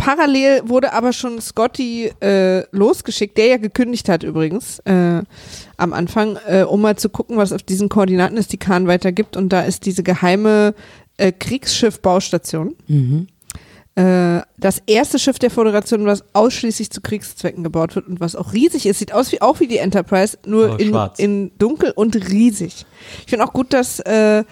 [0.01, 5.23] parallel wurde aber schon Scotty äh, losgeschickt, der ja gekündigt hat übrigens äh,
[5.77, 9.37] am Anfang, äh, um mal zu gucken, was auf diesen Koordinaten ist, die Kahn weitergibt.
[9.37, 10.75] Und da ist diese geheime
[11.19, 12.77] äh, Kriegsschiff-Baustation.
[13.95, 18.55] Äh, das erste Schiff der Föderation, was ausschließlich zu Kriegszwecken gebaut wird und was auch
[18.55, 19.01] riesig ist.
[19.01, 21.19] Sieht aus wie auch wie die Enterprise, nur Aber in, schwarz.
[21.19, 22.87] in dunkel und riesig.
[23.25, 24.45] Ich finde auch gut, dass äh,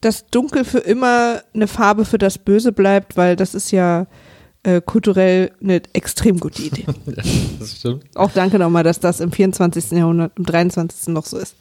[0.00, 4.06] das Dunkel für immer eine Farbe für das Böse bleibt, weil das ist ja
[4.64, 6.86] äh, kulturell eine extrem gute Idee.
[7.58, 8.04] Das stimmt.
[8.14, 9.92] auch danke nochmal, dass das im 24.
[9.92, 11.08] Jahrhundert, im 23.
[11.08, 11.56] noch so ist.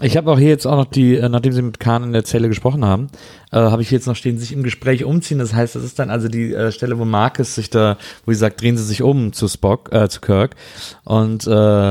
[0.00, 2.24] Ich habe auch hier jetzt auch noch die, äh, nachdem sie mit Kahn in der
[2.24, 3.06] Zelle gesprochen haben,
[3.52, 5.38] äh, habe ich jetzt noch stehen, sich im Gespräch umziehen.
[5.38, 8.38] Das heißt, das ist dann also die äh, Stelle, wo Marcus sich da, wo sie
[8.38, 10.56] sagt, drehen Sie sich um zu Spock, äh, zu Kirk
[11.04, 11.50] und äh,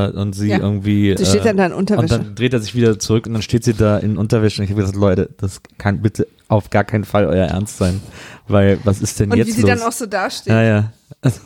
[0.10, 0.58] und sie Ja.
[0.60, 1.16] irgendwie.
[1.18, 2.01] Sie steht äh, dann da in Unterwäsche.
[2.16, 4.66] Und dann dreht er sich wieder zurück und dann steht sie da in Unterwäsche und
[4.66, 8.01] ich habe gesagt, Leute, das kann bitte auf gar keinen Fall euer Ernst sein,
[8.49, 9.70] weil was ist denn Und jetzt wie sie los?
[9.70, 10.51] dann auch so dasteht.
[10.51, 10.93] ja, ja.
[11.22, 11.39] Also,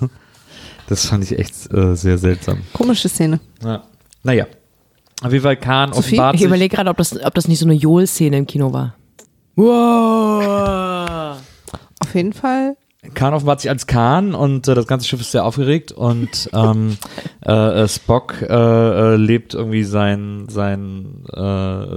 [0.89, 2.61] das fand ich echt äh, sehr seltsam.
[2.73, 3.39] Komische Szene.
[3.63, 3.83] Ja.
[4.23, 4.47] Naja.
[5.23, 6.47] Auf jeden Fall Kahn Sophie, offenbart Ich sich.
[6.47, 8.95] überlege gerade, ob das, ob das nicht so eine Joel-Szene im Kino war.
[9.55, 11.37] Wow.
[11.99, 12.77] Auf jeden Fall.
[13.13, 16.97] Khan offenbart sich als Khan und äh, das ganze Schiff ist sehr aufgeregt und ähm,
[17.45, 21.39] äh, äh, Spock äh, äh, lebt irgendwie sein sein äh,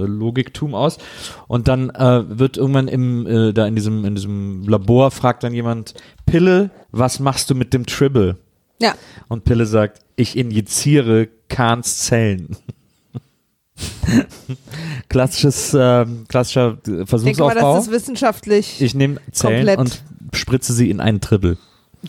[0.05, 0.99] Logiktum aus
[1.47, 5.53] und dann äh, wird irgendwann im äh, da in diesem in diesem Labor fragt dann
[5.53, 5.95] jemand
[6.25, 8.37] Pille was machst du mit dem Tribble
[8.79, 8.93] Ja.
[9.27, 12.55] und Pille sagt ich injiziere Khans Zellen
[15.09, 18.81] klassisches äh, klassischer Ich denke mal, Versuchsaufbau das ist wissenschaftlich.
[18.81, 20.01] ich nehme Zellen komplett- und
[20.33, 21.57] spritze sie in einen Tribble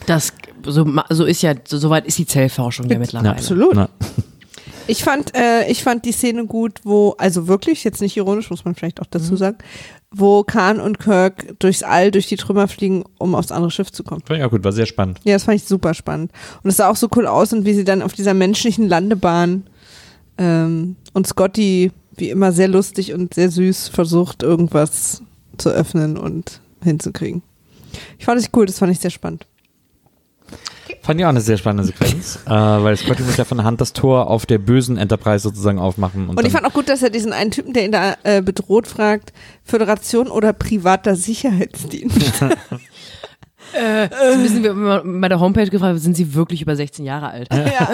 [0.07, 0.33] Das,
[0.65, 3.31] so, so ist ja, so, soweit ist die Zellforschung ja mittlerweile.
[3.33, 3.75] Absolut.
[3.75, 3.89] Na,
[4.89, 8.65] Ich fand, äh, ich fand die Szene gut, wo, also wirklich, jetzt nicht ironisch, muss
[8.65, 9.11] man vielleicht auch Mhm.
[9.13, 9.59] dazu sagen,
[10.11, 14.03] wo Khan und Kirk durchs All, durch die Trümmer fliegen, um aufs andere Schiff zu
[14.05, 14.23] kommen.
[14.27, 15.21] Fand ich auch gut, war sehr spannend.
[15.25, 16.33] Ja, das fand ich super spannend.
[16.63, 19.65] Und es sah auch so cool aus und wie sie dann auf dieser menschlichen Landebahn
[20.39, 25.23] ähm, und Scotty, wie immer sehr lustig und sehr süß, versucht, irgendwas
[25.59, 27.43] zu öffnen und hinzukriegen.
[28.19, 29.47] Ich fand es cool, das fand ich sehr spannend.
[31.03, 33.81] Fand ich auch eine sehr spannende Sequenz, äh, weil Scotty muss ja von der Hand
[33.81, 36.29] das Tor auf der bösen Enterprise sozusagen aufmachen.
[36.29, 38.41] Und, Und ich fand auch gut, dass er diesen einen Typen, der ihn da äh,
[38.41, 39.33] bedroht, fragt,
[39.65, 42.21] Föderation oder privater Sicherheitsdienst?
[43.75, 47.49] Äh, so müssen wir bei der Homepage gefragt, sind sie wirklich über 16 Jahre alt?
[47.53, 47.89] ja.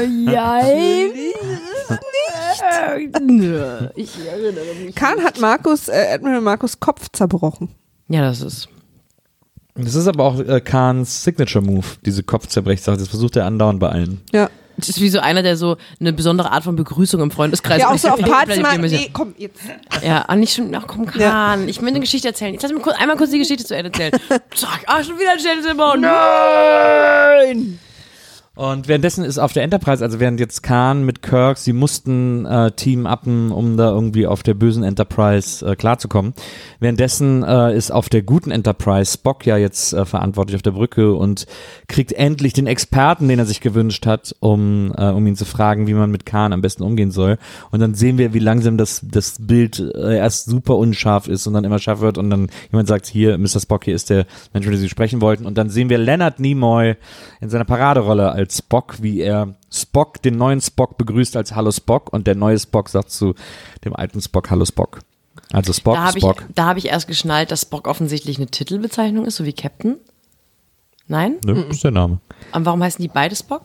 [0.00, 1.10] Äh, jein.
[2.70, 3.88] Äh, nö.
[3.96, 4.94] Ich erinnere mich.
[4.94, 7.68] Khan hat Markus, äh, Admiral Markus Kopf zerbrochen.
[8.08, 8.68] Ja, das ist.
[9.74, 12.96] das ist aber auch äh, Khans Signature Move, diese Kopfzerbrechsache.
[12.96, 14.20] Das versucht er andauernd bei allen.
[14.32, 14.50] Ja.
[14.80, 17.90] Das ist wie so einer, der so eine besondere Art von Begrüßung im Freundeskreis Ja,
[17.90, 19.60] auch so auf Partys Vielleicht mal, nee, komm, jetzt.
[20.02, 21.20] Ja, ah, nicht schon, ach komm, Kahn.
[21.20, 21.58] Ja.
[21.66, 22.52] Ich will eine Geschichte erzählen.
[22.52, 24.12] Jetzt lass mir kurz, einmal kurz die Geschichte zu Ende erzählen.
[24.54, 25.96] Zack, ah, schon wieder ein Stellenzimmer.
[25.96, 27.78] Nein!
[28.56, 32.72] Und währenddessen ist auf der Enterprise, also während jetzt Khan mit Kirk, sie mussten äh,
[32.72, 36.34] Team uppen, um da irgendwie auf der bösen Enterprise äh, klarzukommen.
[36.80, 41.14] Währenddessen äh, ist auf der guten Enterprise Spock ja jetzt äh, verantwortlich auf der Brücke
[41.14, 41.46] und
[41.86, 45.86] kriegt endlich den Experten, den er sich gewünscht hat, um, äh, um ihn zu fragen,
[45.86, 47.38] wie man mit Khan am besten umgehen soll.
[47.70, 51.54] Und dann sehen wir, wie langsam das, das Bild äh, erst super unscharf ist und
[51.54, 53.60] dann immer scharf wird und dann jemand sagt, hier, Mr.
[53.60, 55.46] Spock, hier ist der Mensch, mit dem Sie sprechen wollten.
[55.46, 56.96] Und dann sehen wir Leonard Nimoy
[57.40, 62.12] in seiner Paraderolle als Spock, wie er Spock, den neuen Spock begrüßt als Hallo Spock
[62.12, 63.34] und der neue Spock sagt zu
[63.84, 65.00] dem alten Spock Hallo Spock.
[65.52, 66.44] Also Spock, Da habe ich, Spock.
[66.54, 69.96] da hab ich erst geschnallt, dass Spock offensichtlich eine Titelbezeichnung ist, so wie Captain.
[71.08, 71.36] Nein?
[71.44, 72.18] Ne, ist der Name.
[72.52, 73.62] Und warum heißen die beide Spock?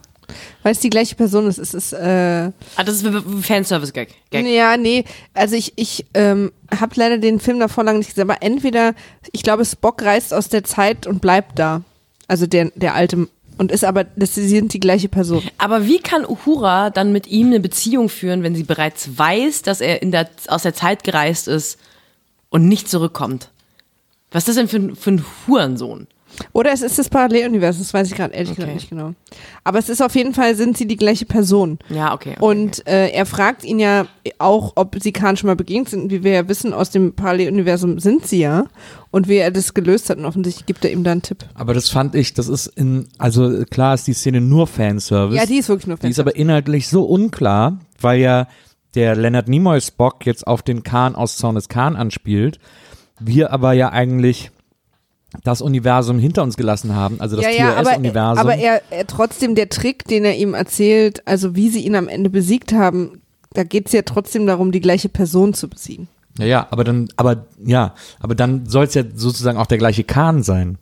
[0.64, 1.60] Weil es die gleiche Person ist.
[1.60, 4.10] Es ist, äh, Ah, das ist ein Fanservice-Gag.
[4.32, 4.48] Gag.
[4.48, 5.06] ja, nee,
[5.36, 8.96] also ich, ich ähm, habe leider den Film davor lange nicht gesehen, aber entweder,
[9.32, 11.84] ich glaube, Spock reist aus der Zeit und bleibt da.
[12.28, 15.44] Also der, der alte, und ist aber, das sind die gleiche Person.
[15.58, 19.82] Aber wie kann Uhura dann mit ihm eine Beziehung führen, wenn sie bereits weiß, dass
[19.82, 21.80] er in der, aus der Zeit gereist ist
[22.50, 23.50] und nicht zurückkommt?
[24.32, 26.08] Was ist das denn für, für ein Hurensohn?
[26.54, 28.62] Oder es ist das Paralleluniversum, das weiß ich gerade ehrlich Okay.
[28.62, 29.14] gesagt nicht genau.
[29.64, 31.80] Aber es ist auf jeden Fall, sind sie die gleiche Person.
[31.90, 32.36] Ja, okay.
[32.38, 34.08] okay Und äh, er fragt ihn ja
[34.40, 36.12] auch, ob sie Khan schon mal begegnet sind.
[36.12, 38.66] Wie wir ja wissen, aus dem Paralleluniversum sind sie ja.
[39.12, 40.18] Und wie er das gelöst hat.
[40.18, 41.46] Und offensichtlich gibt er ihm da einen Tipp.
[41.54, 45.38] Aber das fand ich, das ist in, also klar ist die Szene nur Fanservice.
[45.38, 48.48] Ja, die ist wirklich nur Die ist aber inhaltlich so unklar, weil ja
[48.96, 52.60] der Leonard Nimoy Spock jetzt auf den Khan aus Zorn des Khan anspielt.
[53.20, 54.52] Wir aber ja eigentlich
[55.44, 58.38] das Universum hinter uns gelassen haben, also das ja, ja, aber, TOS-Universum.
[58.40, 62.08] aber er, er trotzdem der Trick, den er ihm erzählt, also wie sie ihn am
[62.08, 63.22] Ende besiegt haben,
[63.54, 66.08] da geht es ja trotzdem darum, die gleiche Person zu besiegen.
[66.40, 70.04] ja, ja, aber dann, aber ja, aber dann soll es ja sozusagen auch der gleiche
[70.04, 70.78] Kahn sein.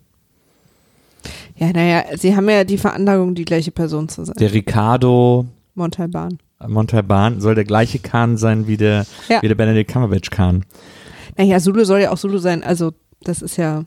[1.56, 4.34] Ja, naja, sie haben ja die Veranlagung, die gleiche Person zu sein.
[4.38, 6.38] Der Ricardo Montalban.
[6.66, 9.40] Montalban soll der gleiche Kahn sein wie der, Ja.
[9.42, 10.64] wie der Benedict Cumberbatch Kahn.
[11.36, 13.84] Naja, Zulu soll ja auch Zulu sein, also das ist ja,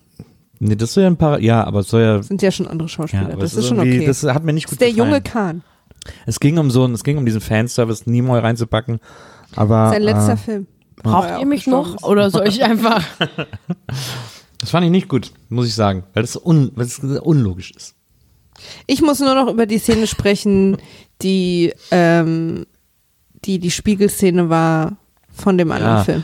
[0.60, 2.88] Nee, das soll ja ein paar, ja, aber es soll ja, sind ja schon andere
[2.88, 3.26] ja, Schauspieler.
[3.34, 4.06] aber das ist schon okay.
[4.06, 5.62] Das hat mir nicht Das gut ist der junge gefallen.
[6.04, 6.14] Kahn.
[6.26, 9.00] Es ging um so, ein- es ging um diesen Fanservice, Nimoy reinzupacken,
[9.56, 10.68] aber Sein letzter äh, Film.
[11.04, 12.04] Braucht Ja, ihr mich noch ist.
[12.04, 13.04] oder soll ich einfach?
[14.60, 17.94] das fand ich nicht gut, muss ich sagen, weil das, un, weil das unlogisch ist.
[18.88, 20.78] Ich muss nur noch über die Szene sprechen,
[21.22, 22.66] die ähm,
[23.46, 24.98] die, die Spiegelszene war
[25.32, 26.04] von dem anderen Ja.
[26.04, 26.24] Film.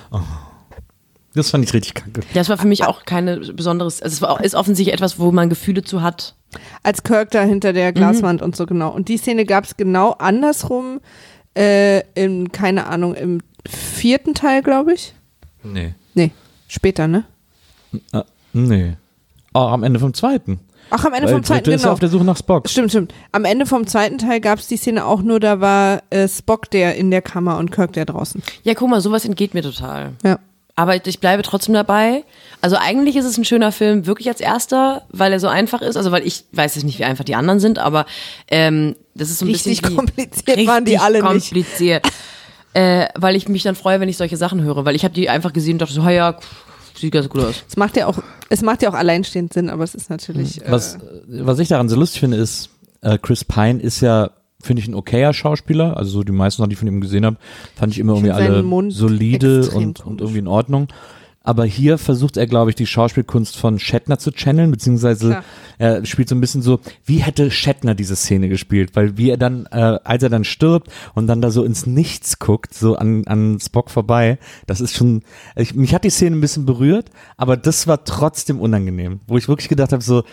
[1.35, 2.21] Das fand ich richtig kacke.
[2.33, 5.49] Das war für mich auch keine besonderes, also es war, ist offensichtlich etwas, wo man
[5.49, 6.35] Gefühle zu hat.
[6.83, 8.91] Als Kirk da hinter der Glaswand und so genau.
[8.91, 10.99] Und die Szene gab es genau andersrum,
[11.57, 15.15] äh, in, keine Ahnung, im vierten Teil, glaube ich.
[15.63, 15.95] Nee.
[16.13, 16.31] Nee,
[16.67, 17.25] später, ne?
[18.11, 18.21] Äh,
[18.53, 18.93] nee.
[19.55, 20.59] Oh, am Ende vom zweiten.
[20.89, 21.91] Ach, am Ende Weil vom zweiten, ja genau.
[21.91, 22.69] auf der Suche nach Spock.
[22.69, 23.13] Stimmt, stimmt.
[23.31, 26.69] Am Ende vom zweiten Teil gab es die Szene auch nur, da war äh, Spock
[26.69, 28.43] der in der Kammer und Kirk der draußen.
[28.63, 30.11] Ja, guck mal, sowas entgeht mir total.
[30.23, 30.37] Ja.
[30.75, 32.23] Aber ich bleibe trotzdem dabei.
[32.61, 35.95] Also eigentlich ist es ein schöner Film, wirklich als erster, weil er so einfach ist.
[35.97, 38.05] Also weil ich weiß jetzt nicht, wie einfach die anderen sind, aber
[38.47, 41.27] ähm, das ist so ein Richtig bisschen wie, kompliziert waren die alle nicht.
[41.27, 42.07] kompliziert.
[42.75, 45.29] Äh, weil ich mich dann freue, wenn ich solche Sachen höre, weil ich habe die
[45.29, 46.65] einfach gesehen und dachte so, "Ha ja, pff,
[46.99, 47.63] sieht ganz gut aus.
[47.69, 48.17] Es macht ja auch,
[48.49, 50.59] es macht ja auch alleinstehend Sinn, aber es ist natürlich.
[50.59, 50.97] Äh, Was,
[51.27, 52.69] was ich daran so lustig finde, ist,
[53.01, 54.31] äh, Chris Pine ist ja,
[54.63, 55.97] finde ich, ein okayer Schauspieler.
[55.97, 57.37] Also so die meisten Sachen, die ich von ihm gesehen habe,
[57.75, 60.87] fand ich immer irgendwie alle solide und, und irgendwie in Ordnung.
[61.45, 65.43] Aber hier versucht er, glaube ich, die Schauspielkunst von Shatner zu channeln, beziehungsweise Klar.
[65.77, 68.95] er spielt so ein bisschen so, wie hätte Shatner diese Szene gespielt?
[68.95, 72.39] Weil wie er dann, äh, als er dann stirbt und dann da so ins Nichts
[72.39, 75.23] guckt, so an, an Spock vorbei, das ist schon,
[75.57, 79.49] ich, mich hat die Szene ein bisschen berührt, aber das war trotzdem unangenehm, wo ich
[79.49, 80.23] wirklich gedacht habe, so,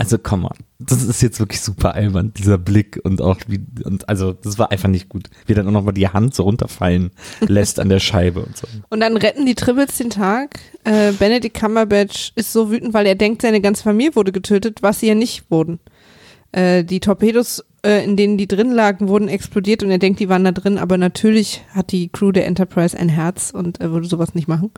[0.00, 4.08] also komm mal, das ist jetzt wirklich super albern, dieser Blick und auch wie, und
[4.08, 7.10] also das war einfach nicht gut, wie dann auch nochmal die Hand so runterfallen
[7.40, 8.66] lässt an der Scheibe und so.
[8.88, 10.58] Und dann retten die Tribbles den Tag.
[10.84, 15.00] Äh, Benedict Cumberbatch ist so wütend, weil er denkt, seine ganze Familie wurde getötet, was
[15.00, 15.80] sie ja nicht wurden.
[16.52, 20.30] Äh, die Torpedos, äh, in denen die drin lagen, wurden explodiert und er denkt, die
[20.30, 24.08] waren da drin, aber natürlich hat die Crew der Enterprise ein Herz und er würde
[24.08, 24.70] sowas nicht machen.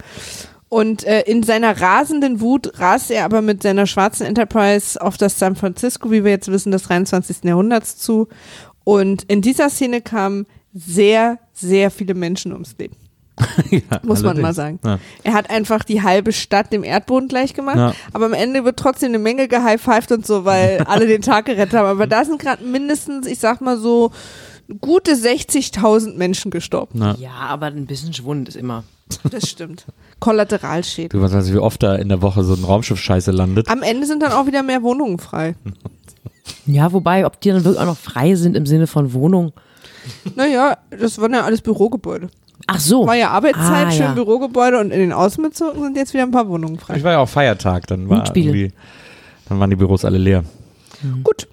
[0.72, 5.38] Und äh, in seiner rasenden Wut rast er aber mit seiner schwarzen Enterprise auf das
[5.38, 7.44] San Francisco, wie wir jetzt wissen, des 23.
[7.44, 8.28] Jahrhunderts zu.
[8.82, 12.96] Und in dieser Szene kamen sehr, sehr viele Menschen ums Leben.
[13.70, 14.42] ja, Muss man allerdings.
[14.42, 14.80] mal sagen.
[14.82, 14.98] Ja.
[15.24, 17.94] Er hat einfach die halbe Stadt dem Erdboden gleich gemacht, Ja.
[18.14, 21.74] aber am Ende wird trotzdem eine Menge gehighfived und so, weil alle den Tag gerettet
[21.74, 21.86] haben.
[21.86, 24.10] Aber da sind gerade mindestens, ich sag mal so,
[24.80, 26.98] gute 60.000 Menschen gestorben.
[26.98, 27.14] Ja.
[27.18, 28.84] Ja, aber ein bisschen Schwund ist immer.
[29.30, 29.86] Das stimmt.
[30.20, 31.18] Kollateralschäden.
[31.18, 33.68] Du weißt, also, wie oft da in der Woche so ein Raumschiff scheiße landet.
[33.68, 35.54] Am Ende sind dann auch wieder mehr Wohnungen frei.
[36.66, 39.52] Ja, wobei, ob die dann wirklich auch noch frei sind im Sinne von Wohnung.
[40.36, 42.28] Naja, das waren ja alles Bürogebäude.
[42.68, 43.06] Ach so.
[43.06, 44.12] War ja Arbeitszeit, Ah, schön ja.
[44.14, 47.02] Bürogebäude und in den Außenbezirken sind jetzt wieder ein paar Wohnungen Ich frei.
[47.02, 48.72] war ja auch Feiertag, dann war irgendwie,
[49.48, 50.44] dann waren die Büros alle leer.
[51.24, 51.48] Gut.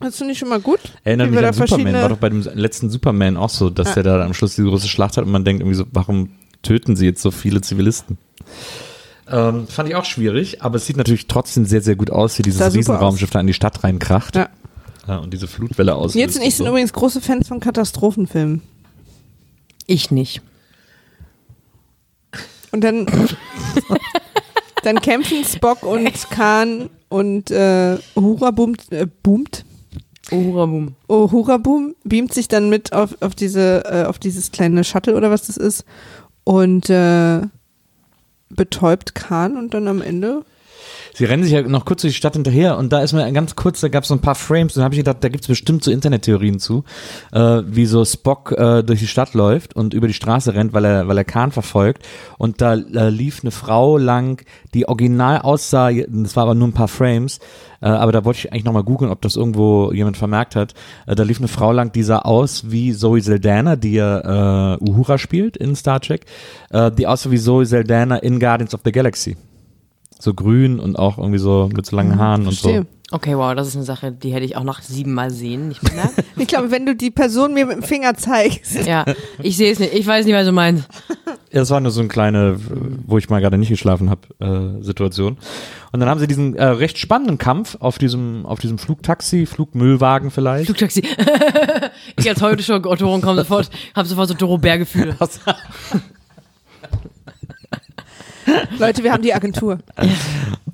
[0.00, 0.80] Das finde ich schon mal gut.
[1.04, 4.02] Erinnert mich an Superman, war doch bei dem letzten Superman auch so, dass Ja.
[4.02, 6.30] der da am Schluss diese große Schlacht hat und man denkt irgendwie so, warum
[6.62, 8.18] töten sie jetzt so viele Zivilisten?
[9.28, 12.42] Ähm, fand ich auch schwierig, aber es sieht natürlich trotzdem sehr, sehr gut aus, wie
[12.42, 14.48] dieses Riesenraumschiff da in die Stadt reinkracht Ja.
[15.08, 16.16] Ja, und diese Flutwelle auslöst.
[16.16, 16.70] Jetzt und ich sind so.
[16.70, 18.62] übrigens große Fans von Katastrophenfilmen.
[19.86, 20.42] Ich nicht.
[22.72, 23.06] Und dann,
[24.82, 29.64] dann kämpfen Spock und Khan und äh, Uhura boomt, äh, boomt.
[30.32, 30.96] Uhurabum.
[31.08, 35.30] Uhura boom, beamt sich dann mit auf, auf, diese, äh, auf dieses kleine Shuttle oder
[35.30, 35.84] was das ist
[36.46, 37.40] und äh,
[38.50, 40.44] betäubt Khan und dann am Ende
[41.18, 43.56] Sie rennen sich ja noch kurz durch die Stadt hinterher und da ist mir ganz
[43.56, 45.44] kurz, da gab es so ein paar Frames und da habe ich gedacht, da gibt
[45.44, 46.84] es bestimmt so Internettheorien zu,
[47.32, 50.84] äh, wie so Spock äh, durch die Stadt läuft und über die Straße rennt, weil
[50.84, 52.04] er, weil er Kahn verfolgt
[52.36, 54.44] und da äh, lief eine Frau lang,
[54.74, 57.38] die original aussah, das war aber nur ein paar Frames,
[57.80, 60.74] äh, aber da wollte ich eigentlich nochmal googeln, ob das irgendwo jemand vermerkt hat,
[61.06, 64.78] äh, da lief eine Frau lang, die sah aus wie Zoe Saldana, die ja äh,
[64.86, 66.26] Uhura spielt in Star Trek,
[66.68, 69.38] äh, die aussah wie Zoe Saldana in Guardians of the Galaxy.
[70.18, 72.68] So grün und auch irgendwie so mit so langen Haaren und so.
[72.68, 72.86] Verstehe.
[73.12, 75.68] Okay, wow, das ist eine Sache, die hätte ich auch nach sieben Mal sehen.
[75.68, 76.10] Nicht mehr.
[76.38, 78.86] Ich glaube, wenn du die Person mir mit dem Finger zeigst.
[78.86, 79.06] ja,
[79.42, 79.94] ich sehe es nicht.
[79.94, 80.86] Ich weiß nicht, was du meinst.
[81.50, 82.58] Das war nur so eine kleine,
[83.06, 85.38] wo ich mal gerade nicht geschlafen habe, äh, Situation.
[85.92, 90.30] Und dann haben sie diesen äh, recht spannenden Kampf auf diesem, auf diesem Flugtaxi, Flugmüllwagen
[90.30, 90.66] vielleicht.
[90.66, 91.02] Flugtaxi.
[92.18, 95.16] ich als heute schon Autorin komme sofort, habe sofort so Doro Bär-Gefühle.
[98.78, 99.78] Leute, wir haben die Agentur.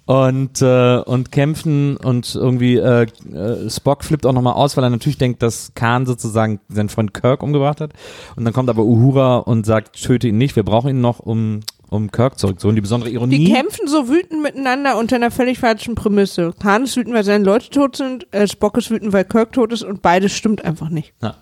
[0.07, 4.90] und, äh, und kämpfen und irgendwie äh, äh, Spock flippt auch nochmal aus, weil er
[4.90, 7.93] natürlich denkt, dass Khan sozusagen seinen Freund Kirk umgebracht hat.
[8.36, 11.61] Und dann kommt aber Uhura und sagt, töte ihn nicht, wir brauchen ihn noch, um,
[11.89, 12.77] um Kirk zurückzuholen.
[12.77, 13.39] Die besondere Ironie.
[13.39, 16.53] Die kämpfen so wütend miteinander unter einer völlig falschen Prämisse.
[16.61, 19.73] Khan ist wütend, weil seine Leute tot sind, äh, Spock ist wütend, weil Kirk tot
[19.73, 21.15] ist und beides stimmt einfach nicht.
[21.23, 21.36] Ja.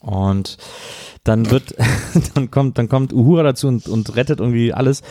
[0.00, 0.58] Und
[1.24, 1.74] dann wird,
[2.34, 5.02] dann kommt, dann kommt Uhura dazu und, und rettet irgendwie alles.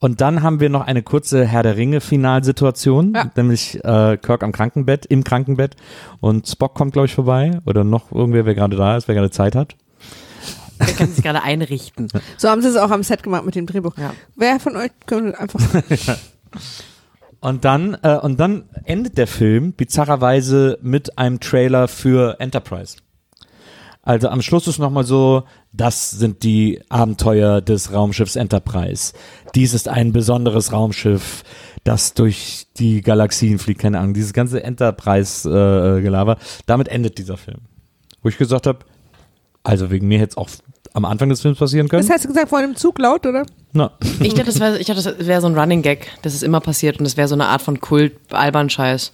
[0.00, 3.30] Und dann haben wir noch eine kurze Herr der Ringe Finalsituation, Ja.
[3.36, 5.74] nämlich äh, Kirk am Krankenbett, im Krankenbett
[6.20, 9.30] und Spock kommt glaube ich vorbei oder noch irgendwer, wer gerade da ist, wer gerade
[9.32, 9.74] Zeit hat.
[10.78, 12.06] Der kann sich gerade einrichten.
[12.36, 13.98] So haben sie es auch am Set gemacht mit dem Drehbuch.
[13.98, 14.12] Ja.
[14.36, 15.60] Wer von euch könnte einfach.
[17.40, 22.96] Und dann, äh, und dann endet der Film bizarrerweise mit einem Trailer für Enterprise.
[24.08, 25.42] Also am Schluss ist nochmal so,
[25.74, 29.12] das sind die Abenteuer des Raumschiffs Enterprise.
[29.54, 31.44] Dies ist ein besonderes Raumschiff,
[31.84, 34.14] das durch die Galaxien fliegt, keine Ahnung.
[34.14, 37.58] Dieses ganze Enterprise-Gelaber, damit endet dieser Film.
[38.22, 38.78] Wo ich gesagt habe,
[39.62, 40.48] also wegen mir hätte es auch
[40.94, 42.02] am Anfang des Films passieren können.
[42.02, 43.44] Was hast du gesagt, vor einem Zug laut, oder?
[43.74, 43.90] Na,
[44.20, 47.04] Ich dachte, das wäre das wär so ein Running Gag, das ist immer passiert und
[47.04, 49.12] das wäre so eine Art von Kult, albern Scheiß.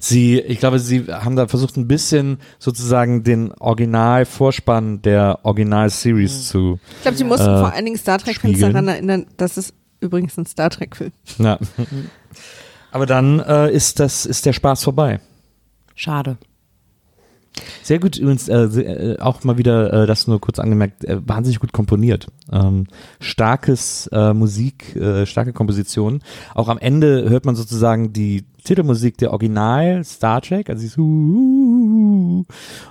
[0.00, 6.78] Sie, ich glaube, sie haben da versucht, ein bisschen sozusagen den Original-Vorspann der Original-Series zu.
[6.96, 10.36] Ich glaube, sie mussten Äh, vor allen Dingen Star Trek-Fans daran erinnern, dass es übrigens
[10.38, 11.58] ein Star Trek-Film Ja.
[12.90, 15.20] Aber dann äh, ist das, ist der Spaß vorbei.
[15.94, 16.38] Schade.
[17.82, 21.58] Sehr gut übrigens, äh, äh, auch mal wieder, äh, das nur kurz angemerkt, äh, wahnsinnig
[21.58, 22.28] gut komponiert.
[22.52, 22.86] Ähm,
[23.20, 26.22] starkes äh, Musik, äh, starke Komposition.
[26.54, 32.44] Auch am Ende hört man sozusagen die Titelmusik der Original Star Trek, also dieses Hu-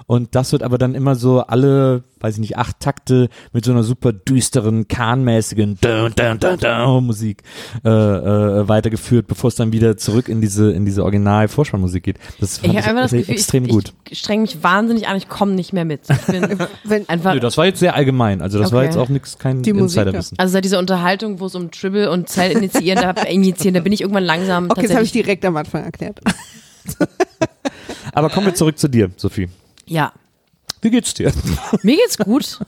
[0.08, 3.72] und das wird aber dann immer so alle, weiß ich nicht, acht Takte mit so
[3.72, 7.44] einer super düsteren, kahnmäßigen dun, dun, dun, dun Musik
[7.86, 12.18] äh, äh, weitergeführt, bevor es dann wieder zurück in diese in diese Original Vorspannmusik geht.
[12.40, 13.94] Das Ich fand habe einfach das Gefühl, extrem ich, gut.
[14.10, 16.02] ich streng mich wahnsinnig an, ich komme nicht mehr mit.
[16.10, 18.41] Ich bin Wenn, einfach, Nö, das war jetzt sehr allgemein.
[18.41, 18.88] Also das war Okay.
[18.88, 20.38] jetzt auch nichts, kein Die Insiderwissen.
[20.40, 23.91] also seit dieser Unterhaltung, wo es um Tribble und Zell initiieren, da, injizieren, da bin
[23.91, 26.19] ich irgendwann langsam okay, das habe ich direkt am Anfang erklärt.
[28.14, 29.49] Aber kommen wir zurück zu dir, Sophie.
[29.85, 30.11] Ja,
[30.81, 31.31] Wie geht's dir?
[31.84, 32.60] mir geht's gut.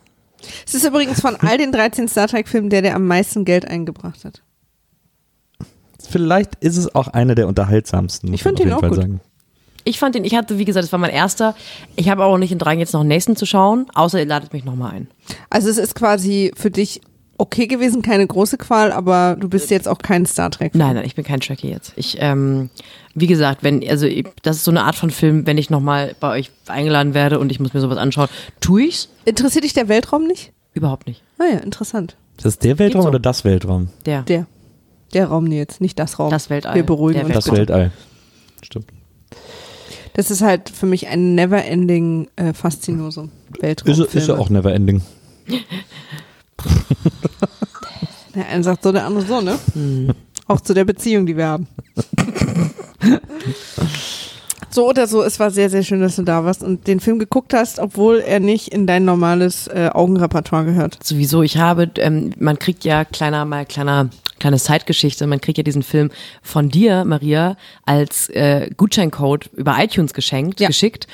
[0.65, 4.23] Es ist übrigens von all den 13 Star Trek-Filmen der, der am meisten Geld eingebracht
[4.23, 4.41] hat.
[6.09, 8.30] Vielleicht ist es auch einer der unterhaltsamsten.
[8.31, 8.97] muss Ich find man ihn auch Fall gut.
[8.99, 9.21] Sagen.
[9.84, 11.55] Ich fand den, ich hatte, wie gesagt, das war mein erster.
[11.95, 14.53] Ich habe auch nicht in Drang, jetzt noch einen nächsten zu schauen, außer ihr ladet
[14.53, 15.07] mich nochmal ein.
[15.49, 17.01] Also es ist quasi für dich
[17.40, 20.76] okay gewesen, keine große Qual, aber du bist jetzt auch kein Star Trek.
[20.76, 21.94] Nein, nein, ich bin kein Trekkie jetzt.
[21.95, 22.70] Ich, ähm,
[23.16, 26.16] wie gesagt, wenn, also ich, das ist so eine Art von Film, wenn ich nochmal
[26.20, 28.28] bei euch eingeladen werde und ich muss mir sowas anschauen,
[28.60, 29.10] tue ich's?
[29.26, 30.52] Interessiert dich der Weltraum nicht?
[30.74, 31.24] Überhaupt nicht.
[31.38, 32.18] Naja, interessant.
[32.38, 33.07] Ist das der Weltraum so.
[33.07, 33.90] oder das Weltraum?
[34.06, 34.24] Der.
[34.24, 34.45] Der.
[35.14, 36.30] Der Raum jetzt, nicht das Raum.
[36.30, 36.76] Das Weltall.
[36.76, 37.45] Wir beruhigen Der uns.
[37.45, 37.52] Das.
[37.52, 37.91] Weltall.
[38.61, 38.88] Stimmt.
[40.14, 43.32] Das ist halt für mich ein never-ending äh, Faszinosum.
[43.60, 43.91] Weltraum.
[43.91, 45.02] Ist, ist ja auch never ending.
[48.36, 49.57] Der eine sagt so, der andere so, ne?
[49.74, 50.11] Hm.
[50.48, 51.68] Auch zu der Beziehung, die wir haben.
[54.70, 57.20] so oder so, es war sehr, sehr schön, dass du da warst und den Film
[57.20, 60.98] geguckt hast, obwohl er nicht in dein normales äh, Augenrepertoire gehört.
[61.03, 64.10] Sowieso, ich habe, ähm, man kriegt ja kleiner, mal kleiner,
[64.40, 66.11] kleine Zeitgeschichte, man kriegt ja diesen Film
[66.41, 70.68] von dir, Maria, als äh, Gutscheincode über iTunes geschenkt, Ja.
[70.68, 71.07] geschickt.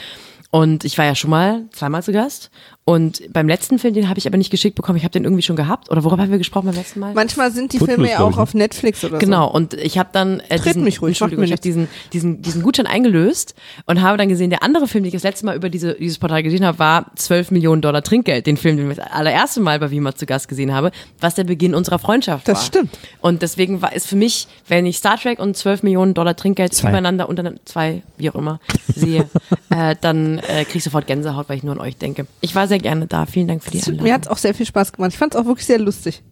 [0.52, 2.50] Und ich war ja schon mal zweimal zu Gast.
[2.88, 4.98] Und beim letzten Film, den habe ich aber nicht geschickt bekommen.
[4.98, 5.90] Ich habe den irgendwie schon gehabt.
[5.90, 7.16] Oder worüber haben wir gesprochen beim letzten Mal?
[7.16, 8.42] Manchmal sind die Footloose, Filme ja auch ne?
[8.44, 11.52] auf Netflix oder Genau, und ich habe dann äh, Tritt diesen, mich ruhig, Entschuldigung, ich
[11.52, 13.56] habe diesen, diesen, diesen Gutschein eingelöst
[13.88, 16.20] und habe dann gesehen, der andere Film, den ich das letzte Mal über diese, dieses
[16.20, 19.80] Portal gesehen habe, war 12 Millionen Dollar Trinkgeld, den Film, den ich das allererste Mal
[19.80, 22.66] bei Wima zu Gast gesehen habe, was der Beginn unserer Freundschaft Das war.
[22.66, 23.00] stimmt.
[23.20, 26.76] Und deswegen war ist für mich, wenn ich Star Trek und 12 Millionen Dollar Trinkgeld
[26.76, 26.90] Zwei.
[26.90, 28.60] übereinander, untereinander, zwei, wie auch immer,
[28.94, 29.28] sehe,
[29.72, 32.28] äh, dann äh, kriege ich sofort Gänsehaut, weil ich nur an euch denke.
[32.42, 33.26] Ich war sehr gerne da.
[33.26, 33.80] Vielen Dank für die.
[33.82, 34.04] Einladung.
[34.04, 35.12] Mir hat es auch sehr viel Spaß gemacht.
[35.12, 36.24] Ich fand es auch wirklich sehr lustig.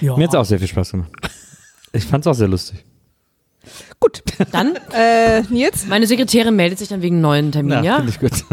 [0.00, 1.10] Mir hat es auch sehr viel Spaß gemacht.
[1.92, 2.84] Ich fand es auch sehr lustig.
[4.00, 4.22] Gut.
[4.52, 5.86] Dann, Äh, Nils?
[5.86, 7.96] meine Sekretärin meldet sich dann wegen neuen Termin, ja?
[7.96, 8.44] finde ich gut.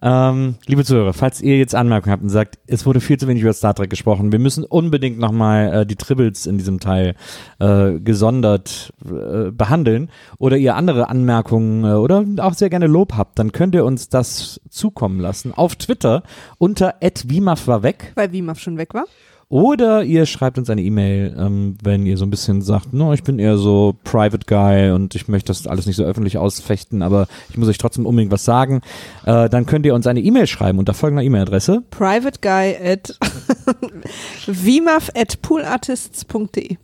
[0.00, 3.42] Ähm, liebe Zuhörer, falls ihr jetzt Anmerkungen habt und sagt, es wurde viel zu wenig
[3.42, 7.16] über Star Trek gesprochen, wir müssen unbedingt nochmal äh, die Tribbles in diesem Teil
[7.58, 10.08] äh, gesondert äh, behandeln
[10.38, 14.08] oder ihr andere Anmerkungen äh, oder auch sehr gerne Lob habt, dann könnt ihr uns
[14.08, 16.22] das zukommen lassen auf Twitter
[16.58, 19.06] unter @wimaf war weg Weil Wimaf schon weg war.
[19.50, 23.22] Oder ihr schreibt uns eine E-Mail, ähm, wenn ihr so ein bisschen sagt, no, ich
[23.22, 27.28] bin eher so Private Guy und ich möchte das alles nicht so öffentlich ausfechten, aber
[27.48, 28.82] ich muss euch trotzdem unbedingt was sagen.
[29.24, 31.82] Äh, dann könnt ihr uns eine E-Mail schreiben unter folgender E-Mail-Adresse.
[31.90, 33.18] Private Guy at
[34.46, 36.76] Wimaf at poolartists.de.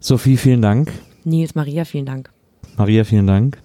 [0.00, 0.92] Sophie, vielen Dank.
[1.24, 2.30] Nils, Maria, vielen Dank.
[2.78, 3.60] Maria, vielen Dank.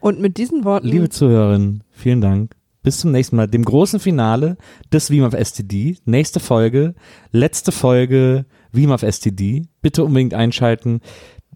[0.00, 0.86] Und mit diesen Worten.
[0.86, 2.54] Liebe Zuhörerinnen, vielen Dank.
[2.82, 4.56] Bis zum nächsten Mal, dem großen Finale
[4.92, 5.98] des WIMAF STD.
[6.06, 6.94] Nächste Folge,
[7.30, 9.66] letzte Folge WIMAF STD.
[9.82, 11.00] Bitte unbedingt einschalten.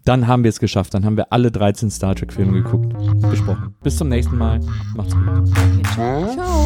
[0.03, 0.93] Dann haben wir es geschafft.
[0.93, 3.75] Dann haben wir alle 13 Star Trek Filme geguckt, besprochen.
[3.81, 4.59] Bis zum nächsten Mal.
[4.95, 5.47] Macht's gut.
[5.93, 6.65] Ciao.